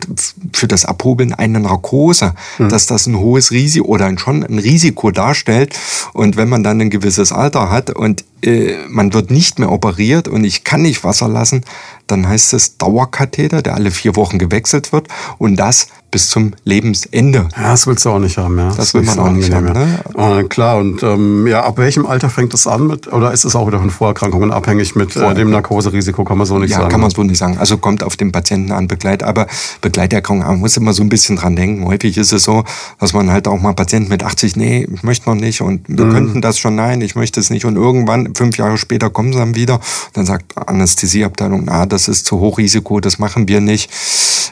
für 0.53 0.67
das 0.67 0.83
Abhobeln 0.85 1.33
eine 1.33 1.61
Narkose, 1.61 2.33
dass 2.57 2.85
das 2.85 3.07
ein 3.07 3.17
hohes 3.17 3.51
Risiko 3.51 3.87
oder 3.87 4.17
schon 4.17 4.43
ein 4.43 4.59
Risiko 4.59 5.11
darstellt. 5.11 5.77
Und 6.13 6.35
wenn 6.35 6.49
man 6.49 6.63
dann 6.63 6.81
ein 6.81 6.89
gewisses 6.89 7.31
Alter 7.31 7.69
hat 7.69 7.91
und 7.91 8.25
äh, 8.41 8.75
man 8.89 9.13
wird 9.13 9.31
nicht 9.31 9.57
mehr 9.57 9.71
operiert 9.71 10.27
und 10.27 10.43
ich 10.43 10.65
kann 10.65 10.81
nicht 10.81 11.03
Wasser 11.05 11.29
lassen, 11.29 11.61
dann 12.07 12.27
heißt 12.27 12.53
es 12.53 12.77
Dauerkatheter, 12.77 13.61
der 13.61 13.75
alle 13.75 13.91
vier 13.91 14.17
Wochen 14.17 14.37
gewechselt 14.37 14.91
wird 14.91 15.07
und 15.37 15.55
das 15.55 15.87
bis 16.15 16.29
zum 16.29 16.53
Lebensende. 16.63 17.49
Ja, 17.57 17.71
das 17.71 17.87
willst 17.87 18.05
du 18.05 18.09
auch 18.09 18.19
nicht 18.19 18.37
haben, 18.37 18.57
ja. 18.57 18.71
Das 18.73 18.93
will 18.93 19.01
man 19.01 19.19
auch 19.19 19.29
nicht 19.31 19.53
angenehm, 19.53 19.99
ja. 20.15 20.39
Äh, 20.39 20.43
klar, 20.45 20.77
und 20.77 21.03
ähm, 21.03 21.45
ja, 21.45 21.61
ab 21.65 21.77
welchem 21.77 22.05
Alter 22.05 22.29
fängt 22.29 22.53
das 22.53 22.67
an 22.67 22.87
mit, 22.87 23.11
oder 23.11 23.33
ist 23.33 23.43
es 23.43 23.53
auch 23.53 23.67
wieder 23.67 23.79
von 23.79 23.89
Vorerkrankungen 23.89 24.53
abhängig 24.53 24.95
mit 24.95 25.13
äh, 25.17 25.33
dem 25.33 25.49
Narkoserisiko, 25.49 26.23
kann 26.23 26.37
man 26.37 26.47
so 26.47 26.57
nicht 26.57 26.71
ja, 26.71 26.77
sagen. 26.77 26.89
kann 26.89 27.01
man 27.01 27.09
ne? 27.09 27.15
so 27.17 27.23
nicht 27.23 27.37
sagen. 27.37 27.57
Also 27.57 27.77
kommt 27.79 28.01
auf 28.01 28.15
den 28.15 28.31
Patienten 28.31 28.71
an, 28.71 28.87
Begleit, 28.87 29.23
aber 29.23 29.47
Begleiterkrankung, 29.81 30.47
man 30.47 30.59
muss 30.59 30.77
immer 30.77 30.93
so 30.93 31.03
ein 31.03 31.09
bisschen 31.09 31.35
dran 31.35 31.57
denken. 31.57 31.85
Häufig 31.85 32.17
ist 32.17 32.31
es 32.31 32.45
so, 32.45 32.63
dass 33.01 33.11
man 33.11 33.29
halt 33.29 33.49
auch 33.49 33.59
mal 33.59 33.73
Patienten 33.73 34.07
mit 34.07 34.23
80, 34.23 34.55
nee, 34.55 34.87
ich 34.89 35.03
möchte 35.03 35.29
noch 35.29 35.35
nicht 35.35 35.59
und 35.59 35.89
Mhm. 35.89 35.97
wir 35.97 36.09
könnten 36.09 36.41
das 36.41 36.57
schon, 36.59 36.75
nein, 36.75 37.01
ich 37.01 37.15
möchte 37.15 37.41
es 37.41 37.49
nicht. 37.49 37.65
Und 37.65 37.75
irgendwann, 37.75 38.33
fünf 38.35 38.57
Jahre 38.57 38.77
später, 38.77 39.09
kommen 39.09 39.33
sie 39.33 39.39
dann 39.39 39.55
wieder. 39.55 39.81
Dann 40.13 40.25
sagt 40.25 40.57
Anästhesieabteilung, 40.57 41.63
na, 41.65 41.85
das 41.85 42.07
ist 42.07 42.25
zu 42.25 42.39
hoch 42.39 42.57
Risiko, 42.57 43.01
das 43.01 43.19
machen 43.19 43.49
wir 43.49 43.59
nicht. 43.59 43.89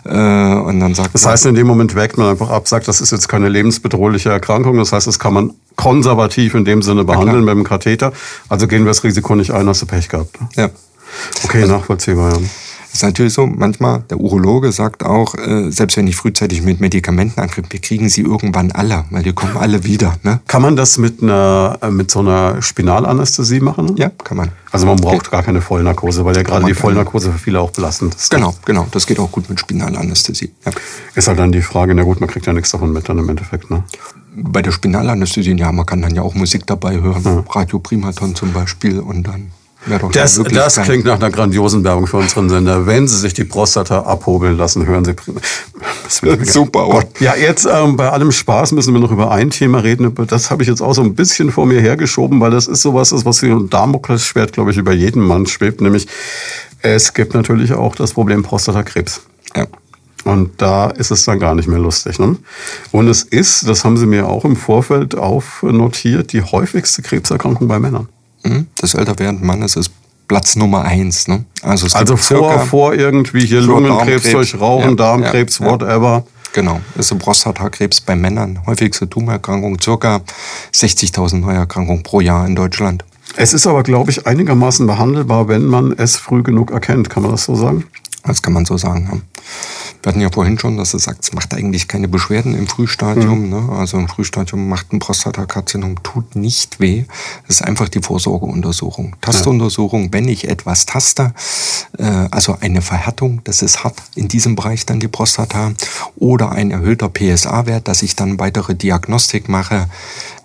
Äh, 0.05 0.09
und 0.09 0.79
dann 0.81 0.93
sagt 0.95 1.13
Das 1.13 1.23
man, 1.23 1.31
heißt, 1.31 1.45
in 1.53 1.57
dem 1.57 1.67
Moment 1.67 1.93
wägt 1.93 2.17
man 2.17 2.29
einfach 2.29 2.49
ab, 2.49 2.67
sagt, 2.67 2.87
das 2.87 2.99
ist 2.99 3.11
jetzt 3.11 3.29
keine 3.29 3.47
lebensbedrohliche 3.47 4.29
Erkrankung. 4.29 4.77
Das 4.77 4.91
heißt, 4.91 5.05
das 5.05 5.19
kann 5.19 5.35
man 5.35 5.53
konservativ 5.75 6.55
in 6.55 6.65
dem 6.65 6.81
Sinne 6.81 7.03
behandeln 7.03 7.45
mit 7.45 7.53
dem 7.53 7.63
Katheter. 7.63 8.11
Also 8.49 8.67
gehen 8.67 8.85
wir 8.85 8.89
das 8.89 9.03
Risiko 9.03 9.35
nicht 9.35 9.51
ein, 9.51 9.67
hast 9.69 9.83
du 9.83 9.85
Pech 9.85 10.09
gehabt. 10.09 10.41
Ne? 10.41 10.47
ja. 10.55 10.69
Okay, 11.43 11.67
nachvollziehbar, 11.67 12.33
ja. 12.33 12.39
Ist 12.93 13.01
natürlich 13.01 13.33
so, 13.33 13.47
manchmal, 13.47 14.03
der 14.09 14.19
Urologe 14.19 14.71
sagt 14.71 15.03
auch, 15.03 15.33
äh, 15.35 15.71
selbst 15.71 15.97
wenn 15.97 16.05
ich 16.05 16.15
frühzeitig 16.15 16.61
mit 16.61 16.79
Medikamenten 16.79 17.39
angreife, 17.39 17.63
wir 17.71 17.81
kriegen 17.81 18.07
sie 18.07 18.21
irgendwann 18.21 18.71
alle, 18.71 19.05
weil 19.09 19.23
die 19.23 19.33
kommen 19.33 19.57
alle 19.57 19.83
wieder. 19.83 20.15
Ne? 20.21 20.41
Kann 20.47 20.61
man 20.61 20.75
das 20.75 20.99
mit 20.99 21.23
einer 21.23 21.79
äh, 21.81 21.89
mit 21.89 22.11
so 22.11 22.19
einer 22.19 22.61
Spinalanästhesie 22.61 23.61
machen? 23.61 23.95
Ja, 23.97 24.09
kann 24.23 24.37
man. 24.37 24.51
Also 24.71 24.85
man 24.85 24.97
braucht 24.97 25.31
gar 25.31 25.41
keine 25.41 25.61
Vollnarkose, 25.61 26.23
weil 26.23 26.35
ja 26.35 26.43
gerade 26.43 26.65
die 26.65 26.75
Vollnarkose 26.75 27.31
für 27.31 27.39
viele 27.39 27.61
auch 27.61 27.71
belastend 27.71 28.13
ist. 28.15 28.29
Genau, 28.29 28.55
genau. 28.65 28.87
Das 28.91 29.07
geht 29.07 29.19
auch 29.19 29.31
gut 29.31 29.49
mit 29.49 29.59
Spinalanästhesie. 29.59 30.51
Ja. 30.65 30.71
Ist 31.15 31.27
halt 31.27 31.39
dann 31.39 31.51
die 31.51 31.61
Frage, 31.63 31.95
na 31.95 32.03
gut, 32.03 32.19
man 32.19 32.29
kriegt 32.29 32.45
ja 32.45 32.53
nichts 32.53 32.71
davon 32.71 32.93
mit 32.93 33.09
dann 33.09 33.17
im 33.17 33.27
Endeffekt, 33.27 33.71
ne? 33.71 33.83
Bei 34.35 34.61
der 34.61 34.71
Spinalanästhesie, 34.71 35.55
ja, 35.55 35.71
man 35.71 35.85
kann 35.85 36.01
dann 36.01 36.15
ja 36.15 36.23
auch 36.23 36.33
Musik 36.33 36.65
dabei 36.65 36.99
hören. 36.99 37.43
Radio 37.49 37.79
Primaton 37.79 38.33
zum 38.35 38.51
Beispiel 38.51 38.99
und 38.99 39.23
dann 39.27 39.51
Das, 40.13 40.41
das 40.41 40.81
klingt 40.81 41.05
nach 41.05 41.15
einer 41.15 41.29
grandiosen 41.29 41.83
Werbung 41.83 42.07
für 42.07 42.17
unseren 42.17 42.49
Sender. 42.49 42.85
Wenn 42.85 43.07
Sie 43.07 43.17
sich 43.17 43.33
die 43.33 43.43
Prostata 43.43 44.01
abhobeln 44.01 44.57
lassen, 44.57 44.85
hören 44.85 45.03
Sie. 45.03 45.13
Super, 46.45 46.85
Gott. 46.85 47.07
Ja, 47.19 47.35
jetzt 47.35 47.65
ähm, 47.65 47.97
bei 47.97 48.09
allem 48.09 48.31
Spaß 48.31 48.71
müssen 48.71 48.93
wir 48.93 49.01
noch 49.01 49.11
über 49.11 49.31
ein 49.31 49.49
Thema 49.49 49.79
reden. 49.79 50.13
Das 50.27 50.51
habe 50.51 50.63
ich 50.63 50.69
jetzt 50.69 50.81
auch 50.81 50.93
so 50.93 51.01
ein 51.01 51.15
bisschen 51.15 51.51
vor 51.51 51.65
mir 51.65 51.81
hergeschoben, 51.81 52.39
weil 52.39 52.51
das 52.51 52.67
ist 52.67 52.81
sowas, 52.81 53.11
ist, 53.11 53.25
was 53.25 53.41
wie 53.41 53.51
ein 53.51 53.69
Damoklesschwert, 53.69 54.53
glaube 54.53 54.71
ich, 54.71 54.77
über 54.77 54.93
jeden 54.93 55.21
Mann 55.21 55.45
schwebt. 55.47 55.81
Nämlich, 55.81 56.07
es 56.81 57.13
gibt 57.13 57.33
natürlich 57.33 57.73
auch 57.73 57.95
das 57.95 58.13
Problem 58.13 58.43
Prostatakrebs. 58.43 59.21
Ja. 59.55 59.67
Und 60.23 60.61
da 60.61 60.89
ist 60.89 61.11
es 61.11 61.25
dann 61.25 61.39
gar 61.39 61.53
nicht 61.53 61.67
mehr 61.67 61.79
lustig. 61.79 62.17
Ne? 62.19 62.37
Und 62.91 63.07
es 63.09 63.23
ist, 63.23 63.67
das 63.67 63.83
haben 63.83 63.97
Sie 63.97 64.05
mir 64.05 64.27
auch 64.27 64.45
im 64.45 64.55
Vorfeld 64.55 65.15
aufnotiert, 65.15 66.31
die 66.31 66.41
häufigste 66.41 67.01
Krebserkrankung 67.01 67.67
bei 67.67 67.79
Männern. 67.79 68.07
Mhm. 68.43 68.67
Das 68.77 68.93
Älterwerden 68.93 69.45
Mannes 69.45 69.75
ist 69.75 69.91
Platz 70.27 70.55
Nummer 70.55 70.83
eins. 70.83 71.27
Ne? 71.27 71.45
Also, 71.61 71.87
Also 71.93 72.17
vor, 72.17 72.59
vor 72.61 72.93
irgendwie 72.93 73.45
hier 73.45 73.63
Vor 73.63 73.81
Lungenkrebs 73.81 74.31
durch 74.31 74.59
Rauchen, 74.59 74.89
Ja, 74.91 74.95
Darmkrebs, 74.95 75.59
ja, 75.59 75.65
whatever. 75.65 76.25
Genau, 76.53 76.81
ist 76.95 77.11
ein 77.11 77.17
Prostatakrebs 77.17 78.01
bei 78.01 78.15
Männern. 78.15 78.59
Häufigste 78.67 79.09
Tumorerkrankung, 79.09 79.81
circa 79.81 80.21
60.000 80.73 81.39
Neuerkrankungen 81.39 82.03
pro 82.03 82.21
Jahr 82.21 82.45
in 82.45 82.55
Deutschland. 82.55 83.03
Es 83.35 83.53
ist 83.53 83.65
aber, 83.65 83.81
glaube 83.81 84.11
ich, 84.11 84.27
einigermaßen 84.27 84.85
behandelbar, 84.85 85.47
wenn 85.47 85.65
man 85.65 85.91
es 85.97 86.17
früh 86.17 86.43
genug 86.43 86.69
erkennt. 86.71 87.09
Kann 87.09 87.23
man 87.23 87.31
das 87.31 87.45
so 87.45 87.55
sagen? 87.55 87.85
Das 88.23 88.41
kann 88.41 88.53
man 88.53 88.65
so 88.65 88.77
sagen. 88.77 89.09
Ja. 89.11 89.19
Wir 90.03 90.09
hatten 90.09 90.21
ja 90.21 90.29
vorhin 90.29 90.59
schon, 90.59 90.75
dass 90.75 90.93
es 90.93 91.03
sagt, 91.03 91.23
es 91.23 91.31
macht 91.31 91.53
eigentlich 91.53 91.87
keine 91.87 92.09
Beschwerden 92.09 92.57
im 92.57 92.67
Frühstadium. 92.67 93.49
Ne? 93.49 93.69
Also 93.71 93.97
im 93.97 94.09
Frühstadium 94.09 94.67
macht 94.67 94.91
ein 94.91 94.99
Prostatakarzinom, 94.99 96.03
tut 96.03 96.35
nicht 96.35 96.81
weh. 96.81 97.05
Es 97.47 97.61
ist 97.61 97.61
einfach 97.61 97.87
die 97.87 98.01
Vorsorgeuntersuchung. 98.01 99.15
Tastuntersuchung, 99.21 100.11
wenn 100.11 100.27
ich 100.27 100.49
etwas 100.49 100.85
taste, 100.85 101.33
äh, 101.97 102.03
also 102.03 102.57
eine 102.59 102.81
Verhärtung, 102.81 103.39
das 103.45 103.61
ist 103.61 103.85
hart 103.85 103.95
in 104.15 104.27
diesem 104.27 104.57
Bereich 104.57 104.85
dann 104.85 104.99
die 104.99 105.07
Prostata, 105.07 105.71
oder 106.17 106.51
ein 106.51 106.71
erhöhter 106.71 107.07
PSA-Wert, 107.07 107.87
dass 107.87 108.03
ich 108.03 108.17
dann 108.17 108.39
weitere 108.39 108.75
Diagnostik 108.75 109.47
mache. 109.47 109.87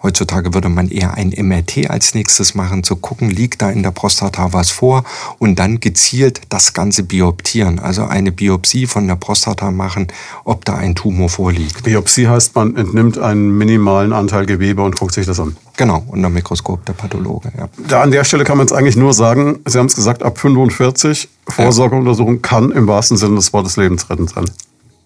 Heutzutage 0.02 0.54
würde 0.54 0.68
man 0.68 0.88
eher 0.88 1.14
ein 1.14 1.32
MRT 1.36 1.90
als 1.90 2.14
nächstes 2.14 2.54
machen, 2.54 2.84
zu 2.84 2.96
gucken, 2.96 3.30
liegt 3.30 3.62
da 3.62 3.70
in 3.70 3.82
der 3.82 3.90
Prostata 3.90 4.52
was 4.52 4.70
vor 4.70 5.04
und 5.38 5.58
dann 5.58 5.80
gezielt 5.80 6.40
das 6.48 6.72
Ganze 6.72 7.02
bioptieren, 7.02 7.78
also 7.78 8.04
eine 8.04 8.32
Biopsie 8.32 8.86
von 8.86 9.06
der 9.08 9.16
Prostata 9.16 9.70
machen, 9.70 10.08
ob 10.44 10.64
da 10.64 10.74
ein 10.74 10.94
Tumor 10.94 11.28
vorliegt. 11.28 11.82
Biopsie 11.82 12.28
heißt, 12.28 12.54
man 12.54 12.76
entnimmt 12.76 13.18
einen 13.18 13.56
minimalen 13.56 14.12
Anteil 14.12 14.46
Gewebe 14.46 14.82
und 14.82 14.96
guckt 14.96 15.14
sich 15.14 15.26
das 15.26 15.40
an. 15.40 15.56
Genau, 15.76 16.04
unter 16.08 16.28
Mikroskop 16.28 16.84
der 16.86 16.92
Pathologe. 16.92 17.52
Ja. 17.56 17.68
Da 17.88 18.02
an 18.02 18.10
der 18.10 18.24
Stelle 18.24 18.44
kann 18.44 18.58
man 18.58 18.66
es 18.66 18.72
eigentlich 18.72 18.96
nur 18.96 19.12
sagen, 19.14 19.58
Sie 19.64 19.78
haben 19.78 19.86
es 19.86 19.94
gesagt, 19.94 20.22
ab 20.22 20.38
45 20.38 21.28
Vorsorgeuntersuchung 21.48 22.42
kann 22.42 22.72
im 22.72 22.86
wahrsten 22.86 23.16
Sinne 23.16 23.36
des 23.36 23.52
Wortes 23.52 23.76
lebensrettend 23.76 24.30
sein. 24.30 24.44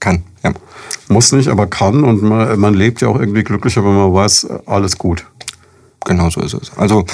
Kann, 0.03 0.25
ja. 0.43 0.51
Muss 1.07 1.31
nicht, 1.31 1.47
aber 1.47 1.69
kann 1.69 2.03
und 2.03 2.25
man, 2.25 2.59
man 2.59 2.75
lebt 2.75 3.03
ja 3.03 3.09
auch 3.09 3.21
irgendwie 3.21 3.45
glücklicher, 3.45 3.85
wenn 3.85 3.95
man 3.95 4.12
weiß, 4.12 4.49
alles 4.67 4.99
gut. 4.99 5.25
Genau 6.05 6.29
so 6.29 6.41
ist 6.41 6.55
es. 6.55 6.77
Also 6.77 7.07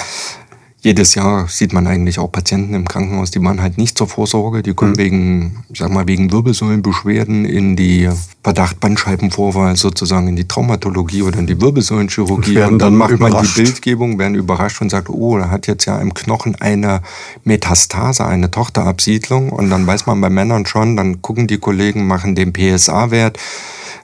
jedes 0.80 1.16
Jahr 1.16 1.48
sieht 1.48 1.72
man 1.72 1.88
eigentlich 1.88 2.20
auch 2.20 2.30
Patienten 2.30 2.72
im 2.74 2.86
Krankenhaus, 2.86 3.32
die 3.32 3.42
waren 3.42 3.60
halt 3.60 3.78
nicht 3.78 3.98
zur 3.98 4.06
Vorsorge, 4.06 4.62
die 4.62 4.74
kommen 4.74 4.92
mhm. 4.92 4.98
wegen, 4.98 5.64
sag 5.74 5.90
mal, 5.90 6.06
wegen 6.06 6.30
Wirbelsäulenbeschwerden 6.30 7.44
in 7.44 7.74
die 7.74 8.08
Verdacht 8.44 8.78
Bandscheibenvorwahl 8.78 9.74
sozusagen 9.76 10.28
in 10.28 10.36
die 10.36 10.46
Traumatologie 10.46 11.22
oder 11.22 11.40
in 11.40 11.48
die 11.48 11.60
Wirbelsäulenchirurgie 11.60 12.58
und, 12.58 12.74
und 12.74 12.78
dann, 12.78 12.96
macht 12.96 13.18
man 13.18 13.42
die 13.42 13.48
Bildgebung, 13.48 14.18
werden 14.18 14.36
überrascht 14.36 14.80
und 14.80 14.90
sagt, 14.90 15.10
oh, 15.10 15.36
da 15.36 15.50
hat 15.50 15.66
jetzt 15.66 15.84
ja 15.86 15.98
im 15.98 16.14
Knochen 16.14 16.54
eine 16.54 17.02
Metastase, 17.42 18.24
eine 18.24 18.50
Tochterabsiedlung 18.50 19.50
und 19.50 19.70
dann 19.70 19.86
weiß 19.86 20.06
man 20.06 20.20
bei 20.20 20.30
Männern 20.30 20.64
schon, 20.64 20.96
dann 20.96 21.22
gucken 21.22 21.48
die 21.48 21.58
Kollegen, 21.58 22.06
machen 22.06 22.36
den 22.36 22.52
PSA-Wert, 22.52 23.36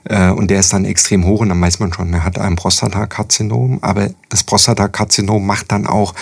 äh, 0.05 0.29
und 0.29 0.49
der 0.51 0.59
ist 0.59 0.71
dann 0.71 0.85
extrem 0.85 1.25
hoch 1.25 1.41
und 1.41 1.49
dann 1.49 1.61
weiß 1.61 1.79
man 1.79 1.91
schon, 1.91 2.13
er 2.13 2.23
hat 2.23 2.37
ein 2.37 2.55
Prostatakarzinom. 2.55 3.79
Aber 3.81 4.09
das 4.29 4.43
Prostatakarzinom 4.43 5.45
macht 5.45 5.71
dann 5.71 5.87
auch 5.87 6.13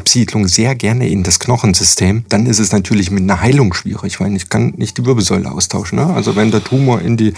Absiedlung 0.00 0.48
sehr 0.48 0.74
gerne 0.74 1.08
in 1.08 1.22
das 1.22 1.38
Knochensystem. 1.38 2.24
Dann 2.28 2.46
ist 2.46 2.58
es 2.58 2.72
natürlich 2.72 3.10
mit 3.10 3.22
einer 3.22 3.40
Heilung 3.40 3.74
schwierig, 3.74 4.18
weil 4.18 4.34
ich 4.34 4.48
kann 4.48 4.72
nicht 4.76 4.96
die 4.98 5.04
Wirbelsäule 5.04 5.50
austauschen. 5.50 5.98
Ne? 5.98 6.06
Also 6.06 6.36
wenn 6.36 6.50
der 6.50 6.64
Tumor 6.64 7.02
in, 7.02 7.16
die, 7.16 7.34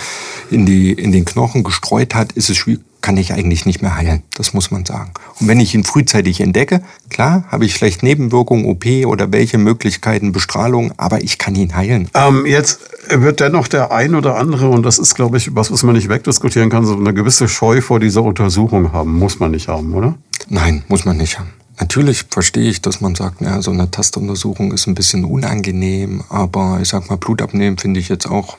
in, 0.51 0.65
die, 0.65 0.93
in 0.93 1.13
den 1.13 1.25
Knochen 1.25 1.65
gestreut 1.65 2.15
hat, 2.15 2.33
ist 2.33 2.51
es 2.51 2.57
schwierig 2.57 2.81
kann 3.03 3.17
ich 3.17 3.33
eigentlich 3.33 3.67
nicht 3.67 3.83
mehr 3.83 3.97
heilen. 3.97 4.23
Das 4.37 4.55
muss 4.55 4.71
man 4.71 4.87
sagen. 4.87 5.11
Und 5.41 5.49
wenn 5.49 5.61
ich 5.61 5.75
ihn 5.75 5.85
frühzeitig 5.85 6.41
entdecke, 6.41 6.83
klar, 7.11 7.45
habe 7.49 7.65
ich 7.65 7.75
vielleicht 7.75 8.03
Nebenwirkungen, 8.03 8.65
OP 8.65 8.87
oder 9.07 9.33
welche 9.33 9.59
Möglichkeiten, 9.59 10.33
Bestrahlung, 10.33 10.93
aber 10.97 11.23
ich 11.23 11.37
kann 11.37 11.55
ihn 11.57 11.75
heilen. 11.75 12.09
Ähm, 12.15 12.47
jetzt 12.47 12.81
wird 13.09 13.41
dennoch 13.41 13.69
der 13.69 13.91
ein 13.91 14.15
oder 14.15 14.37
andere, 14.37 14.69
und 14.69 14.85
das 14.85 14.99
ist, 14.99 15.15
glaube 15.15 15.37
ich, 15.37 15.55
was, 15.55 15.71
was 15.71 15.83
man 15.83 15.97
nicht 15.97 16.09
wegdiskutieren 16.09 16.71
kann, 16.71 16.87
so 16.87 16.97
eine 16.97 17.13
gewisse 17.13 17.49
Scheu 17.49 17.81
vor 17.81 17.99
dieser 17.99 18.23
Untersuchung 18.23 18.93
haben. 18.93 19.19
Muss 19.19 19.41
man 19.41 19.51
nicht 19.51 19.69
haben, 19.69 19.93
oder? 19.95 20.15
Nein, 20.49 20.85
muss 20.89 21.05
man 21.05 21.17
nicht 21.17 21.39
haben. 21.39 21.51
Natürlich 21.81 22.25
verstehe 22.31 22.69
ich, 22.69 22.83
dass 22.83 23.01
man 23.01 23.15
sagt, 23.15 23.41
ja, 23.41 23.63
so 23.63 23.71
eine 23.71 23.91
Tastuntersuchung 23.91 24.73
ist 24.73 24.87
ein 24.87 24.95
bisschen 24.95 25.25
unangenehm, 25.25 26.23
aber 26.29 26.79
ich 26.83 26.89
sag 26.89 27.09
mal, 27.09 27.17
Blut 27.17 27.41
abnehmen 27.41 27.79
finde 27.79 27.99
ich 27.99 28.09
jetzt 28.09 28.27
auch 28.27 28.59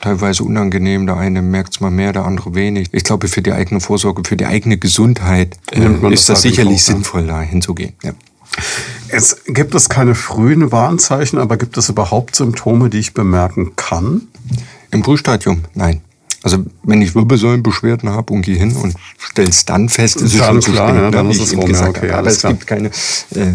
teilweise 0.00 0.44
unangenehm. 0.44 1.06
Der 1.06 1.16
eine 1.16 1.42
merkt 1.42 1.74
es 1.74 1.80
mal 1.80 1.90
mehr, 1.90 2.12
der 2.12 2.24
andere 2.24 2.54
wenig. 2.54 2.88
Ich 2.92 3.04
glaube, 3.04 3.28
für 3.28 3.42
die 3.42 3.52
eigene 3.52 3.80
Vorsorge, 3.80 4.22
für 4.26 4.36
die 4.36 4.46
eigene 4.46 4.78
Gesundheit 4.78 5.56
äh, 5.72 6.12
ist 6.12 6.28
das, 6.28 6.42
sicherlich 6.42 6.78
auch, 6.78 6.86
sinnvoll, 6.86 7.26
da 7.26 7.40
hinzugehen. 7.40 7.94
Ja. 8.02 8.12
Es 9.08 9.44
gibt 9.46 9.74
es 9.74 9.88
keine 9.88 10.14
frühen 10.14 10.72
Warnzeichen, 10.72 11.38
aber 11.38 11.56
gibt 11.56 11.76
es 11.76 11.88
überhaupt 11.88 12.36
Symptome, 12.36 12.90
die 12.90 12.98
ich 12.98 13.14
bemerken 13.14 13.76
kann? 13.76 14.22
Im 14.90 15.04
Frühstadium, 15.04 15.62
nein. 15.74 16.02
Also 16.44 16.58
wenn 16.82 17.00
ich 17.00 17.14
Wirbelsäulenbeschwerden 17.14 18.10
habe 18.10 18.34
und 18.34 18.42
gehe 18.42 18.56
hin 18.56 18.76
und 18.76 18.94
stelle 19.16 19.48
es 19.48 19.64
dann 19.64 19.88
fest, 19.88 20.16
ist 20.16 20.34
es 20.34 20.44
schon 20.44 20.60
zu 20.60 20.72
spät, 20.72 20.94
ja, 20.94 21.10
dann 21.10 21.26
ne, 21.26 21.32
ist 21.32 21.40
es 21.40 21.52
eben 21.54 21.64
gesagt 21.64 21.96
okay, 21.96 22.10
Aber 22.10 22.28
es 22.28 22.40
klar. 22.40 22.52
gibt 22.52 22.66
keine 22.66 22.88
äh, 22.88 23.54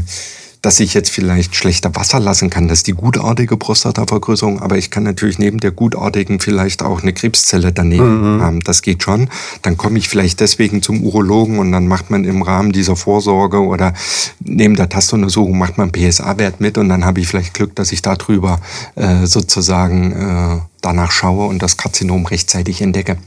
dass 0.62 0.80
ich 0.80 0.93
jetzt 0.93 1.10
vielleicht 1.10 1.56
schlechter 1.56 1.95
Wasser 1.95 2.19
lassen 2.19 2.50
kann. 2.50 2.67
Das 2.67 2.80
ist 2.80 2.88
die 2.88 2.93
gutartige 2.93 3.56
Prostatavergrößerung, 3.56 4.62
aber 4.62 4.78
ich 4.78 4.91
kann 4.91 5.04
natürlich 5.04 5.39
neben 5.39 5.60
der 5.60 5.72
gutartigen 5.72 6.39
vielleicht 6.39 6.84
auch 6.84 7.02
eine 7.02 7.13
Krebszelle 7.13 7.72
daneben 7.72 8.38
mhm. 8.38 8.41
haben. 8.41 8.60
Das 8.62 8.82
geht 8.82 9.04
schon. 9.04 9.30
Dann 9.62 9.78
komme 9.78 9.98
ich 9.98 10.10
vielleicht 10.10 10.39
deswegen 10.39 10.82
zum 10.82 11.04
Urologen 11.04 11.60
und 11.60 11.72
dann 11.72 11.88
macht 11.88 12.10
man 12.10 12.26
im 12.26 12.41
Rahmen 12.41 12.72
dieser 12.72 12.95
Vorsorge 12.95 13.60
oder 13.60 13.93
neben 14.39 14.76
der 14.76 14.89
Tastuntersuchung 14.89 15.58
macht 15.58 15.78
man 15.78 15.91
PSA-Wert 15.91 16.60
mit 16.60 16.78
und 16.78 16.89
dann 16.89 17.06
habe 17.06 17.22
ich 17.22 17.28
vielleicht 17.28 17.54
Glück, 17.54 17.76
dass 17.76 17.91
ich 17.91 18.02
darüber 18.02 18.60
äh, 18.95 19.26
sozusagen 19.26 20.12
äh, 20.12 20.62
danach 20.82 21.12
schaue 21.12 21.48
und 21.48 21.62
das 21.62 21.78
Karzinom 21.78 22.26
rechtzeitig 22.26 22.82
entdecke 22.82 23.17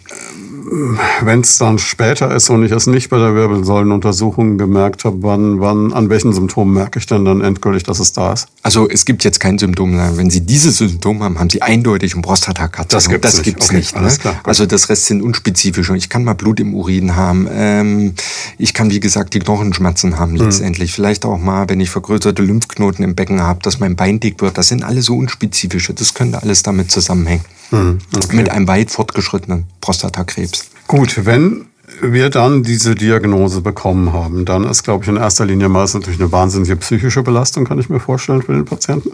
wenn 1.22 1.40
es 1.40 1.58
dann 1.58 1.78
später 1.78 2.34
ist 2.34 2.50
und 2.50 2.64
ich 2.64 2.72
es 2.72 2.86
nicht 2.86 3.10
bei 3.10 3.18
der 3.18 3.34
Wirbelsäulenuntersuchung 3.34 4.58
gemerkt 4.58 5.04
habe, 5.04 5.18
wann, 5.22 5.60
wann, 5.60 5.92
an 5.92 6.08
welchen 6.08 6.32
Symptomen 6.32 6.74
merke 6.74 6.98
ich 6.98 7.06
denn 7.06 7.24
dann 7.24 7.40
endgültig, 7.40 7.82
dass 7.84 7.98
es 7.98 8.12
da 8.12 8.32
ist? 8.32 8.48
Also 8.62 8.88
es 8.88 9.04
gibt 9.04 9.24
jetzt 9.24 9.40
kein 9.40 9.58
Symptom. 9.58 9.98
Wenn 10.16 10.30
Sie 10.30 10.40
diese 10.40 10.70
Symptome 10.70 11.24
haben, 11.24 11.38
haben 11.38 11.50
Sie 11.50 11.62
eindeutig 11.62 12.14
ein 12.14 12.22
Prostatakarzinom. 12.22 13.20
Das 13.20 13.42
gibt 13.42 13.62
es 13.62 13.72
nicht. 13.72 13.94
Okay, 13.94 14.04
nicht 14.04 14.18
ne? 14.18 14.20
klar, 14.20 14.40
also 14.44 14.66
das 14.66 14.88
Rest 14.88 15.06
sind 15.06 15.22
unspezifisch. 15.22 15.90
Ich 15.90 16.08
kann 16.08 16.24
mal 16.24 16.34
Blut 16.34 16.60
im 16.60 16.74
Urin 16.74 17.16
haben. 17.16 17.48
Ähm, 17.50 18.14
ich 18.58 18.74
kann, 18.74 18.90
wie 18.90 19.00
gesagt, 19.00 19.34
die 19.34 19.40
Knochenschmerzen 19.40 20.18
haben 20.18 20.38
hm. 20.38 20.46
letztendlich. 20.46 20.90
Hm. 20.90 20.94
Vielleicht 20.94 21.24
auch 21.24 21.38
mal, 21.38 21.68
wenn 21.68 21.80
ich 21.80 21.90
vergrößerte 21.90 22.42
Lymphknoten 22.42 23.04
im 23.04 23.14
Becken 23.14 23.42
habe, 23.42 23.60
dass 23.62 23.80
mein 23.80 23.96
Bein 23.96 24.20
dick 24.20 24.40
wird. 24.40 24.58
Das 24.58 24.68
sind 24.68 24.84
alle 24.84 25.02
so 25.02 25.16
unspezifische. 25.16 25.94
Das 25.94 26.14
könnte 26.14 26.42
alles 26.42 26.62
damit 26.62 26.90
zusammenhängen. 26.90 27.44
Hm, 27.72 27.98
okay. 28.14 28.36
Mit 28.36 28.50
einem 28.50 28.68
weit 28.68 28.90
fortgeschrittenen 28.90 29.64
Prostatakrebs. 29.80 30.70
Gut, 30.86 31.24
wenn 31.24 31.66
wir 32.00 32.30
dann 32.30 32.62
diese 32.62 32.94
Diagnose 32.94 33.60
bekommen 33.60 34.12
haben, 34.12 34.44
dann 34.44 34.64
ist, 34.64 34.82
glaube 34.82 35.04
ich, 35.04 35.08
in 35.08 35.16
erster 35.16 35.44
Linie 35.44 35.68
meist 35.68 35.94
natürlich 35.94 36.20
eine 36.20 36.30
wahnsinnige 36.30 36.76
psychische 36.76 37.22
Belastung, 37.22 37.64
kann 37.64 37.78
ich 37.78 37.88
mir 37.88 38.00
vorstellen, 38.00 38.42
für 38.42 38.52
den 38.52 38.64
Patienten. 38.64 39.12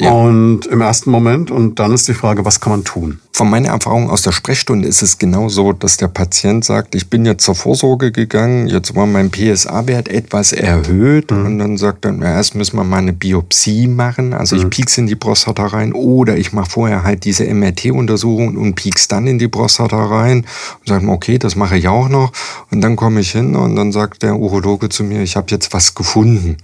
Ja. 0.00 0.12
Und 0.12 0.66
im 0.66 0.80
ersten 0.80 1.10
Moment, 1.10 1.50
und 1.50 1.80
dann 1.80 1.92
ist 1.92 2.06
die 2.06 2.14
Frage, 2.14 2.44
was 2.44 2.60
kann 2.60 2.70
man 2.70 2.84
tun? 2.84 3.18
Von 3.32 3.50
meiner 3.50 3.70
Erfahrung 3.70 4.10
aus 4.10 4.22
der 4.22 4.30
Sprechstunde 4.30 4.86
ist 4.86 5.02
es 5.02 5.18
genau 5.18 5.48
so, 5.48 5.72
dass 5.72 5.96
der 5.96 6.06
Patient 6.06 6.64
sagt, 6.64 6.94
ich 6.94 7.10
bin 7.10 7.26
jetzt 7.26 7.44
zur 7.44 7.56
Vorsorge 7.56 8.12
gegangen, 8.12 8.68
jetzt 8.68 8.94
war 8.94 9.06
mein 9.06 9.30
PSA-Wert 9.30 10.08
etwas 10.08 10.52
erhöht 10.52 11.32
mhm. 11.32 11.46
und 11.46 11.58
dann 11.58 11.76
sagt 11.78 12.04
er, 12.04 12.12
na, 12.12 12.26
erst 12.26 12.54
müssen 12.54 12.76
wir 12.76 12.84
mal 12.84 12.98
eine 12.98 13.12
Biopsie 13.12 13.88
machen, 13.88 14.34
also 14.34 14.54
mhm. 14.54 14.62
ich 14.62 14.70
piekse 14.70 15.00
in 15.00 15.08
die 15.08 15.16
Prostata 15.16 15.66
rein 15.66 15.92
oder 15.92 16.36
ich 16.36 16.52
mache 16.52 16.70
vorher 16.70 17.02
halt 17.02 17.24
diese 17.24 17.52
MRT-Untersuchung 17.52 18.56
und 18.56 18.74
piekse 18.74 19.08
dann 19.08 19.26
in 19.26 19.38
die 19.40 19.48
Prostata 19.48 20.04
rein 20.04 20.38
und 20.80 20.86
sage, 20.86 21.08
okay, 21.08 21.38
das 21.38 21.56
mache 21.56 21.76
ich 21.76 21.88
auch 21.88 22.08
noch 22.08 22.32
und 22.70 22.80
dann 22.82 22.94
komme 22.94 23.20
ich 23.20 23.32
hin 23.32 23.56
und 23.56 23.74
dann 23.74 23.90
sagt 23.90 24.22
der 24.22 24.36
Urologe 24.36 24.88
zu 24.88 25.02
mir, 25.02 25.22
ich 25.22 25.36
habe 25.36 25.48
jetzt 25.50 25.72
was 25.72 25.94
gefunden 25.94 26.56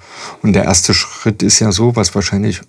und 0.43 0.53
der 0.53 0.65
erste 0.65 0.95
Schritt 0.95 1.43
ist 1.43 1.59
ja 1.59 1.73
so, 1.73 1.97
was 1.97 2.15
wahrscheinlich 2.15 2.61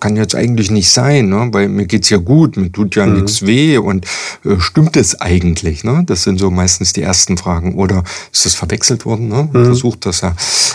kann 0.00 0.16
jetzt 0.16 0.34
eigentlich 0.34 0.70
nicht 0.70 0.90
sein, 0.90 1.28
ne? 1.28 1.48
weil 1.52 1.68
mir 1.68 1.86
geht's 1.86 2.10
ja 2.10 2.18
gut, 2.18 2.56
mir 2.56 2.70
tut 2.70 2.96
ja 2.96 3.06
mhm. 3.06 3.14
nichts 3.14 3.46
weh 3.46 3.78
und 3.78 4.06
äh, 4.44 4.58
stimmt 4.58 4.96
es 4.96 5.20
eigentlich? 5.20 5.84
Ne? 5.84 6.02
Das 6.06 6.22
sind 6.22 6.38
so 6.38 6.50
meistens 6.50 6.92
die 6.92 7.02
ersten 7.02 7.36
Fragen. 7.36 7.74
Oder 7.74 8.04
ist 8.32 8.44
das 8.46 8.54
verwechselt 8.54 9.04
worden? 9.04 9.28
Ne? 9.28 9.48
Mhm. 9.52 9.64
Versucht 9.64 10.06
das 10.06 10.20
ja. 10.20 10.34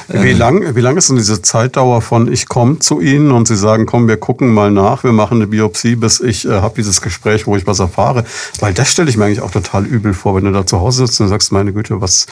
Äh, 0.10 0.24
wie 0.24 0.34
lang, 0.34 0.76
wie 0.76 0.82
lang 0.82 0.98
ist 0.98 1.10
denn 1.10 1.18
diese 1.18 1.42
Zeitdauer 1.42 2.02
von 2.02 2.32
ich 2.32 2.48
komme 2.48 2.80
zu 2.80 3.02
Ihnen 3.02 3.32
und 3.32 3.48
Sie 3.48 3.56
sagen, 3.56 3.86
komm, 3.86 4.08
wir 4.08 4.18
gucken 4.18 4.54
mal 4.54 4.72
nach, 4.72 5.04
wir 5.04 5.12
machen 5.12 5.38
eine 5.38 5.48
Biopsie, 5.48 5.96
bis 5.96 6.20
ich 6.20 6.46
äh, 6.46 6.52
habe 6.62 6.76
dieses 6.76 7.02
Gespräch, 7.02 7.48
wo 7.48 7.56
ich 7.56 7.68
was 7.68 7.80
erfahre? 7.80 8.26
Weil 8.60 8.74
das 8.74 8.92
stelle 8.92 9.10
ich 9.10 9.18
mir 9.18 9.26
eigentlich 9.26 9.42
auch 9.42 9.52
total 9.52 9.86
übel 9.86 10.14
vor, 10.14 10.36
wenn 10.36 10.46
du 10.46 10.52
da 10.52 10.66
zu 10.66 10.80
Hause 10.80 11.06
sitzt 11.06 11.22
und 11.22 11.28
sagst, 11.28 11.52
meine 11.52 11.74
Güte, 11.74 12.02
was, 12.02 12.28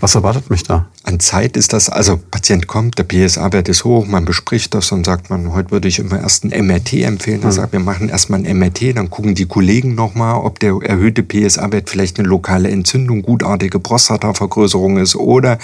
was 0.00 0.14
erwartet 0.14 0.50
mich 0.50 0.62
da? 0.62 0.86
An 1.04 1.20
Zeit 1.20 1.56
ist 1.56 1.72
das, 1.72 1.88
also 1.88 2.18
Patient 2.30 2.66
kommt, 2.66 2.98
der 2.98 3.04
PSA-Wert 3.04 3.68
ist 3.68 3.84
hoch, 3.84 4.06
man 4.06 4.24
bespricht 4.24 4.74
das 4.74 4.92
und 4.92 5.04
sagt 5.04 5.30
man, 5.30 5.52
heute 5.52 5.70
würde 5.70 5.88
ich 5.88 5.98
immer 6.08 6.20
erst 6.20 6.44
ein 6.44 6.66
MRT 6.66 6.94
empfehlen. 7.04 7.40
Er 7.42 7.46
mhm. 7.46 7.52
sagt, 7.52 7.72
wir 7.72 7.80
machen 7.80 8.08
erstmal 8.08 8.44
ein 8.44 8.58
MRT, 8.58 8.96
dann 8.96 9.10
gucken 9.10 9.34
die 9.34 9.46
Kollegen 9.46 9.94
nochmal, 9.94 10.40
ob 10.40 10.58
der 10.58 10.78
erhöhte 10.82 11.22
PSA-Wert 11.22 11.90
vielleicht 11.90 12.18
eine 12.18 12.28
lokale 12.28 12.70
Entzündung, 12.70 13.22
gutartige 13.22 13.78
Prostatavergrößerung 13.78 14.98
ist 14.98 15.16
oder 15.16 15.58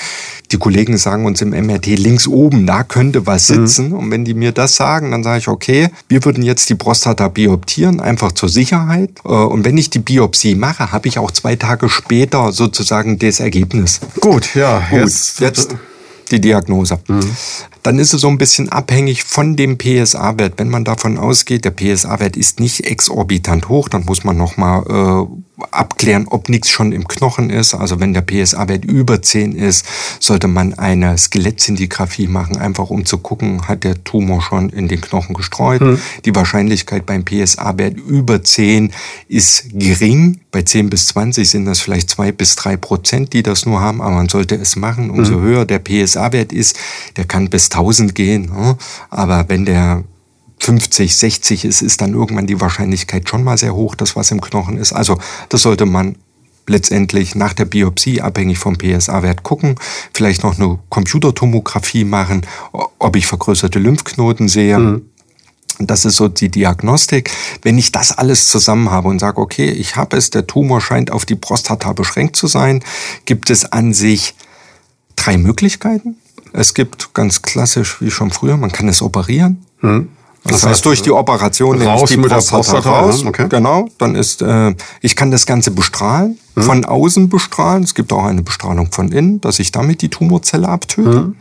die 0.53 0.59
Kollegen 0.59 0.97
sagen 0.97 1.27
uns 1.27 1.41
im 1.43 1.51
MRT 1.51 1.87
links 1.99 2.29
oben, 2.29 2.67
da 2.67 2.83
könnte 2.83 3.27
was 3.27 3.49
mhm. 3.49 3.67
sitzen. 3.67 3.89
Mhm. 3.89 3.95
Und 3.95 4.11
wenn 4.11 4.25
die 4.25 4.35
mir 4.35 4.53
das 4.53 4.77
sagen, 4.77 5.11
dann 5.11 5.23
sage 5.23 5.39
ich, 5.39 5.49
okay, 5.49 5.89
wir 6.09 6.25
würden 6.25 6.43
jetzt 6.43 6.69
die 6.71 6.75
Prostata 6.75 7.29
bioptieren, 7.29 8.01
einfach 8.01 8.33
zur 8.33 8.49
Sicherheit. 8.49 9.11
Äh, 9.25 9.29
und 9.29 9.65
wenn 9.65 9.77
ich 9.77 9.91
die 9.91 9.99
Biopsie 9.99 10.55
mache, 10.55 10.93
habe 10.93 11.09
ich 11.09 11.19
auch 11.19 11.31
zwei 11.31 11.57
Tage 11.57 11.89
später 11.89 12.53
sozusagen 12.53 13.19
das 13.19 13.41
Ergebnis. 13.41 14.01
Gut, 14.21 14.55
ja. 14.55 14.83
Gut, 14.91 15.01
jetzt, 15.01 15.41
jetzt 15.41 15.77
die 16.31 16.41
Diagnose. 16.41 16.99
Mhm. 17.09 17.37
dann 17.83 17.99
ist 17.99 18.15
es 18.15 18.23
so 18.23 18.29
ein 18.29 18.39
bisschen 18.39 18.71
abhängig 18.71 19.25
von 19.25 19.57
dem 19.57 19.77
PSA-Wert. 19.77 20.55
Wenn 20.57 20.71
man 20.71 20.85
davon 20.85 21.19
ausgeht, 21.19 21.67
der 21.67 21.71
PSA-Wert 21.71 22.37
ist 22.37 22.59
nicht 22.59 22.87
exorbitant 22.87 23.69
hoch, 23.69 23.89
dann 23.91 24.05
muss 24.07 24.25
man 24.25 24.37
nochmal 24.37 24.83
äh, 24.89 25.54
abklären, 25.71 26.27
ob 26.29 26.49
nichts 26.49 26.71
schon 26.71 26.93
im 26.93 27.07
Knochen 27.09 27.51
ist. 27.51 27.75
Also 27.75 28.01
wenn 28.01 28.15
der 28.15 28.23
PSA-Wert 28.23 28.85
über 28.85 29.23
10 29.23 29.55
ist, 29.55 29.87
sollte 30.21 30.49
man 30.49 30.75
eine 30.75 31.17
Skelettsintigraphie 31.17 32.27
machen, 32.27 32.57
einfach 32.57 32.91
um 32.91 33.05
zu 33.05 33.19
gucken, 33.19 33.67
hat 33.69 33.85
der 33.85 34.03
Tumor 34.05 34.43
schon 34.43 34.71
in 34.71 34.89
den 34.89 35.01
Knochen 35.01 35.35
gestreut. 35.35 35.81
Hm. 35.81 35.99
Die 36.25 36.35
Wahrscheinlichkeit 36.35 37.07
beim 37.07 37.25
PSA-Wert 37.25 37.97
über 37.99 38.43
10 38.43 38.93
ist 39.29 39.67
gering. 39.73 40.41
Bei 40.51 40.63
10 40.63 40.91
bis 40.91 41.07
20 41.09 41.49
sind 41.49 41.65
das 41.65 41.81
vielleicht 41.81 42.11
2 42.11 42.33
bis 42.33 42.57
3 42.57 42.77
Prozent, 42.77 43.33
die 43.33 43.43
das 43.43 43.67
nur 43.67 43.81
haben, 43.81 44.01
aber 44.01 44.15
man 44.15 44.29
sollte 44.29 44.55
es 44.55 44.77
machen. 44.77 45.11
Umso 45.11 45.35
hm. 45.35 45.43
höher 45.43 45.65
der 45.65 45.79
PSA-Wert 45.79 46.53
ist, 46.53 46.79
der 47.17 47.25
kann 47.25 47.51
bis 47.51 47.71
1000 47.71 48.15
gehen. 48.15 48.47
Ne? 48.47 48.77
Aber 49.11 49.49
wenn 49.49 49.65
der 49.65 50.05
50, 50.61 51.17
60 51.17 51.65
ist, 51.65 51.83
ist 51.83 52.01
dann 52.01 52.15
irgendwann 52.15 52.47
die 52.47 52.61
Wahrscheinlichkeit 52.61 53.29
schon 53.29 53.45
mal 53.45 53.59
sehr 53.59 53.75
hoch, 53.75 53.95
dass 53.95 54.17
was 54.17 54.31
im 54.31 54.41
Knochen 54.41 54.77
ist. 54.77 54.93
Also 54.93 55.19
das 55.49 55.63
sollte 55.63 55.87
man 55.87 56.17
letztendlich 56.67 57.35
nach 57.35 57.53
der 57.53 57.67
Biopsie 57.67 58.21
abhängig 58.21 58.59
vom 58.59 58.77
PSA-Wert 58.77 59.43
gucken, 59.43 59.75
vielleicht 60.15 60.43
noch 60.43 60.59
eine 60.59 60.79
Computertomographie 60.89 62.05
machen, 62.05 62.47
ob 62.73 63.17
ich 63.17 63.27
vergrößerte 63.27 63.79
Lymphknoten 63.79 64.49
sehe. 64.49 64.79
Mhm. 64.79 65.03
Das 65.81 66.05
ist 66.05 66.17
so 66.17 66.29
die 66.29 66.51
Diagnostik. 66.51 67.31
Wenn 67.63 67.77
ich 67.79 67.91
das 67.91 68.17
alles 68.17 68.47
zusammen 68.47 68.91
habe 68.91 69.09
und 69.09 69.19
sage, 69.19 69.41
okay, 69.41 69.71
ich 69.71 69.97
habe 69.97 70.17
es, 70.17 70.31
der 70.31 70.47
Tumor 70.47 70.81
scheint 70.81 71.11
auf 71.11 71.27
die 71.27 71.35
Prostata 71.35 71.93
beschränkt 71.93 72.37
zu 72.37 72.47
sein, 72.47 72.83
gibt 73.25 73.51
es 73.51 73.65
an 73.65 73.93
sich 73.93 74.35
drei 75.17 75.37
Möglichkeiten. 75.37 76.17
Es 76.53 76.75
gibt 76.75 77.13
ganz 77.13 77.43
klassisch, 77.43 78.01
wie 78.01 78.13
schon 78.13 78.31
früher, 78.31 78.57
man 78.57 78.71
kann 78.71 78.89
es 78.89 79.03
operieren. 79.03 79.65
Mhm. 79.81 80.09
Das, 80.45 80.61
das 80.61 80.71
heißt, 80.71 80.85
durch 80.85 81.01
die 81.01 81.11
Operation 81.11 81.79
nehme 81.79 81.97
ich 81.97 82.05
die 82.05 82.17
Prostata, 82.19 82.57
Prostata 82.57 83.01
raus. 83.01 83.23
Ja, 83.23 83.29
okay. 83.29 83.47
Genau. 83.49 83.89
Dann 83.99 84.15
ist, 84.15 84.43
äh, 84.43 84.75
ich 85.01 85.17
kann 85.17 85.31
das 85.31 85.47
Ganze 85.47 85.71
bestrahlen. 85.71 86.39
Mhm. 86.55 86.63
von 86.63 86.85
außen 86.85 87.29
bestrahlen. 87.29 87.83
Es 87.83 87.95
gibt 87.95 88.13
auch 88.13 88.25
eine 88.25 88.43
Bestrahlung 88.43 88.93
von 88.93 89.11
innen, 89.11 89.41
dass 89.41 89.59
ich 89.59 89.73
damit 89.73 90.03
die 90.03 90.09
Tumorzelle 90.09 90.69
abtöte. 90.69 91.21
Mhm. 91.21 91.37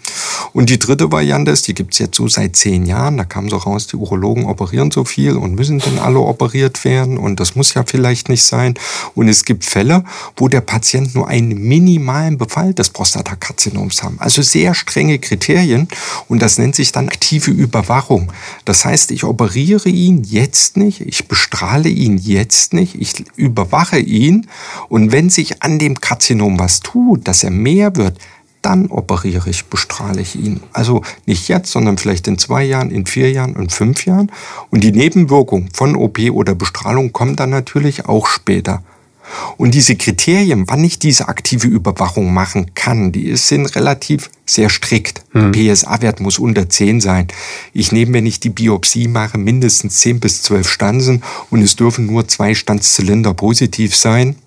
Und 0.53 0.69
die 0.69 0.79
dritte 0.79 1.11
Variante 1.11 1.51
ist, 1.51 1.67
die 1.67 1.73
gibt's 1.73 1.99
jetzt 1.99 2.17
so 2.17 2.27
seit 2.27 2.55
zehn 2.55 2.85
Jahren, 2.85 3.17
da 3.17 3.23
kam 3.23 3.49
so 3.49 3.57
raus, 3.57 3.87
die 3.87 3.95
Urologen 3.95 4.45
operieren 4.45 4.91
so 4.91 5.03
viel 5.05 5.35
und 5.37 5.55
müssen 5.55 5.79
dann 5.79 5.99
alle 5.99 6.19
operiert 6.19 6.83
werden 6.83 7.17
und 7.17 7.39
das 7.39 7.55
muss 7.55 7.73
ja 7.73 7.83
vielleicht 7.85 8.29
nicht 8.29 8.43
sein. 8.43 8.73
Und 9.15 9.27
es 9.27 9.45
gibt 9.45 9.65
Fälle, 9.65 10.03
wo 10.37 10.47
der 10.47 10.61
Patient 10.61 11.15
nur 11.15 11.27
einen 11.27 11.49
minimalen 11.49 12.37
Befall 12.37 12.73
des 12.73 12.89
Prostatakarzinoms 12.89 14.03
haben. 14.03 14.17
Also 14.19 14.41
sehr 14.41 14.73
strenge 14.73 15.19
Kriterien 15.19 15.87
und 16.27 16.41
das 16.41 16.57
nennt 16.57 16.75
sich 16.75 16.91
dann 16.91 17.07
aktive 17.07 17.51
Überwachung. 17.51 18.31
Das 18.65 18.85
heißt, 18.85 19.11
ich 19.11 19.23
operiere 19.23 19.89
ihn 19.89 20.23
jetzt 20.23 20.77
nicht, 20.77 21.01
ich 21.01 21.27
bestrahle 21.27 21.89
ihn 21.89 22.17
jetzt 22.17 22.73
nicht, 22.73 22.95
ich 22.95 23.25
überwache 23.35 23.99
ihn 23.99 24.47
und 24.89 25.02
und 25.03 25.11
wenn 25.11 25.29
sich 25.29 25.61
an 25.61 25.79
dem 25.79 25.99
Karzinom 25.99 26.59
was 26.59 26.79
tut, 26.79 27.27
dass 27.27 27.43
er 27.43 27.49
mehr 27.49 27.97
wird, 27.97 28.17
dann 28.61 28.85
operiere 28.85 29.49
ich, 29.49 29.65
bestrahle 29.65 30.21
ich 30.21 30.37
ihn. 30.37 30.61
Also 30.71 31.01
nicht 31.25 31.49
jetzt, 31.49 31.69
sondern 31.69 31.97
vielleicht 31.97 32.25
in 32.29 32.37
zwei 32.37 32.63
Jahren, 32.63 32.89
in 32.89 33.05
vier 33.05 33.29
Jahren, 33.29 33.53
in 33.57 33.69
fünf 33.69 34.05
Jahren. 34.05 34.31
Und 34.69 34.81
die 34.85 34.93
Nebenwirkung 34.93 35.67
von 35.73 35.97
OP 35.97 36.19
oder 36.31 36.55
Bestrahlung 36.55 37.11
kommt 37.11 37.41
dann 37.41 37.49
natürlich 37.49 38.05
auch 38.05 38.27
später. 38.27 38.81
Und 39.57 39.73
diese 39.73 39.97
Kriterien, 39.97 40.63
wann 40.67 40.85
ich 40.85 40.99
diese 40.99 41.27
aktive 41.27 41.67
Überwachung 41.67 42.33
machen 42.33 42.73
kann, 42.73 43.11
die 43.11 43.35
sind 43.35 43.75
relativ 43.75 44.29
sehr 44.45 44.69
strikt. 44.69 45.21
Hm. 45.31 45.51
PSA-Wert 45.51 46.21
muss 46.21 46.39
unter 46.39 46.69
10 46.69 47.01
sein. 47.01 47.27
Ich 47.73 47.91
nehme, 47.91 48.13
wenn 48.13 48.25
ich 48.25 48.39
die 48.39 48.49
Biopsie 48.49 49.09
mache, 49.09 49.37
mindestens 49.37 49.97
10 49.97 50.21
bis 50.21 50.43
12 50.43 50.69
Stanzen 50.69 51.23
und 51.49 51.61
es 51.61 51.75
dürfen 51.75 52.05
nur 52.05 52.29
zwei 52.29 52.55
Stanzzylinder 52.55 53.33
positiv 53.33 53.97
sein 53.97 54.37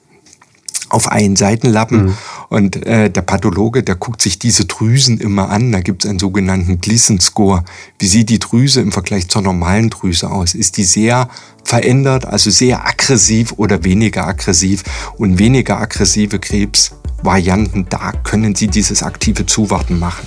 auf 0.89 1.09
einen 1.09 1.37
Seitenlappen. 1.37 2.07
Mhm. 2.07 2.15
Und 2.49 2.87
äh, 2.87 3.11
der 3.11 3.23
Pathologe, 3.23 3.83
der 3.83 3.97
guckt 3.97 4.23
sich 4.23 4.39
diese 4.39 4.67
Drüsen 4.67 5.19
immer 5.19 5.51
an. 5.51 5.73
Da 5.73 5.81
gibt 5.81 6.05
es 6.05 6.11
einen 6.11 6.19
sogenannten 6.19 6.81
Gleason-Score. 6.81 7.65
Wie 7.99 8.07
sieht 8.07 8.31
die 8.31 8.39
Drüse 8.39 8.81
im 8.81 8.93
Vergleich 8.93 9.29
zur 9.29 9.43
normalen 9.43 9.91
Drüse 9.91 10.31
aus? 10.31 10.55
Ist 10.55 10.77
die 10.77 10.85
sehr 10.85 11.29
verändert, 11.65 12.25
also 12.25 12.51
sehr 12.51 12.87
aggressiv 12.87 13.55
oder 13.57 13.85
weniger 13.85 14.27
aggressiv? 14.27 14.85
Und 15.17 15.39
weniger 15.39 15.81
aggressive 15.81 16.39
Krebsvarianten, 16.39 17.87
da 17.89 18.13
können 18.13 18.55
Sie 18.55 18.69
dieses 18.69 19.03
aktive 19.03 19.47
Zuwarten 19.47 19.99
machen. 19.99 20.27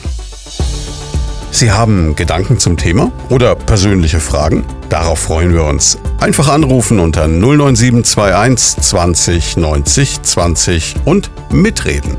Sie 1.52 1.72
haben 1.72 2.16
Gedanken 2.16 2.60
zum 2.60 2.78
Thema 2.78 3.12
oder 3.30 3.56
persönliche 3.56 4.20
Fragen? 4.20 4.64
Darauf 4.90 5.20
freuen 5.20 5.54
wir 5.54 5.64
uns. 5.64 5.98
Einfach 6.20 6.48
anrufen 6.48 7.00
unter 7.00 7.28
09721 7.28 8.84
20 8.84 9.58
90 9.58 10.22
20 10.22 10.96
und 11.06 11.32
mitreden. 11.52 12.18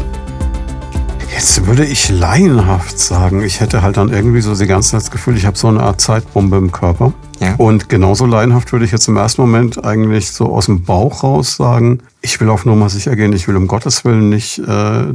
Jetzt 1.33 1.65
würde 1.67 1.87
ich 1.87 2.11
laienhaft 2.11 2.99
sagen, 2.99 3.43
ich 3.43 3.61
hätte 3.61 3.83
halt 3.83 3.97
dann 3.97 4.13
irgendwie 4.13 4.41
so 4.41 4.55
die 4.55 4.67
ganze 4.67 4.91
Zeit 4.91 5.03
das 5.03 5.11
Gefühl, 5.11 5.37
ich 5.37 5.47
habe 5.47 5.57
so 5.57 5.69
eine 5.69 5.81
Art 5.81 6.01
Zeitbombe 6.01 6.57
im 6.57 6.73
Körper. 6.73 7.13
Ja. 7.41 7.55
Und 7.57 7.89
genauso 7.89 8.27
laienhaft 8.27 8.71
würde 8.73 8.85
ich 8.85 8.93
jetzt 8.93 9.09
im 9.09 9.17
ersten 9.17 9.41
Moment 9.41 9.83
eigentlich 9.83 10.31
so 10.31 10.47
aus 10.47 10.67
dem 10.67 10.85
Bauch 10.85 11.23
raus 11.23 11.57
sagen, 11.57 12.01
ich 12.23 12.39
will 12.39 12.51
auf 12.51 12.67
Nummer 12.67 12.91
sicher 12.91 13.17
gehen, 13.17 13.33
ich 13.33 13.49
will 13.49 13.57
um 13.57 13.67
Gottes 13.67 14.05
Willen 14.05 14.29
nicht 14.29 14.59
äh, 14.59 14.65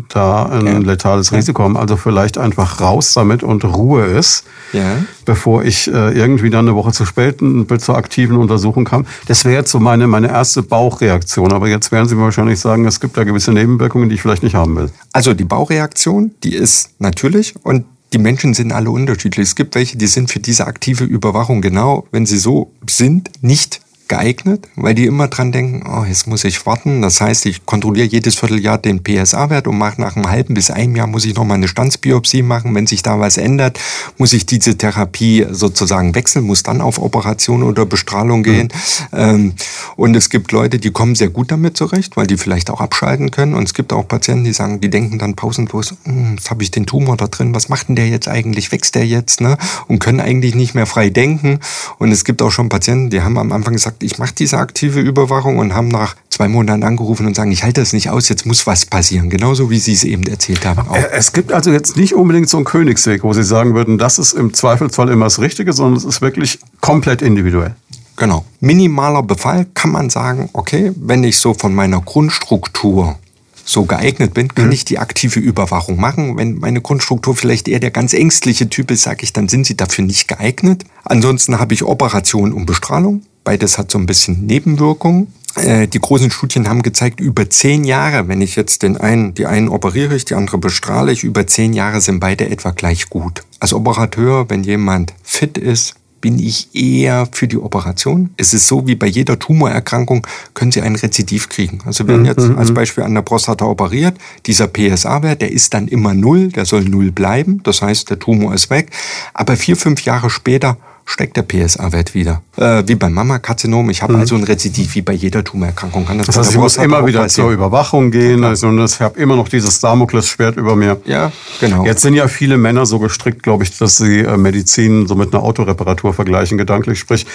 da 0.10 0.44
ein 0.48 0.66
ja. 0.66 0.78
letales 0.80 1.30
ja. 1.30 1.38
Risiko 1.38 1.64
haben. 1.64 1.78
Also 1.78 1.98
vielleicht 1.98 2.40
einfach 2.40 2.82
raus 2.82 3.14
damit 3.14 3.44
und 3.44 3.64
Ruhe 3.64 4.06
ist, 4.06 4.44
ja. 4.74 4.98
bevor 5.24 5.64
ich 5.64 5.88
äh, 5.88 6.18
irgendwie 6.18 6.50
dann 6.50 6.68
eine 6.68 6.76
Woche 6.76 6.92
zu 6.94 7.06
spät 7.06 7.42
zur 7.78 7.96
aktiven 7.96 8.38
Untersuchung 8.38 8.86
kam. 8.86 9.06
Das 9.28 9.46
wäre 9.46 9.54
jetzt 9.54 9.72
so 9.72 9.80
meine, 9.80 10.08
meine 10.08 10.30
erste 10.30 10.64
Bauchreaktion. 10.64 11.54
Aber 11.54 11.68
jetzt 11.68 11.92
werden 11.92 12.08
Sie 12.10 12.16
mir 12.16 12.24
wahrscheinlich 12.24 12.60
sagen, 12.60 12.86
es 12.86 13.00
gibt 13.00 13.18
da 13.18 13.24
gewisse 13.24 13.54
Nebenwirkungen, 13.54 14.10
die 14.10 14.16
ich 14.16 14.22
vielleicht 14.24 14.44
nicht 14.44 14.56
haben 14.56 14.76
will. 14.76 14.90
Also 15.14 15.36
die 15.36 15.46
Bauchreaktion, 15.46 16.32
die 16.44 16.56
ist 16.56 16.90
natürlich 17.00 17.54
und 17.62 17.86
die 18.16 18.22
Menschen 18.22 18.54
sind 18.54 18.72
alle 18.72 18.92
unterschiedlich. 18.92 19.50
Es 19.50 19.56
gibt 19.56 19.76
welche, 19.76 19.98
die 19.98 20.08
sind 20.08 20.32
für 20.32 20.40
diese 20.40 20.68
aktive 20.68 21.04
Überwachung 21.04 21.62
genau, 21.62 22.08
wenn 22.12 22.26
sie 22.26 22.38
so 22.38 22.72
sind, 22.90 23.30
nicht 23.42 23.82
geeignet, 24.08 24.68
weil 24.76 24.94
die 24.94 25.06
immer 25.06 25.28
dran 25.28 25.52
denken, 25.52 25.84
oh, 25.88 26.04
jetzt 26.06 26.28
muss 26.28 26.44
ich 26.44 26.66
warten. 26.66 27.02
Das 27.02 27.22
heißt, 27.22 27.46
ich 27.46 27.66
kontrolliere 27.66 28.08
jedes 28.08 28.36
Vierteljahr 28.36 28.78
den 28.78 29.04
PSA-Wert 29.04 29.68
und 29.68 29.78
mache 29.78 30.00
nach 30.00 30.16
einem 30.16 30.30
halben 30.30 30.54
bis 30.54 30.72
einem 30.72 30.96
Jahr 30.96 31.08
muss 31.08 31.26
ich 31.26 31.36
noch 31.36 31.44
mal 31.44 31.56
eine 31.56 31.68
Standsbiopsie 31.68 32.42
machen. 32.42 32.76
Wenn 32.76 32.88
sich 32.88 33.02
da 33.02 33.20
was 33.20 33.38
ändert, 33.38 33.80
muss 34.18 34.34
ich 34.34 34.46
diese 34.46 34.78
Therapie 34.78 35.46
sozusagen 35.50 36.16
wechseln, 36.16 36.46
muss 36.46 36.64
dann 36.64 36.82
auf 36.82 37.00
Operation 37.00 37.64
oder 37.64 37.86
Bestrahlung 37.86 38.44
gehen. 38.44 38.70
Mhm. 39.12 39.54
und 39.96 40.16
es 40.16 40.30
gibt 40.30 40.52
Leute, 40.52 40.80
die 40.80 40.92
kommen 40.92 41.16
sehr 41.16 41.30
gut 41.30 41.52
damit 41.52 41.78
zurecht, 41.78 42.18
weil 42.18 42.28
die 42.28 42.38
vielleicht 42.38 42.70
auch 42.70 42.82
abschalten 42.82 43.32
können. 43.32 43.54
Und 43.54 43.64
es 43.64 43.74
gibt 43.74 43.94
auch 43.94 44.08
Patienten, 44.08 44.44
die 44.44 44.54
sagen, 44.54 44.82
die 44.82 44.90
denken 44.90 45.20
dann 45.20 45.36
pausenlos, 45.36 45.96
hm, 46.04 46.36
jetzt 46.38 46.50
habe 46.50 46.64
ich 46.64 46.72
den 46.72 46.86
Tumor 46.86 47.18
da 47.18 47.28
drin, 47.28 47.54
was 47.56 47.70
macht 47.70 47.90
denn 47.90 47.96
der 47.96 48.08
jetzt 48.08 48.28
eigentlich? 48.28 48.72
Wächst 48.72 48.96
der 48.96 49.06
jetzt? 49.06 49.42
Ne? 49.42 49.58
Und 49.88 50.00
können 50.00 50.20
eigentlich 50.20 50.56
nicht 50.56 50.76
mehr 50.76 50.86
frei 50.86 51.10
denken. 51.10 51.60
Und 51.98 52.12
es 52.12 52.24
gibt 52.24 52.42
auch 52.42 52.52
schon 52.52 52.70
Patienten, 52.70 53.10
die 53.10 53.22
haben 53.22 53.38
am 53.38 53.52
Anfang 53.52 53.74
gesagt, 53.74 53.95
gesagt, 54.00 54.04
ich 54.04 54.20
mache 54.20 54.34
diese 54.36 54.58
aktive 54.58 55.00
Überwachung 55.00 55.58
und 55.58 55.74
haben 55.74 55.88
nach 55.88 56.16
zwei 56.30 56.48
Monaten 56.48 56.84
angerufen 56.84 57.26
und 57.26 57.36
sagen, 57.36 57.52
ich 57.52 57.64
halte 57.64 57.82
das 57.82 57.94
nicht 57.94 58.10
aus, 58.10 58.30
jetzt 58.30 58.46
muss 58.46 58.68
was 58.68 58.86
passieren. 58.86 59.30
Genauso 59.30 59.70
wie 59.70 59.80
Sie 59.80 59.94
es 59.94 60.04
eben 60.04 60.24
erzählt 60.24 60.66
haben. 60.66 60.88
Auch. 60.88 60.98
Es 61.12 61.32
gibt 61.32 61.52
also 61.52 61.72
jetzt 61.72 61.98
nicht 61.98 62.14
unbedingt 62.14 62.50
so 62.50 62.58
einen 62.58 62.66
Königsweg, 62.66 63.24
wo 63.24 63.34
Sie 63.34 63.44
sagen 63.44 63.74
würden, 63.74 63.98
das 63.98 64.20
ist 64.20 64.34
im 64.34 64.54
Zweifelsfall 64.54 65.10
immer 65.10 65.26
das 65.26 65.40
Richtige, 65.40 65.74
sondern 65.74 65.98
es 65.98 66.06
ist 66.06 66.22
wirklich 66.22 66.60
komplett 66.82 67.22
individuell. 67.22 67.76
Genau. 68.18 68.46
Minimaler 68.62 69.24
Befall 69.24 69.66
kann 69.74 69.92
man 69.92 70.10
sagen, 70.10 70.50
okay, 70.54 70.92
wenn 70.96 71.24
ich 71.24 71.38
so 71.38 71.54
von 71.54 71.76
meiner 71.76 72.00
Grundstruktur 72.00 73.18
so 73.66 73.84
geeignet 73.84 74.34
bin, 74.34 74.48
kann 74.54 74.68
mhm. 74.68 74.72
ich 74.74 74.86
die 74.86 75.00
aktive 75.00 75.40
Überwachung 75.40 76.00
machen. 76.00 76.38
Wenn 76.38 76.60
meine 76.60 76.82
Grundstruktur 76.82 77.36
vielleicht 77.36 77.68
eher 77.68 77.80
der 77.80 77.92
ganz 77.92 78.14
ängstliche 78.14 78.70
Typ 78.70 78.92
ist, 78.92 79.02
sage 79.02 79.24
ich, 79.24 79.34
dann 79.34 79.50
sind 79.50 79.66
sie 79.66 79.76
dafür 79.76 80.06
nicht 80.06 80.28
geeignet. 80.28 80.86
Ansonsten 81.04 81.60
habe 81.60 81.74
ich 81.74 81.84
Operation 81.84 82.54
und 82.54 82.68
Bestrahlung. 82.68 83.24
Beides 83.46 83.78
hat 83.78 83.92
so 83.92 83.98
ein 83.98 84.08
bisschen 84.08 84.46
Nebenwirkungen. 84.46 85.32
Äh, 85.56 85.88
die 85.88 86.00
großen 86.00 86.32
Studien 86.32 86.68
haben 86.68 86.82
gezeigt, 86.82 87.22
über 87.22 87.50
zehn 87.50 87.86
Jahre, 87.86 88.28
wenn 88.28 88.42
ich 88.42 88.58
jetzt 88.58 88.84
den 88.84 88.98
einen, 88.98 89.34
die 89.34 89.46
einen 89.46 89.70
operiere 89.70 90.16
ich, 90.16 90.26
die 90.26 90.34
andere 90.34 90.58
bestrahle 90.58 91.14
ich, 91.14 91.24
über 91.24 91.48
zehn 91.48 91.72
Jahre 91.72 92.02
sind 92.02 92.20
beide 92.20 92.50
etwa 92.50 92.72
gleich 92.72 93.10
gut. 93.10 93.44
Als 93.60 93.72
Operateur, 93.72 94.50
wenn 94.50 94.64
jemand 94.64 95.14
fit 95.24 95.58
ist, 95.58 95.96
bin 96.22 96.40
ich 96.40 96.74
eher 96.74 97.28
für 97.32 97.48
die 97.48 97.60
Operation. 97.60 98.32
Es 98.36 98.56
ist 98.56 98.68
so, 98.68 98.88
wie 98.88 98.96
bei 98.96 99.06
jeder 99.06 99.38
Tumorerkrankung 99.38 100.26
können 100.56 100.72
Sie 100.72 100.82
ein 100.82 100.96
Rezidiv 100.96 101.50
kriegen. 101.50 101.82
Also 101.86 102.08
wenn 102.08 102.22
mhm, 102.22 102.26
jetzt 102.26 102.48
mhm, 102.48 102.58
als 102.58 102.72
mhm. 102.72 102.74
Beispiel 102.74 103.04
an 103.04 103.14
der 103.14 103.22
Prostata 103.22 103.66
operiert, 103.66 104.18
dieser 104.48 104.68
PSA-Wert, 104.68 105.44
der 105.44 105.52
ist 105.52 105.76
dann 105.76 105.88
immer 105.88 106.16
null, 106.16 106.48
der 106.48 106.66
soll 106.66 106.84
null 106.84 107.12
bleiben. 107.12 107.62
Das 107.62 107.84
heißt, 107.84 108.10
der 108.10 108.18
Tumor 108.18 108.56
ist 108.56 108.72
weg. 108.72 108.90
Aber 109.36 109.56
vier, 109.56 109.76
fünf 109.76 110.04
Jahre 110.04 110.32
später 110.32 110.78
steigt 111.08 111.38
der 111.38 111.44
PSA-Wert 111.44 112.16
wieder. 112.16 112.42
Äh, 112.58 112.84
wie 112.88 112.96
beim 112.96 113.14
Mammakarzinom. 113.14 113.90
Ich 113.92 114.02
habe 114.02 114.14
Mhm. 114.14 114.20
also 114.22 114.36
ein 114.36 114.44
Rezidiv 114.44 114.96
wie 114.96 115.02
bei 115.04 115.14
jeder 115.14 115.44
Tumorerkrankung. 115.44 116.06
Kann 116.06 116.18
Das 116.18 116.28
bei 116.28 116.34
heißt, 116.42 116.52
ich 116.52 116.58
muss 116.58 116.78
immer 116.78 117.06
wieder 117.06 117.22
passieren. 117.22 117.48
zur 117.50 117.54
Überwachung 117.54 118.10
gehen. 118.12 118.44
Also, 118.44 118.68
und 118.68 118.84
ich 118.84 119.00
habe 119.00 119.20
immer 119.20 119.36
noch 119.36 119.48
dieses 119.48 119.80
Damoklesschwert 119.80 120.58
über 120.58 120.76
mir. 120.76 121.00
Ja, 121.06 121.32
genau. 121.60 121.86
Jetzt 121.86 122.02
sind 122.02 122.16
ja 122.16 122.28
viele 122.28 122.58
Männer 122.58 122.86
so 122.88 122.98
gestrickt, 123.00 123.44
glaube 123.44 123.64
ich, 123.64 123.78
dass 123.78 123.98
sie 123.98 124.22
äh, 124.22 124.36
Medizin 124.36 125.06
so 125.08 125.14
mit 125.16 125.34
einer 125.34 125.44
Autoreparatur 125.44 126.14
vergleichen, 126.14 126.58
gedanklich. 126.58 126.98
Sprich, 127.00 127.28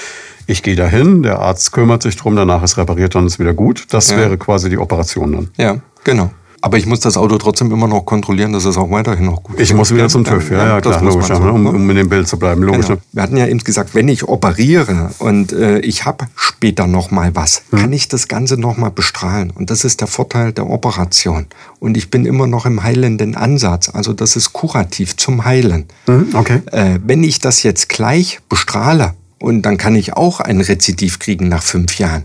ich 0.47 0.63
gehe 0.65 0.75
dahin, 0.75 1.23
der 1.23 1.39
Arzt 1.39 1.71
kümmert 1.71 2.03
sich 2.03 2.17
drum, 2.17 2.35
danach 2.35 2.65
ist 2.65 2.77
repariert, 2.77 3.15
dann 3.15 3.27
ist 3.27 3.39
wieder 3.39 3.55
gut. 3.55 3.87
Das 3.91 4.11
Ja. 4.11 4.17
wäre 4.17 4.37
quasi 4.37 4.69
die 4.69 4.79
Operation 4.79 5.33
dann. 5.33 5.49
Ja, 5.57 5.77
genau. 6.03 6.31
Aber 6.63 6.77
ich 6.77 6.85
muss 6.85 7.01
das 7.01 7.17
Auto 7.17 7.39
trotzdem 7.39 7.71
immer 7.73 7.89
noch 7.89 8.05
kontrollieren, 8.05 8.53
dass 8.53 8.67
es 8.67 8.77
auch 8.77 8.91
weiterhin 8.91 9.25
noch 9.27 9.43
gut 9.43 9.59
Ich 9.59 9.73
muss 9.73 9.95
wieder 9.95 10.09
zum 10.09 10.25
TÜV, 10.25 10.51
ja, 10.51 10.67
ja, 10.67 10.81
das 10.81 10.99
klar, 10.99 11.11
logisch, 11.11 11.29
ja, 11.31 11.37
so, 11.37 11.43
um, 11.43 11.63
ne? 11.63 11.71
um 11.71 11.89
in 11.89 11.97
dem 11.97 12.09
Bild 12.11 12.29
zu 12.29 12.39
bleiben, 12.39 12.63
logisch. 12.63 12.87
Genau. 12.89 13.01
Wir 13.13 13.23
hatten 13.23 13.37
ja 13.39 13.47
eben 13.47 13.61
gesagt, 13.61 13.95
wenn 13.95 14.09
ich 14.09 14.29
operiere 14.29 15.11
und 15.21 15.53
äh, 15.53 15.79
ich 15.79 16.05
habe 16.05 16.27
später 16.37 16.87
noch 16.87 17.11
mal 17.11 17.35
was, 17.35 17.63
Hm. 17.71 17.79
kann 17.79 17.93
ich 17.93 18.09
das 18.09 18.29
Ganze 18.29 18.59
noch 18.59 18.77
mal 18.77 18.91
bestrahlen. 18.91 19.51
Und 19.51 19.71
das 19.71 19.85
ist 19.85 20.01
der 20.01 20.09
Vorteil 20.09 20.53
der 20.53 20.69
Operation. 20.69 21.47
Und 21.79 21.97
ich 21.97 22.11
bin 22.11 22.27
immer 22.27 22.47
noch 22.47 22.67
im 22.67 22.83
heilenden 22.83 23.37
Ansatz. 23.37 23.89
Also 23.89 24.13
das 24.13 24.37
ist 24.37 24.53
kurativ 24.53 25.17
zum 25.17 25.45
Heilen. 25.45 25.87
Mhm, 26.07 26.29
okay. 26.35 26.61
Äh, 26.73 26.99
wenn 27.05 27.23
ich 27.23 27.39
das 27.39 27.63
jetzt 27.63 27.89
gleich 27.89 28.41
bestrahle 28.49 29.15
und 29.41 29.63
dann 29.63 29.79
kann 29.79 29.95
ich 29.97 30.13
auch 30.15 30.41
ein 30.41 30.61
Rezidiv 30.61 31.19
kriegen 31.19 31.49
nach 31.49 31.63
fünf 31.63 31.99
Jahren. 31.99 32.25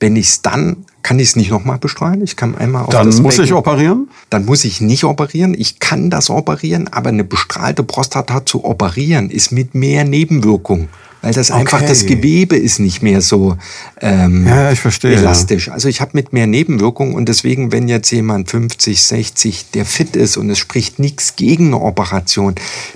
Wenn 0.00 0.16
ich 0.16 0.28
es 0.28 0.42
dann, 0.42 0.83
kann 1.04 1.18
ich 1.20 1.28
es 1.28 1.36
nicht 1.36 1.50
nochmal 1.50 1.78
bestrahlen. 1.78 2.22
Ich 2.24 2.34
kann 2.34 2.56
einmal 2.56 2.82
auf 2.82 2.88
Dann 2.88 3.06
das 3.06 3.20
muss 3.20 3.38
ich 3.38 3.50
Becken- 3.50 3.58
operieren? 3.58 4.08
dann 4.30 4.44
muss 4.46 4.64
ich 4.64 4.80
nicht 4.80 5.04
operieren. 5.04 5.54
Ich 5.56 5.78
kann 5.78 6.10
das 6.10 6.30
operieren, 6.30 6.88
aber 6.88 7.10
eine 7.10 7.22
bestrahlte 7.24 7.84
Prostata 7.84 8.44
zu 8.44 8.64
operieren 8.64 9.30
ist 9.30 9.52
mit 9.52 9.74
mehr 9.76 10.04
Nebenwirkungen. 10.04 10.88
Weil 11.24 11.32
das 11.32 11.50
einfach, 11.50 11.78
Okay. 11.78 11.86
das 11.88 12.04
Gewebe 12.04 12.54
ist 12.56 12.80
nicht 12.80 13.02
mehr 13.02 13.22
so 13.22 13.56
ähm, 14.02 14.46
Ja, 14.46 14.70
ich 14.72 14.80
verstehe, 14.80 15.16
elastisch. 15.16 15.70
Also 15.70 15.88
ich 15.88 16.02
habe 16.02 16.10
mit 16.12 16.34
mehr 16.34 16.46
Nebenwirkungen 16.46 17.14
und 17.14 17.28
deswegen, 17.30 17.72
wenn 17.72 17.88
jetzt 17.88 18.10
jemand 18.10 18.50
50, 18.50 19.02
60, 19.02 19.70
der 19.72 19.86
fit 19.86 20.16
ist 20.16 20.36
und 20.36 20.50
es 20.50 20.58
spricht 20.58 20.98
nichts 20.98 21.36
gegen 21.36 21.68
eine 21.68 21.80
Operation, 21.80 22.54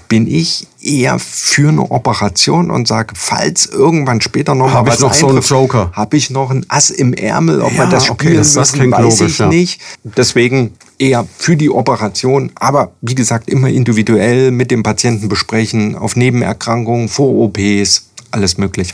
bin 0.08 0.26
ich 0.26 0.66
eher 0.82 1.18
für 1.18 1.70
eine 1.70 1.90
Operation 1.90 2.70
und 2.70 2.86
sage, 2.86 3.14
falls 3.16 3.64
irgendwann 3.66 4.20
später 4.20 4.54
noch 4.54 4.66
mal 4.66 4.74
Hab 4.74 4.88
ich 4.92 5.00
noch 5.00 5.14
so 5.14 5.28
einen 5.28 5.40
Joker? 5.40 5.90
habe 5.94 6.16
ich 6.18 6.28
noch 6.28 6.50
ein 6.50 6.66
Ass 6.68 6.90
im 6.90 7.14
Ärmel, 7.14 7.62
ob 7.62 7.72
Ja, 7.72 7.78
man 7.78 7.90
das 7.90 8.10
okay, 8.10 8.26
spielen 8.26 8.36
das- 8.38 8.52
das 8.52 8.72
müssen, 8.72 8.80
klingt 8.90 8.92
weiß 8.92 9.18
logisch, 9.18 9.32
ich 9.32 9.38
ja. 9.38 9.48
nicht. 9.48 9.80
Deswegen 10.04 10.72
eher 10.98 11.26
für 11.38 11.56
die 11.56 11.70
Operation, 11.70 12.50
aber 12.56 12.92
wie 13.00 13.14
gesagt, 13.14 13.48
immer 13.48 13.68
individuell 13.68 14.50
mit 14.50 14.70
dem 14.70 14.82
Patienten 14.82 15.28
besprechen, 15.28 15.94
auf 15.96 16.14
Nebenerkrankungen, 16.16 17.08
vor 17.08 17.32
OPs, 17.34 18.07
alles 18.30 18.58
mögliche. 18.58 18.92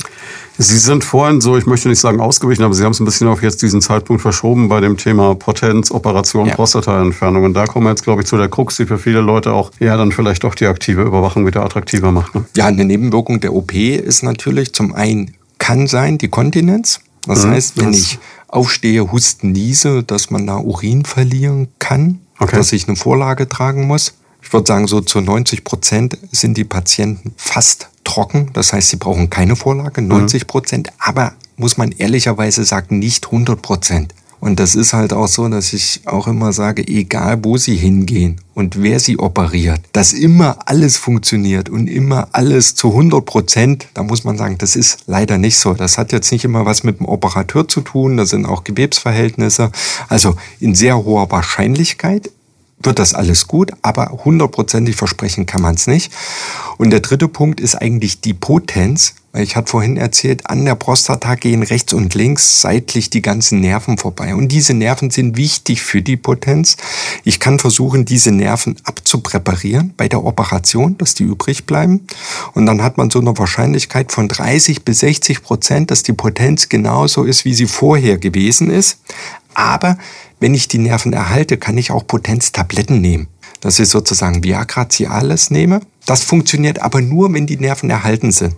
Sie 0.58 0.78
sind 0.78 1.02
vorhin 1.04 1.40
so, 1.40 1.56
ich 1.56 1.66
möchte 1.66 1.88
nicht 1.88 1.98
sagen 2.00 2.20
ausgewichen, 2.20 2.62
aber 2.62 2.74
Sie 2.74 2.84
haben 2.84 2.92
es 2.92 3.00
ein 3.00 3.04
bisschen 3.04 3.26
auf 3.28 3.42
jetzt 3.42 3.62
diesen 3.62 3.80
Zeitpunkt 3.80 4.22
verschoben 4.22 4.68
bei 4.68 4.80
dem 4.80 4.96
Thema 4.96 5.34
Potenz, 5.34 5.90
Operation, 5.90 6.46
Ja. 6.46 6.54
Prostataentfernung. 6.54 7.44
Und 7.44 7.54
da 7.54 7.66
kommen 7.66 7.86
wir 7.86 7.90
jetzt, 7.90 8.04
glaube 8.04 8.22
ich, 8.22 8.28
zu 8.28 8.36
der 8.36 8.48
Krux, 8.48 8.76
die 8.76 8.86
für 8.86 8.98
viele 8.98 9.20
Leute 9.20 9.52
auch, 9.52 9.70
ja, 9.80 9.96
dann 9.96 10.12
vielleicht 10.12 10.44
auch 10.44 10.54
die 10.54 10.66
aktive 10.66 11.02
Überwachung 11.02 11.46
wieder 11.46 11.64
attraktiver 11.64 12.12
macht. 12.12 12.34
Ne? 12.34 12.44
Ja, 12.56 12.66
eine 12.66 12.84
Nebenwirkung 12.84 13.40
der 13.40 13.52
OP 13.54 13.72
ist 13.74 14.22
natürlich 14.22 14.72
zum 14.72 14.94
einen 14.94 15.34
kann 15.58 15.86
sein 15.86 16.18
die 16.18 16.28
Kontinenz. 16.28 17.00
Das 17.26 17.44
Mhm, 17.44 17.50
heißt, 17.50 17.78
wenn 17.78 17.92
das- 17.92 18.00
ich 18.00 18.18
aufstehe, 18.48 19.10
husten, 19.10 19.50
niese, 19.52 20.02
dass 20.04 20.30
man 20.30 20.46
da 20.46 20.58
Urin 20.58 21.04
verlieren 21.04 21.68
kann, 21.78 22.20
Okay. 22.38 22.56
dass 22.56 22.72
ich 22.72 22.86
eine 22.86 22.96
Vorlage 22.96 23.48
tragen 23.48 23.86
muss. 23.86 24.14
Ich 24.42 24.52
würde 24.52 24.66
sagen, 24.66 24.86
so 24.86 25.00
zu 25.00 25.20
90 25.20 25.64
Prozent 25.64 26.18
sind 26.30 26.56
die 26.56 26.64
Patienten 26.64 27.32
fast 27.36 27.88
trocken. 28.04 28.50
Das 28.52 28.72
heißt, 28.72 28.90
sie 28.90 28.96
brauchen 28.96 29.30
keine 29.30 29.56
Vorlage, 29.56 30.00
Mhm. 30.02 30.08
90 30.08 30.46
Prozent. 30.46 30.88
Aber 30.98 31.32
muss 31.56 31.76
man 31.76 31.92
ehrlicherweise 31.92 32.64
sagen, 32.64 32.98
nicht 32.98 33.26
100 33.30 33.60
Prozent. 33.62 34.14
Und 34.40 34.60
das 34.60 34.74
ist 34.74 34.92
halt 34.92 35.14
auch 35.14 35.28
so, 35.28 35.48
dass 35.48 35.72
ich 35.72 36.02
auch 36.04 36.26
immer 36.26 36.52
sage, 36.52 36.86
egal 36.86 37.38
wo 37.42 37.56
sie 37.56 37.76
hingehen 37.76 38.42
und 38.52 38.82
wer 38.82 39.00
sie 39.00 39.18
operiert, 39.18 39.80
dass 39.92 40.12
immer 40.12 40.58
alles 40.66 40.98
funktioniert 40.98 41.70
und 41.70 41.86
immer 41.86 42.28
alles 42.32 42.74
zu 42.74 42.88
100 42.88 43.24
Prozent, 43.24 43.86
da 43.94 44.02
muss 44.02 44.22
man 44.24 44.36
sagen, 44.36 44.58
das 44.58 44.76
ist 44.76 44.98
leider 45.06 45.38
nicht 45.38 45.56
so. 45.58 45.72
Das 45.72 45.96
hat 45.96 46.12
jetzt 46.12 46.30
nicht 46.30 46.44
immer 46.44 46.66
was 46.66 46.84
mit 46.84 46.98
dem 46.98 47.06
Operateur 47.06 47.66
zu 47.68 47.80
tun, 47.80 48.18
da 48.18 48.26
sind 48.26 48.44
auch 48.44 48.64
Gewebsverhältnisse. 48.64 49.70
Also 50.10 50.36
in 50.60 50.74
sehr 50.74 51.02
hoher 51.02 51.30
Wahrscheinlichkeit 51.30 52.30
wird 52.86 52.98
das 52.98 53.14
alles 53.14 53.46
gut, 53.46 53.72
aber 53.82 54.20
hundertprozentig 54.24 54.96
versprechen 54.96 55.46
kann 55.46 55.62
man 55.62 55.74
es 55.74 55.86
nicht. 55.86 56.12
Und 56.76 56.90
der 56.90 57.00
dritte 57.00 57.28
Punkt 57.28 57.60
ist 57.60 57.74
eigentlich 57.74 58.20
die 58.20 58.34
Potenz. 58.34 59.14
Weil 59.32 59.42
Ich 59.42 59.56
hatte 59.56 59.72
vorhin 59.72 59.96
erzählt, 59.96 60.48
an 60.48 60.64
der 60.64 60.76
Prostata 60.76 61.34
gehen 61.34 61.64
rechts 61.64 61.92
und 61.92 62.14
links 62.14 62.60
seitlich 62.60 63.10
die 63.10 63.20
ganzen 63.20 63.60
Nerven 63.60 63.98
vorbei. 63.98 64.32
Und 64.36 64.48
diese 64.48 64.74
Nerven 64.74 65.10
sind 65.10 65.36
wichtig 65.36 65.82
für 65.82 66.02
die 66.02 66.16
Potenz. 66.16 66.76
Ich 67.24 67.40
kann 67.40 67.58
versuchen, 67.58 68.04
diese 68.04 68.30
Nerven 68.30 68.76
abzupräparieren 68.84 69.92
bei 69.96 70.08
der 70.08 70.24
Operation, 70.24 70.96
dass 70.98 71.14
die 71.14 71.24
übrig 71.24 71.66
bleiben. 71.66 72.06
Und 72.52 72.66
dann 72.66 72.80
hat 72.80 72.96
man 72.96 73.10
so 73.10 73.18
eine 73.18 73.36
Wahrscheinlichkeit 73.36 74.12
von 74.12 74.28
30 74.28 74.84
bis 74.84 75.00
60 75.00 75.42
Prozent, 75.42 75.90
dass 75.90 76.04
die 76.04 76.12
Potenz 76.12 76.68
genauso 76.68 77.24
ist, 77.24 77.44
wie 77.44 77.54
sie 77.54 77.66
vorher 77.66 78.18
gewesen 78.18 78.70
ist. 78.70 78.98
Aber 79.54 79.98
wenn 80.44 80.52
ich 80.52 80.68
die 80.68 80.76
Nerven 80.76 81.14
erhalte, 81.14 81.56
kann 81.56 81.78
ich 81.78 81.90
auch 81.90 82.06
Potenztabletten 82.06 83.00
nehmen. 83.00 83.28
Dass 83.62 83.78
ich 83.78 83.88
sozusagen 83.88 84.44
Viagra 84.44 84.86
Cialis 84.90 85.50
nehme. 85.50 85.80
Das 86.06 86.22
funktioniert 86.22 86.82
aber 86.82 87.00
nur, 87.00 87.32
wenn 87.32 87.46
die 87.46 87.56
Nerven 87.56 87.88
erhalten 87.90 88.30
sind. 88.30 88.54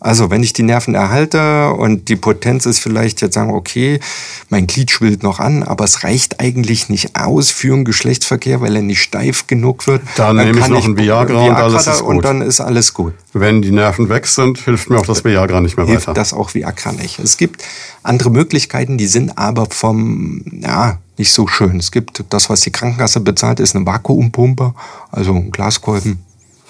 Also 0.00 0.30
wenn 0.30 0.42
ich 0.42 0.54
die 0.54 0.62
Nerven 0.62 0.94
erhalte 0.94 1.72
und 1.72 2.08
die 2.08 2.16
Potenz 2.16 2.64
ist 2.64 2.78
vielleicht 2.78 3.20
jetzt 3.20 3.34
sagen, 3.34 3.52
okay, 3.52 4.00
mein 4.48 4.66
Glied 4.66 4.90
schwillt 4.90 5.22
noch 5.22 5.40
an, 5.40 5.62
aber 5.62 5.84
es 5.84 6.04
reicht 6.04 6.40
eigentlich 6.40 6.88
nicht 6.88 7.16
aus 7.16 7.50
für 7.50 7.74
einen 7.74 7.84
Geschlechtsverkehr, 7.84 8.62
weil 8.62 8.76
er 8.76 8.82
nicht 8.82 9.02
steif 9.02 9.46
genug 9.46 9.86
wird. 9.86 10.00
Dann 10.16 10.36
nehme 10.36 10.58
ich 10.58 10.68
noch 10.68 10.86
ein 10.86 10.96
Viagra 10.96 11.42
und 11.44 11.54
alles 11.54 11.86
ist 11.86 12.00
da- 12.00 12.04
und 12.04 12.16
gut. 12.16 12.24
dann 12.24 12.40
ist 12.40 12.60
alles 12.60 12.94
gut 12.94 13.12
Wenn 13.34 13.60
die 13.60 13.72
Nerven 13.72 14.08
weg 14.08 14.26
sind, 14.26 14.58
hilft 14.58 14.88
mir 14.88 14.98
auch 14.98 15.06
das 15.06 15.22
Viagra 15.22 15.60
nicht 15.60 15.76
mehr 15.76 15.86
hilft 15.86 16.08
weiter. 16.08 16.14
das 16.14 16.32
auch 16.32 16.54
Viagra 16.54 16.92
nicht. 16.92 17.18
Es 17.18 17.36
gibt 17.36 17.62
andere 18.02 18.30
Möglichkeiten, 18.30 18.96
die 18.96 19.06
sind 19.06 19.36
aber 19.36 19.66
vom, 19.70 20.42
ja, 20.62 20.98
nicht 21.18 21.32
so 21.32 21.46
schön. 21.46 21.76
Es 21.76 21.92
gibt 21.92 22.24
das, 22.30 22.48
was 22.48 22.60
die 22.60 22.70
Krankenkasse 22.70 23.20
bezahlt, 23.20 23.60
ist 23.60 23.76
eine 23.76 23.84
Vakuumpumpe, 23.84 24.72
also 25.10 25.34
ein 25.34 25.50
Glaskolben, 25.50 26.24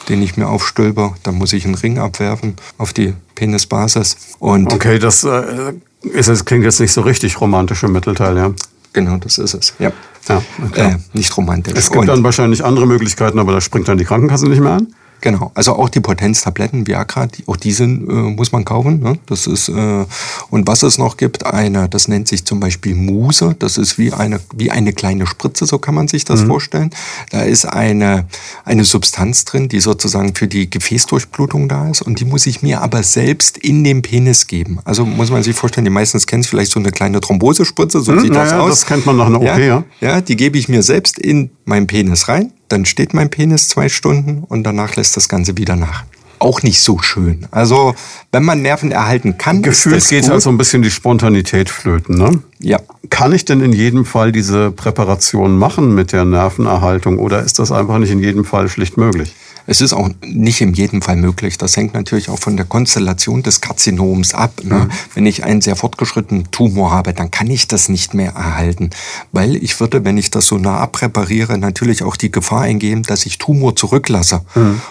den 0.08 0.22
ich 0.22 0.36
mir 0.36 0.48
aufstülpe. 0.48 1.12
Dann 1.22 1.34
muss 1.36 1.52
ich 1.52 1.64
einen 1.64 1.74
Ring 1.74 1.98
abwerfen 1.98 2.56
auf 2.78 2.92
die 2.92 3.14
Penisbasis. 3.34 4.16
Und 4.38 4.72
Okay, 4.72 4.98
das 4.98 5.24
äh, 5.24 5.72
ist, 6.02 6.28
das 6.28 6.44
klingt 6.44 6.64
jetzt 6.64 6.80
nicht 6.80 6.92
so 6.92 7.02
richtig 7.02 7.40
romantisch 7.40 7.82
im 7.82 7.92
Mittelteil, 7.92 8.36
ja. 8.36 8.52
genau, 8.92 9.16
das 9.18 9.38
ist 9.38 9.54
es. 9.54 9.74
Ja. 9.78 9.92
Ja, 10.28 10.42
Äh, 10.74 10.96
nicht 11.14 11.34
romantisch. 11.36 11.72
Es 11.76 11.88
gibt 11.88 12.00
Und- 12.02 12.06
dann 12.08 12.22
wahrscheinlich 12.22 12.64
andere 12.64 12.86
Möglichkeiten, 12.86 13.38
aber 13.38 13.52
da 13.52 13.60
springt 13.60 13.88
dann 13.88 13.98
die 13.98 14.04
Krankenkasse 14.04 14.46
nicht 14.48 14.60
mehr 14.60 14.72
an. 14.72 14.94
Genau, 15.20 15.50
also 15.54 15.74
auch 15.74 15.88
die 15.88 16.00
Potenztabletten, 16.00 16.86
Viagra, 16.86 17.26
die, 17.26 17.46
auch 17.46 17.56
die 17.56 17.72
sind, 17.72 18.08
äh, 18.08 18.12
muss 18.12 18.52
man 18.52 18.64
kaufen. 18.64 19.00
Ne? 19.00 19.18
Das 19.26 19.46
ist 19.46 19.68
äh, 19.68 20.04
und 20.50 20.66
was 20.66 20.82
es 20.82 20.98
noch 20.98 21.16
gibt, 21.16 21.44
eine, 21.44 21.88
das 21.88 22.08
nennt 22.08 22.28
sich 22.28 22.44
zum 22.44 22.60
Beispiel 22.60 22.94
Muse. 22.94 23.54
Das 23.58 23.78
ist 23.78 23.98
wie 23.98 24.12
eine 24.12 24.40
wie 24.54 24.70
eine 24.70 24.92
kleine 24.92 25.26
Spritze, 25.26 25.66
so 25.66 25.78
kann 25.78 25.94
man 25.94 26.08
sich 26.08 26.24
das 26.24 26.42
vorstellen. 26.42 26.90
Da 27.30 27.42
ist 27.42 27.64
eine 27.66 28.26
eine 28.64 28.84
Substanz 28.84 29.44
drin, 29.44 29.68
die 29.68 29.80
sozusagen 29.80 30.34
für 30.34 30.48
die 30.48 30.70
Gefäßdurchblutung 30.70 31.68
da 31.68 31.88
ist 31.88 32.02
und 32.02 32.20
die 32.20 32.24
muss 32.24 32.46
ich 32.46 32.62
mir 32.62 32.80
aber 32.80 33.02
selbst 33.02 33.58
in 33.58 33.84
den 33.84 34.02
Penis 34.02 34.46
geben. 34.46 34.78
Also 34.84 35.04
muss 35.04 35.30
man 35.30 35.42
sich 35.42 35.54
vorstellen, 35.56 35.84
die 35.84 35.90
meisten 35.90 36.18
kennen 36.20 36.42
es 36.42 36.48
vielleicht 36.48 36.72
so 36.72 36.80
eine 36.80 36.90
kleine 36.90 37.20
Thrombosespritze, 37.20 38.00
so 38.00 38.12
Hm, 38.12 38.20
sieht 38.20 38.34
das 38.34 38.50
naja, 38.50 38.62
aus. 38.62 38.70
das 38.70 38.86
kennt 38.86 39.06
man 39.06 39.16
nach 39.16 39.26
einer 39.26 39.40
OP, 39.40 39.58
ja. 39.58 39.84
Ja, 40.00 40.20
die 40.20 40.36
gebe 40.36 40.58
ich 40.58 40.68
mir 40.68 40.82
selbst 40.82 41.18
in 41.18 41.50
meinen 41.64 41.86
Penis 41.86 42.28
rein. 42.28 42.52
Dann 42.70 42.86
steht 42.86 43.14
mein 43.14 43.30
Penis 43.30 43.68
zwei 43.68 43.88
Stunden 43.88 44.44
und 44.44 44.62
danach 44.62 44.94
lässt 44.94 45.16
das 45.16 45.28
Ganze 45.28 45.58
wieder 45.58 45.74
nach. 45.74 46.04
Auch 46.38 46.62
nicht 46.62 46.80
so 46.80 47.00
schön. 47.00 47.46
Also, 47.50 47.94
wenn 48.32 48.44
man 48.44 48.62
Nerven 48.62 48.92
erhalten 48.92 49.36
kann, 49.36 49.60
Gefühlt 49.60 50.08
geht 50.08 50.22
gut. 50.22 50.30
halt 50.30 50.40
so 50.40 50.48
ein 50.50 50.56
bisschen 50.56 50.80
die 50.80 50.90
Spontanität 50.90 51.68
flöten, 51.68 52.16
ne? 52.16 52.42
Ja. 52.60 52.78
Kann 53.10 53.32
ich 53.32 53.44
denn 53.44 53.60
in 53.60 53.72
jedem 53.72 54.06
Fall 54.06 54.30
diese 54.32 54.70
Präparation 54.70 55.58
machen 55.58 55.94
mit 55.94 56.12
der 56.12 56.24
Nervenerhaltung 56.24 57.18
oder 57.18 57.42
ist 57.42 57.58
das 57.58 57.72
einfach 57.72 57.98
nicht 57.98 58.10
in 58.10 58.20
jedem 58.20 58.44
Fall 58.44 58.68
schlicht 58.68 58.96
möglich? 58.96 59.34
Es 59.70 59.80
ist 59.80 59.92
auch 59.92 60.10
nicht 60.26 60.60
in 60.62 60.74
jedem 60.74 61.00
Fall 61.00 61.14
möglich. 61.14 61.56
Das 61.56 61.76
hängt 61.76 61.94
natürlich 61.94 62.28
auch 62.28 62.40
von 62.40 62.56
der 62.56 62.66
Konstellation 62.66 63.44
des 63.44 63.60
Karzinoms 63.60 64.34
ab. 64.34 64.64
Ne? 64.64 64.88
Wenn 65.14 65.26
ich 65.26 65.44
einen 65.44 65.60
sehr 65.60 65.76
fortgeschrittenen 65.76 66.50
Tumor 66.50 66.90
habe, 66.90 67.14
dann 67.14 67.30
kann 67.30 67.46
ich 67.46 67.68
das 67.68 67.88
nicht 67.88 68.12
mehr 68.12 68.32
erhalten. 68.32 68.90
Weil 69.30 69.54
ich 69.54 69.78
würde, 69.78 70.04
wenn 70.04 70.18
ich 70.18 70.32
das 70.32 70.46
so 70.46 70.58
nah 70.58 70.78
abpräpariere, 70.78 71.56
natürlich 71.56 72.02
auch 72.02 72.16
die 72.16 72.32
Gefahr 72.32 72.62
eingehen, 72.62 73.04
dass 73.04 73.26
ich 73.26 73.38
Tumor 73.38 73.76
zurücklasse. 73.76 74.40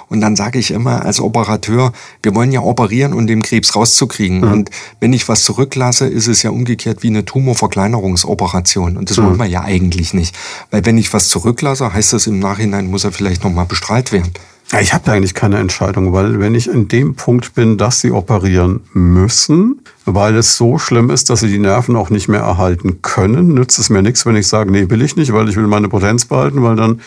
Und 0.07 0.21
dann 0.21 0.37
sage 0.37 0.59
ich 0.59 0.71
immer 0.71 1.03
als 1.03 1.19
Operateur, 1.19 1.91
wir 2.23 2.33
wollen 2.33 2.53
ja 2.53 2.61
operieren, 2.61 3.11
um 3.11 3.27
den 3.27 3.41
Krebs 3.41 3.75
rauszukriegen. 3.75 4.45
Und 4.45 4.69
wenn 5.01 5.11
ich 5.11 5.27
was 5.27 5.43
zurücklasse, 5.43 6.07
ist 6.07 6.27
es 6.27 6.41
ja 6.41 6.51
umgekehrt 6.51 7.03
wie 7.03 7.07
eine 7.07 7.25
Tumorverkleinerungsoperation. 7.25 8.95
Und 8.95 9.09
das 9.09 9.17
wollen 9.17 9.37
wir 9.37 9.45
ja 9.45 9.61
eigentlich 9.61 10.13
nicht. 10.13 10.33
Weil 10.71 10.85
wenn 10.85 10.97
ich 10.97 11.11
was 11.11 11.27
zurücklasse, 11.27 11.91
heißt 11.91 12.13
das 12.13 12.27
im 12.27 12.39
Nachhinein 12.39 12.87
muss 12.87 13.03
er 13.03 13.11
vielleicht 13.11 13.43
nochmal 13.43 13.65
bestrahlt 13.65 14.13
werden. 14.13 14.31
Ich 14.77 14.93
habe 14.93 15.11
eigentlich 15.11 15.33
keine 15.33 15.57
Entscheidung, 15.57 16.13
weil 16.13 16.39
wenn 16.39 16.53
ich 16.53 16.69
in 16.69 16.87
dem 16.87 17.15
Punkt 17.15 17.55
bin, 17.55 17.79
dass 17.79 18.01
sie 18.01 18.11
operieren 18.11 18.81
müssen, 18.93 19.81
weil 20.15 20.35
es 20.35 20.57
so 20.57 20.77
schlimm 20.77 21.09
ist, 21.09 21.29
dass 21.29 21.41
sie 21.41 21.47
die 21.47 21.59
Nerven 21.59 21.95
auch 21.95 22.09
nicht 22.09 22.27
mehr 22.27 22.41
erhalten 22.41 23.01
können, 23.01 23.53
nützt 23.53 23.79
es 23.79 23.89
mir 23.89 24.01
nichts, 24.01 24.25
wenn 24.25 24.35
ich 24.35 24.47
sage, 24.47 24.71
nee, 24.71 24.89
will 24.89 25.01
ich 25.01 25.15
nicht, 25.15 25.33
weil 25.33 25.49
ich 25.49 25.55
will 25.55 25.67
meine 25.67 25.89
Potenz 25.89 26.25
behalten, 26.25 26.63
weil 26.63 26.75
dann 26.75 27.01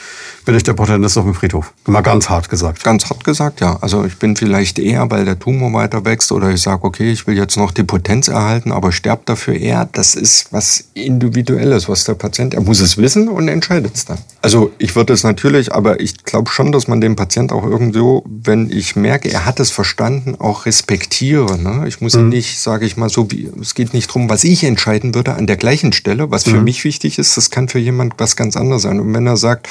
bin 0.45 0.55
ich 0.55 0.63
der 0.63 0.73
Potentest 0.73 1.17
auf 1.19 1.25
dem 1.25 1.35
Friedhof. 1.35 1.73
Mal 1.87 2.01
ganz 2.01 2.29
hart 2.29 2.49
gesagt. 2.49 2.83
Ganz 2.83 3.09
hart 3.09 3.25
gesagt, 3.25 3.61
ja. 3.61 3.79
Also 3.81 4.05
ich 4.05 4.19
bin 4.19 4.37
vielleicht 4.37 4.79
eher, 4.79 5.11
weil 5.11 5.25
der 5.25 5.39
Tumor 5.39 5.73
weiter 5.73 6.05
wächst 6.05 6.33
oder 6.33 6.51
ich 6.51 6.63
sage, 6.63 6.85
okay, 6.85 7.13
ich 7.13 7.27
will 7.27 7.37
jetzt 7.37 7.57
noch 7.57 7.71
die 7.71 7.85
Potenz 7.85 8.29
erhalten, 8.29 8.73
aber 8.73 8.93
sterbe 8.93 9.23
dafür 9.25 9.55
eher. 9.55 9.89
Das 9.93 10.15
ist 10.15 10.53
was 10.53 10.85
Individuelles, 10.95 11.89
was 11.89 12.05
der 12.05 12.15
Patient, 12.15 12.55
er 12.55 12.61
muss 12.63 12.81
es 12.81 12.99
wissen 12.99 13.29
und 13.29 13.49
entscheidet 13.49 13.95
es 13.95 14.05
dann. 14.05 14.19
Also 14.41 14.73
ich 14.79 14.97
würde 14.97 15.13
es 15.13 15.23
natürlich, 15.23 15.73
aber 15.73 16.01
ich 16.01 16.25
glaube 16.25 16.51
schon, 16.51 16.73
dass 16.73 16.89
man 16.89 17.01
den 17.01 17.17
Patient 17.17 17.53
auch 17.53 17.65
irgendwo, 17.65 18.25
wenn 18.27 18.71
ich 18.71 18.97
merke, 18.97 19.31
er 19.31 19.47
hat 19.47 19.61
es 19.61 19.71
verstanden, 19.71 20.35
auch 20.39 20.67
respektiere. 20.67 21.59
Ne? 21.59 21.87
Ich 21.87 22.01
muss 22.01 22.15
mhm. 22.15 22.23
ihn 22.23 22.29
nicht, 22.31 22.61
sage 22.61 22.85
ich 22.85 22.92
mal 22.97 23.09
so, 23.09 23.31
wie, 23.31 23.51
es 23.61 23.75
geht 23.75 23.95
nicht 23.95 24.09
darum, 24.09 24.29
was 24.29 24.45
ich 24.45 24.65
entscheiden 24.65 25.15
würde 25.15 25.35
an 25.35 25.47
der 25.47 25.57
gleichen 25.57 25.93
Stelle, 25.93 26.31
was 26.31 26.45
für 26.45 26.59
mhm. 26.59 26.65
mich 26.65 26.85
wichtig 26.85 27.19
ist, 27.19 27.37
das 27.37 27.51
kann 27.51 27.69
für 27.69 27.79
jemand 27.79 28.15
was 28.19 28.37
ganz 28.37 28.57
anderes 28.57 28.83
sein. 28.83 29.01
Und 29.01 29.13
wenn 29.15 29.27
er 29.27 29.37
sagt, 29.37 29.69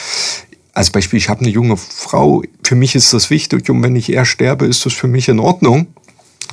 als 0.73 0.89
Beispiel, 0.89 1.17
ich 1.17 1.29
habe 1.29 1.41
eine 1.41 1.49
junge 1.49 1.77
Frau, 1.77 2.43
für 2.63 2.75
mich 2.75 2.95
ist 2.95 3.13
das 3.13 3.29
wichtig 3.29 3.69
und 3.69 3.83
wenn 3.83 3.95
ich 3.95 4.11
eher 4.11 4.25
sterbe, 4.25 4.65
ist 4.65 4.85
das 4.85 4.93
für 4.93 5.07
mich 5.07 5.27
in 5.29 5.39
Ordnung. 5.39 5.87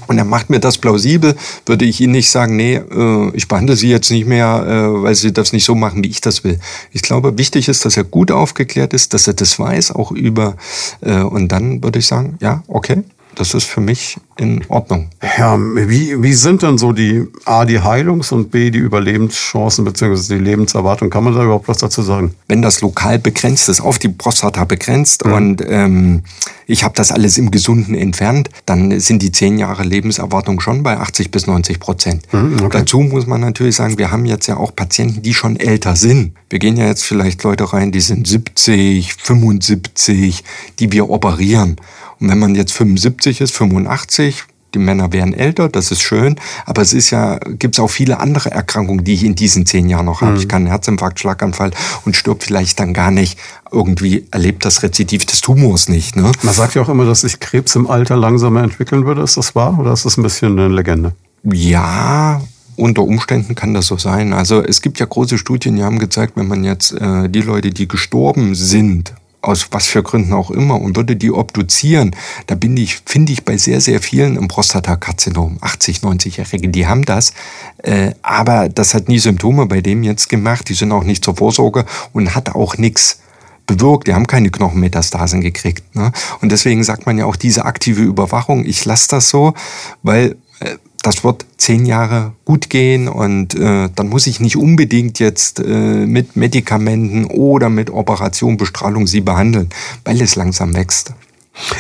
Und 0.07 0.17
er 0.17 0.25
macht 0.25 0.49
mir 0.49 0.61
das 0.61 0.79
plausibel, 0.79 1.35
würde 1.67 1.85
ich 1.85 2.01
Ihnen 2.01 2.13
nicht 2.13 2.31
sagen, 2.31 2.57
nee, 2.57 2.77
äh, 2.77 3.31
ich 3.35 3.49
behandle 3.49 3.77
Sie 3.77 3.91
jetzt 3.91 4.11
nicht 4.11 4.27
mehr, 4.27 4.65
äh, 4.67 5.03
weil 5.03 5.15
Sie 5.15 5.33
das 5.33 5.53
nicht 5.53 5.65
so 5.65 5.75
machen, 5.75 6.03
wie 6.03 6.09
ich 6.09 6.21
das 6.21 6.45
will. 6.45 6.59
Ich 6.93 7.03
glaube, 7.03 7.37
wichtig 7.37 7.69
ist, 7.69 7.85
dass 7.85 7.97
er 7.97 8.05
gut 8.05 8.31
aufgeklärt 8.31 8.95
ist, 8.95 9.13
dass 9.13 9.27
er 9.27 9.35
das 9.35 9.59
weiß, 9.59 9.93
auch 9.93 10.13
über, 10.13 10.57
äh, 11.01 11.21
und 11.21 11.49
dann 11.49 11.83
würde 11.83 11.99
ich 11.99 12.07
sagen, 12.07 12.39
ja, 12.41 12.63
okay, 12.69 13.03
das 13.39 13.55
ist 13.55 13.65
für 13.65 13.81
mich 13.81 14.17
in 14.37 14.65
Ordnung. 14.69 15.11
Ja, 15.39 15.57
wie, 15.59 16.21
wie 16.23 16.33
sind 16.33 16.63
denn 16.63 16.77
so 16.77 16.93
die 16.93 17.27
A, 17.45 17.65
die 17.65 17.81
Heilungs- 17.81 18.33
und 18.33 18.51
B, 18.51 18.71
die 18.71 18.79
Überlebenschancen 18.79 19.85
bzw. 19.85 20.35
die 20.37 20.43
Lebenserwartung? 20.43 21.09
Kann 21.09 21.25
man 21.25 21.35
da 21.35 21.45
überhaupt 21.45 21.69
was 21.69 21.79
dazu 21.79 22.03
sagen? 22.03 22.35
Wenn 22.49 22.63
das 22.63 22.81
lokal 22.81 23.19
begrenzt 23.19 23.69
ist, 23.69 23.81
auf 23.81 23.99
die 23.99 24.09
Prostata 24.09 24.65
begrenzt 24.65 25.25
mhm. 25.25 25.33
und 25.33 25.65
ähm, 25.67 26.23
ich 26.67 26.85
habe 26.85 26.95
das 26.95 27.13
alles 27.13 27.39
im 27.39 27.51
Gesunden 27.51 27.95
entfernt, 27.95 28.51
dann 28.67 28.99
sind 29.01 29.23
die 29.23 29.33
zehn 29.33 29.57
Jahre 29.57 29.85
Lebenserwartung 29.85 30.61
schon 30.61 30.83
bei 30.83 30.99
80 30.99 31.31
bis 31.31 31.47
90 31.47 31.81
Prozent. 31.81 32.33
Mhm, 32.33 32.57
okay. 32.61 32.79
Dazu 32.81 33.01
muss 33.01 33.27
man 33.27 33.41
natürlich 33.41 33.77
sagen, 33.77 33.99
wir 33.99 34.11
haben 34.11 34.27
jetzt 34.27 34.49
ja 34.49 34.57
auch 34.57 34.75
Patienten, 34.75 35.23
die 35.23 35.33
schon 35.33 35.57
älter 35.57 35.97
sind. 35.97 36.33
Wir 36.51 36.59
gehen 36.59 36.77
ja 36.77 36.87
jetzt 36.87 37.05
vielleicht 37.05 37.43
Leute 37.45 37.73
rein, 37.73 37.93
die 37.93 38.01
sind 38.01 38.27
70, 38.27 39.15
75, 39.15 40.45
die 40.79 40.93
wir 40.93 41.09
operieren. 41.09 41.77
Und 42.21 42.29
wenn 42.29 42.39
man 42.39 42.55
jetzt 42.55 42.73
75 42.73 43.41
ist, 43.41 43.55
85, 43.55 44.45
die 44.75 44.79
Männer 44.79 45.13
werden 45.13 45.33
älter, 45.33 45.69
das 45.69 45.91
ist 45.91 46.03
schön, 46.03 46.37
aber 46.67 46.83
es 46.83 46.93
ist 46.93 47.11
ja, 47.11 47.39
gibt 47.39 47.77
es 47.77 47.81
auch 47.81 47.89
viele 47.89 48.21
andere 48.21 48.51
Erkrankungen, 48.51 49.03
die 49.03 49.15
ich 49.15 49.25
in 49.25 49.35
diesen 49.35 49.65
zehn 49.65 49.89
Jahren 49.89 50.07
noch 50.07 50.21
habe. 50.21 50.33
Mhm. 50.33 50.39
Ich 50.39 50.49
kann 50.49 50.63
einen 50.63 50.71
Herzinfarkt, 50.71 51.19
Schlaganfall 51.21 51.71
und 52.05 52.17
stirbt 52.17 52.45
vielleicht 52.45 52.79
dann 52.79 52.93
gar 52.93 53.11
nicht. 53.11 53.39
Irgendwie 53.73 54.27
erlebt 54.31 54.65
das 54.65 54.83
Rezidiv 54.83 55.25
des 55.25 55.41
Tumors 55.41 55.89
nicht. 55.89 56.17
Ne? 56.17 56.31
Man 56.43 56.55
sagt 56.55 56.75
ja 56.75 56.83
auch 56.83 56.89
immer, 56.89 57.07
dass 57.07 57.23
sich 57.23 57.41
Krebs 57.41 57.75
im 57.77 57.87
Alter 57.87 58.17
langsamer 58.17 58.63
entwickeln 58.63 59.07
würde. 59.07 59.23
Ist 59.23 59.37
das 59.37 59.55
wahr 59.55 59.79
oder 59.79 59.93
ist 59.93 60.05
das 60.05 60.19
ein 60.19 60.23
bisschen 60.23 60.59
eine 60.59 60.69
Legende? 60.69 61.13
Ja, 61.45 62.43
unter 62.77 63.03
Umständen 63.03 63.55
kann 63.55 63.75
das 63.75 63.87
so 63.87 63.97
sein. 63.97 64.33
Also 64.33 64.63
es 64.63 64.83
gibt 64.83 65.01
ja 65.01 65.07
große 65.07 65.39
Studien, 65.39 65.77
die 65.77 65.83
haben 65.83 65.99
gezeigt, 65.99 66.35
wenn 66.37 66.47
man 66.47 66.65
jetzt 66.65 66.93
äh, 66.93 67.29
die 67.29 67.41
Leute, 67.41 67.71
die 67.71 67.89
gestorben 67.89 68.55
sind, 68.55 69.15
aus 69.41 69.69
was 69.71 69.87
für 69.87 70.03
Gründen 70.03 70.33
auch 70.33 70.51
immer, 70.51 70.81
und 70.81 70.97
würde 70.97 71.17
die 71.17 71.31
obduzieren, 71.31 72.15
da 72.47 72.55
bin 72.55 72.77
ich, 72.77 73.01
finde 73.05 73.33
ich 73.33 73.45
bei 73.45 73.57
sehr, 73.57 73.81
sehr 73.81 74.01
vielen 74.01 74.37
im 74.37 74.49
Prostatakarzinom, 74.49 75.59
80, 75.61 75.99
90-Jährige, 75.99 76.69
die 76.69 76.87
haben 76.87 77.05
das, 77.05 77.33
äh, 77.79 78.13
aber 78.23 78.69
das 78.69 78.95
hat 78.95 79.09
nie 79.09 79.19
Symptome 79.19 79.67
bei 79.67 79.81
dem 79.81 80.03
jetzt 80.03 80.29
gemacht, 80.29 80.69
die 80.69 80.75
sind 80.75 80.93
auch 80.93 81.05
nicht 81.05 81.25
zur 81.25 81.37
Vorsorge 81.37 81.85
und 82.13 82.35
hat 82.35 82.55
auch 82.55 82.77
nichts 82.77 83.21
bewirkt. 83.69 84.09
Die 84.09 84.15
haben 84.15 84.27
keine 84.27 84.51
Knochenmetastasen 84.51 85.41
gekriegt. 85.41 85.95
Ne? 85.95 86.11
Und 86.41 86.51
deswegen 86.51 86.83
sagt 86.83 87.07
man 87.07 87.17
ja 87.19 87.27
auch 87.27 87.37
diese 87.37 87.65
aktive 87.65 88.03
Überwachung, 88.03 88.65
ich 88.65 88.85
lasse 88.85 89.09
das 89.11 89.29
so, 89.29 89.55
weil 90.03 90.37
äh, 90.59 90.77
das 91.03 91.25
wird 91.25 91.47
zehn 91.57 91.87
Jahre 91.87 92.33
gut 92.45 92.71
gehen 92.71 93.09
und 93.09 93.55
äh, 93.55 93.89
dann 93.95 94.09
muss 94.09 94.27
ich 94.27 94.41
nicht 94.41 94.57
unbedingt 94.57 95.19
jetzt 95.19 95.61
äh, 95.61 96.07
mit 96.07 96.37
Medikamenten 96.37 97.27
oder 97.27 97.69
mit 97.69 97.91
Operation, 97.91 98.57
Bestrahlung 98.57 99.07
sie 99.07 99.21
behandeln, 99.21 99.69
weil 100.05 100.21
es 100.21 100.37
langsam 100.37 100.75
wächst. 100.75 101.13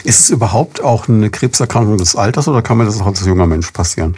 Ist 0.04 0.20
es 0.20 0.30
überhaupt 0.30 0.82
auch 0.82 1.08
eine 1.08 1.30
Krebserkrankung 1.30 1.98
des 1.98 2.16
Alters 2.16 2.48
oder 2.48 2.62
kann 2.62 2.78
mir 2.78 2.84
das 2.84 3.00
auch 3.00 3.06
als 3.06 3.24
junger 3.24 3.46
Mensch 3.46 3.70
passieren? 3.70 4.16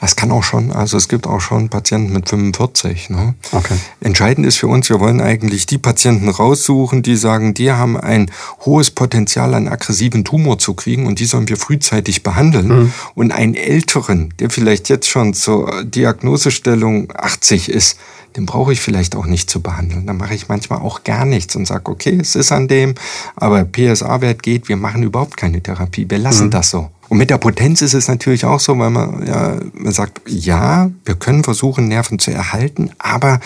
Das 0.00 0.16
kann 0.16 0.30
auch 0.30 0.42
schon. 0.42 0.72
Also 0.72 0.96
es 0.96 1.08
gibt 1.08 1.26
auch 1.26 1.40
schon 1.40 1.68
Patienten 1.68 2.12
mit 2.12 2.28
45. 2.28 3.10
Ne? 3.10 3.34
Okay. 3.52 3.76
Entscheidend 4.00 4.46
ist 4.46 4.56
für 4.56 4.68
uns, 4.68 4.88
wir 4.88 5.00
wollen 5.00 5.20
eigentlich 5.20 5.66
die 5.66 5.78
Patienten 5.78 6.28
raussuchen, 6.28 7.02
die 7.02 7.16
sagen, 7.16 7.54
die 7.54 7.72
haben 7.72 7.96
ein 7.96 8.30
hohes 8.64 8.90
Potenzial, 8.90 9.54
einen 9.54 9.68
aggressiven 9.68 10.24
Tumor 10.24 10.58
zu 10.58 10.74
kriegen 10.74 11.06
und 11.06 11.18
die 11.18 11.26
sollen 11.26 11.48
wir 11.48 11.56
frühzeitig 11.56 12.22
behandeln. 12.22 12.68
Mhm. 12.68 12.92
Und 13.14 13.32
einen 13.32 13.54
älteren, 13.54 14.32
der 14.38 14.50
vielleicht 14.50 14.88
jetzt 14.88 15.08
schon 15.08 15.34
zur 15.34 15.84
Diagnosestellung 15.84 17.12
80 17.16 17.68
ist, 17.68 17.98
den 18.36 18.46
brauche 18.46 18.72
ich 18.72 18.80
vielleicht 18.80 19.16
auch 19.16 19.26
nicht 19.26 19.50
zu 19.50 19.60
behandeln. 19.60 20.06
Dann 20.06 20.16
mache 20.16 20.34
ich 20.34 20.48
manchmal 20.48 20.80
auch 20.80 21.04
gar 21.04 21.24
nichts 21.24 21.56
und 21.56 21.66
sage, 21.66 21.90
okay, 21.90 22.18
es 22.20 22.34
ist 22.34 22.52
an 22.52 22.68
dem, 22.68 22.94
aber 23.34 23.64
PSA-Wert 23.64 24.42
geht, 24.42 24.68
wir 24.68 24.76
machen 24.76 25.02
überhaupt 25.02 25.36
keine 25.36 25.62
Therapie, 25.62 26.06
wir 26.08 26.18
lassen 26.18 26.46
mhm. 26.46 26.50
das 26.50 26.70
so. 26.70 26.90
Und 27.08 27.18
mit 27.18 27.30
der 27.30 27.38
Potenz 27.38 27.82
ist 27.82 27.94
es 27.94 28.08
natürlich 28.08 28.44
auch 28.44 28.58
so, 28.58 28.76
weil 28.78 28.90
man, 28.90 29.24
ja, 29.26 29.56
man 29.74 29.92
sagt, 29.92 30.22
ja, 30.26 30.90
wir 31.04 31.14
können 31.14 31.44
versuchen, 31.44 31.86
Nerven 31.86 32.18
zu 32.18 32.32
erhalten, 32.32 32.90
aber 32.98 33.38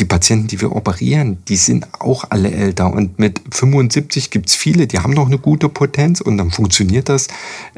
die 0.00 0.04
Patienten, 0.04 0.48
die 0.48 0.60
wir 0.60 0.74
operieren, 0.74 1.38
die 1.46 1.54
sind 1.54 1.86
auch 2.00 2.24
alle 2.30 2.50
älter. 2.50 2.92
Und 2.92 3.20
mit 3.20 3.40
75 3.52 4.30
gibt's 4.30 4.54
viele, 4.54 4.88
die 4.88 4.98
haben 4.98 5.12
noch 5.12 5.26
eine 5.26 5.38
gute 5.38 5.68
Potenz 5.68 6.20
und 6.20 6.38
dann 6.38 6.50
funktioniert 6.50 7.08
das 7.08 7.28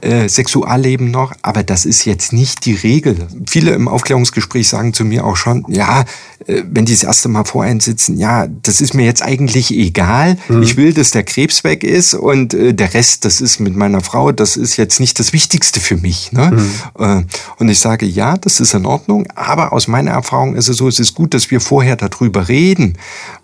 äh, 0.01 0.27
Sexualleben 0.27 1.11
noch. 1.11 1.35
Aber 1.43 1.63
das 1.63 1.85
ist 1.85 2.07
jetzt 2.07 2.33
nicht 2.33 2.65
die 2.65 2.75
Regel. 2.75 3.29
Viele 3.47 3.73
im 3.73 3.89
Aufklärungsgespräch 3.89 4.69
sagen 4.69 4.95
zu 4.95 5.05
mir 5.05 5.27
auch 5.27 5.37
schon, 5.37 5.67
ja, 5.69 6.07
wenn 6.47 6.85
die 6.85 6.93
das 6.93 7.03
erste 7.03 7.29
Mal 7.29 7.45
vor 7.45 7.65
einen 7.65 7.81
sitzen, 7.81 8.19
ja, 8.19 8.47
das 8.47 8.81
ist 8.81 8.95
mir 8.95 9.05
jetzt 9.05 9.23
eigentlich 9.23 9.73
egal. 9.73 10.37
Mhm. 10.49 10.63
Ich 10.63 10.77
will, 10.77 10.93
dass 10.93 11.11
der 11.11 11.25
Krebs 11.25 11.65
weg 11.65 11.83
ist 11.83 12.15
und 12.15 12.55
äh, 12.55 12.73
der 12.73 12.95
Rest, 12.95 13.25
das 13.25 13.41
ist 13.41 13.59
mit 13.59 13.75
meiner 13.77 14.01
Frau, 14.01 14.33
das 14.33 14.57
ist 14.57 14.77
jetzt 14.77 15.01
nicht 15.01 15.19
das 15.19 15.33
Wichtigste 15.33 15.81
für 15.81 15.97
mich. 15.97 16.33
Ne? 16.33 16.53
Mhm. 16.53 17.03
Äh, 17.03 17.25
und 17.59 17.69
ich 17.69 17.81
sage, 17.81 18.07
ja, 18.07 18.37
das 18.37 18.61
ist 18.61 18.75
in 18.75 18.87
Ordnung. 18.87 19.27
Aber 19.35 19.73
aus 19.73 19.89
meiner 19.89 20.13
Erfahrung 20.13 20.55
ist 20.55 20.69
es 20.69 20.77
so, 20.77 20.89
es 20.89 21.01
ist 21.01 21.15
gut, 21.15 21.35
dass 21.35 21.51
wir 21.51 21.61
vorher 21.61 21.97
darüber 21.97 22.49
reden, 22.49 22.97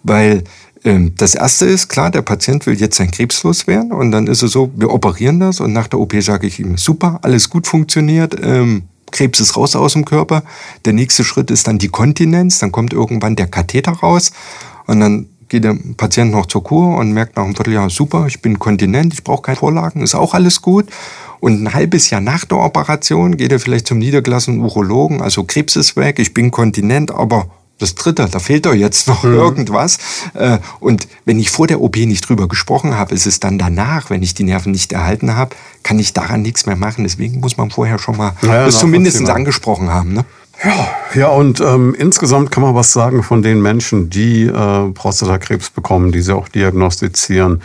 weil 0.03 0.45
ähm, 0.85 1.15
das 1.17 1.35
erste 1.35 1.67
ist, 1.67 1.89
klar, 1.89 2.11
der 2.11 2.23
Patient 2.23 2.67
will 2.67 2.81
jetzt 2.81 2.97
sein 2.97 3.11
Krebs 3.11 3.43
loswerden 3.43 3.93
und 3.93 4.11
dann 4.11 4.27
ist 4.27 4.43
es 4.43 4.53
so, 4.53 4.71
wir 4.77 4.91
operieren 4.91 5.41
das 5.41 5.61
und 5.61 5.73
nach 5.73 5.89
der 5.89 6.01
OP 6.01 6.15
sage 6.21 6.47
ich 6.47 6.59
ihm, 6.59 6.77
super, 6.77 7.21
alles 7.23 7.51
gut 7.51 7.67
funktioniert, 7.67 8.37
ähm, 8.43 8.83
Krebs 9.13 9.39
ist 9.41 9.57
raus 9.57 9.77
aus 9.77 9.93
dem 9.93 10.05
Körper. 10.05 10.43
Der 10.85 10.93
nächste 10.93 11.23
Schritt 11.23 11.51
ist 11.51 11.69
dann 11.69 11.79
die 11.79 11.89
Kontinenz, 11.89 12.59
dann 12.59 12.73
kommt 12.73 12.93
irgendwann 12.93 13.37
der 13.37 13.47
Katheter 13.47 13.93
raus 13.93 14.33
und 14.87 15.01
dann 15.01 15.27
geht 15.49 15.65
der 15.65 15.77
Patient 15.97 16.33
noch 16.33 16.47
zur 16.47 16.65
Kur 16.65 16.97
und 16.97 17.13
merkt 17.13 17.37
nach 17.37 17.45
einem 17.45 17.55
Vierteljahr, 17.55 17.91
super, 17.91 18.27
ich 18.27 18.41
bin 18.41 18.59
kontinent, 18.59 19.13
ich 19.13 19.23
brauche 19.23 19.43
keine 19.43 19.57
Vorlagen, 19.57 20.03
ist 20.03 20.15
auch 20.15 20.35
alles 20.35 20.63
gut. 20.63 20.87
Und 21.41 21.63
ein 21.63 21.75
halbes 21.75 22.09
Jahr 22.09 22.23
nach 22.23 22.45
der 22.47 22.59
Operation 22.59 23.37
geht 23.37 23.53
er 23.53 23.61
vielleicht 23.61 23.87
zum 23.87 23.99
niedergelassenen 23.99 24.61
Urologen, 24.61 25.21
also 25.21 25.45
Krebs 25.45 25.77
ist 25.77 25.95
weg, 25.97 26.19
ich 26.19 26.33
bin 26.33 26.51
kontinent, 26.51 27.11
aber 27.11 27.49
das 27.79 27.95
dritte, 27.95 28.29
da 28.31 28.39
fehlt 28.39 28.67
doch 28.67 28.75
jetzt 28.75 29.09
noch 29.09 29.25
mhm. 29.25 29.35
irgendwas. 29.35 29.99
Äh, 30.35 30.59
und 30.81 31.09
wenn 31.25 31.39
ich 31.39 31.51
vor 31.51 31.67
der 31.67 31.81
OP 31.81 31.97
nicht 31.97 32.29
drüber 32.29 32.49
gesprochen 32.49 32.97
habe, 32.97 33.15
ist 33.15 33.27
es 33.27 33.41
dann 33.41 33.59
danach, 33.59 34.11
wenn 34.11 34.23
ich 34.23 34.35
die 34.35 34.45
Nerven 34.45 34.73
nicht 34.73 34.93
erhalten 34.93 35.35
habe, 35.35 35.57
kann 35.83 35.99
ich 35.99 36.13
daran 36.13 36.43
nichts 36.43 36.67
mehr 36.67 36.77
machen. 36.77 37.05
Deswegen 37.05 37.41
muss 37.41 37.57
man 37.57 37.71
vorher 37.71 37.99
schon 37.99 38.17
mal 38.17 38.35
ja, 38.43 38.67
das 38.67 38.79
zumindest 38.79 39.29
angesprochen 39.29 39.91
haben. 39.91 40.13
Ne? 40.13 40.25
Ja, 40.65 40.89
ja 41.15 41.29
und 41.29 41.61
ähm, 41.61 41.95
insgesamt 41.99 42.51
kann 42.51 42.63
man 42.63 42.75
was 42.75 42.93
sagen 42.93 43.23
von 43.23 43.43
den 43.43 43.61
Menschen, 43.61 44.11
die 44.11 44.45
äh, 44.45 44.91
Prostatakrebs 44.91 45.71
bekommen, 45.71 46.13
die 46.13 46.21
sie 46.21 46.35
auch 46.35 46.49
diagnostizieren. 46.49 47.63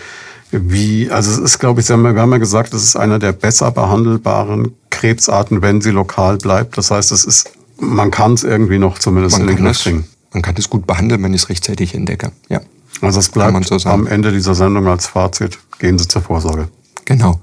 Wie, 0.52 1.12
also 1.12 1.30
es 1.32 1.38
ist, 1.38 1.60
glaube 1.60 1.82
ich, 1.82 1.90
wir 1.90 1.96
haben 1.96 2.32
ja 2.32 2.38
gesagt, 2.38 2.74
es 2.74 2.84
ist 2.84 2.96
einer 2.96 3.20
der 3.20 3.34
besser 3.34 3.70
behandelbaren 3.70 4.74
Krebsarten, 4.90 5.62
wenn 5.62 5.82
sie 5.82 5.92
lokal 5.92 6.38
bleibt. 6.38 6.78
Das 6.78 6.90
heißt, 6.90 7.12
es 7.12 7.26
ist 7.26 7.52
man 7.80 8.12
kann 8.12 8.34
es 8.34 8.44
irgendwie 8.44 8.80
noch 8.80 9.00
zumindest 9.00 9.38
man 9.38 9.48
in 9.48 9.56
den 9.56 9.66
Griff 9.66 9.80
kriegen. 9.80 10.08
Man 10.34 10.42
kann 10.42 10.56
es 10.58 10.70
gut 10.70 10.86
behandeln, 10.86 11.24
wenn 11.24 11.34
ich 11.34 11.44
es 11.44 11.50
rechtzeitig 11.50 11.96
entdecke. 11.96 12.32
Ja. 12.50 12.62
Also 13.02 13.20
es 13.20 13.30
bleibt 13.30 13.66
so 13.66 13.90
am 13.90 14.08
Ende 14.08 14.32
dieser 14.32 14.56
Sendung 14.56 14.88
als 14.88 15.08
Fazit, 15.08 15.58
gehen 15.80 15.98
Sie 16.00 16.08
zur 16.08 16.22
Vorsorge. 16.22 16.68
Genau. 17.06 17.40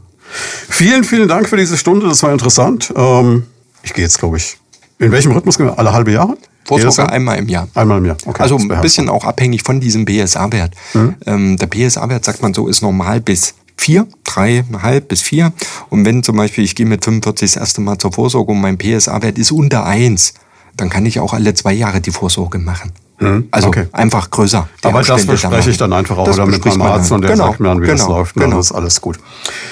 Vielen, 0.68 1.04
vielen 1.04 1.28
Dank 1.28 1.48
für 1.48 1.56
diese 1.56 1.76
Stunde, 1.76 2.08
das 2.08 2.22
war 2.22 2.32
interessant. 2.32 2.92
Ähm, 2.96 3.44
ich 3.82 3.94
gehe 3.94 4.04
jetzt, 4.04 4.18
glaube 4.18 4.36
ich, 4.36 4.56
in 4.98 5.12
welchem 5.12 5.32
Rhythmus 5.32 5.58
gehen 5.58 5.66
wir? 5.66 5.78
Alle 5.78 5.92
halbe 5.92 6.12
Jahre? 6.12 6.36
Vorsorge 6.64 7.10
einmal 7.10 7.38
im 7.38 7.48
Jahr. 7.48 7.68
Einmal 7.74 7.98
im 7.98 8.06
Jahr, 8.06 8.16
okay. 8.24 8.42
Also 8.42 8.56
ein 8.56 8.80
bisschen 8.80 9.08
auch 9.08 9.24
abhängig 9.24 9.62
von 9.62 9.80
diesem 9.80 10.04
BSA-Wert. 10.04 10.74
Mhm. 10.94 11.14
Ähm, 11.26 11.56
der 11.58 11.66
BSA-Wert, 11.66 12.24
sagt 12.24 12.42
man 12.42 12.54
so, 12.54 12.68
ist 12.68 12.82
normal 12.82 13.20
bis 13.20 13.54
vier, 13.76 14.06
dreieinhalb 14.24 15.08
bis 15.08 15.22
vier. 15.22 15.52
Und 15.90 16.04
wenn 16.04 16.22
zum 16.22 16.36
Beispiel 16.36 16.64
ich 16.64 16.74
gehe 16.74 16.86
mit 16.86 17.04
45 17.04 17.52
das 17.52 17.60
erste 17.60 17.80
Mal 17.80 17.98
zur 17.98 18.12
Vorsorge 18.12 18.52
und 18.52 18.60
mein 18.60 18.78
PSA-Wert 18.78 19.38
ist 19.38 19.52
unter 19.52 19.84
eins, 19.84 20.34
dann 20.76 20.90
kann 20.90 21.06
ich 21.06 21.20
auch 21.20 21.32
alle 21.32 21.54
zwei 21.54 21.72
Jahre 21.72 22.00
die 22.00 22.10
Vorsorge 22.10 22.58
machen. 22.58 22.92
Hm, 23.18 23.46
also 23.52 23.68
okay. 23.68 23.86
einfach 23.92 24.30
größer. 24.30 24.68
Aber 24.82 25.02
das 25.02 25.24
bespreche 25.24 25.70
ich 25.70 25.76
dann 25.76 25.92
einfach 25.92 26.18
auch 26.18 26.26
wieder 26.26 26.46
mit 26.46 26.64
meinem 26.64 26.82
Arzt 26.82 27.12
und 27.12 27.22
der 27.22 27.30
genau, 27.32 27.46
sagt 27.46 27.60
mir 27.60 27.68
dann, 27.68 27.80
wie 27.80 27.86
genau, 27.86 27.98
das 27.98 28.08
läuft. 28.08 28.34
Genau. 28.34 28.56
Das 28.56 28.66
ist 28.66 28.72
alles 28.72 29.00
gut. 29.00 29.18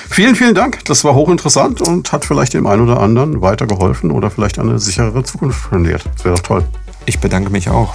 Vielen, 0.09 0.37
vielen 0.37 0.55
Dank. 0.55 0.85
Das 0.85 1.03
war 1.03 1.15
hochinteressant 1.15 1.83
und 1.83 2.13
hat 2.13 2.25
vielleicht 2.25 2.55
dem 2.55 2.67
einen 2.67 2.83
oder 2.83 3.01
anderen 3.01 3.41
weitergeholfen 3.43 4.13
oder 4.13 4.31
vielleicht 4.31 4.61
eine 4.61 4.79
sicherere 4.79 5.25
Zukunft 5.25 5.65
spendiert. 5.65 6.05
Das 6.15 6.25
wäre 6.25 6.37
doch 6.37 6.43
toll. 6.43 6.65
Ich 7.05 7.19
bedanke 7.19 7.51
mich 7.51 7.69
auch. 7.69 7.95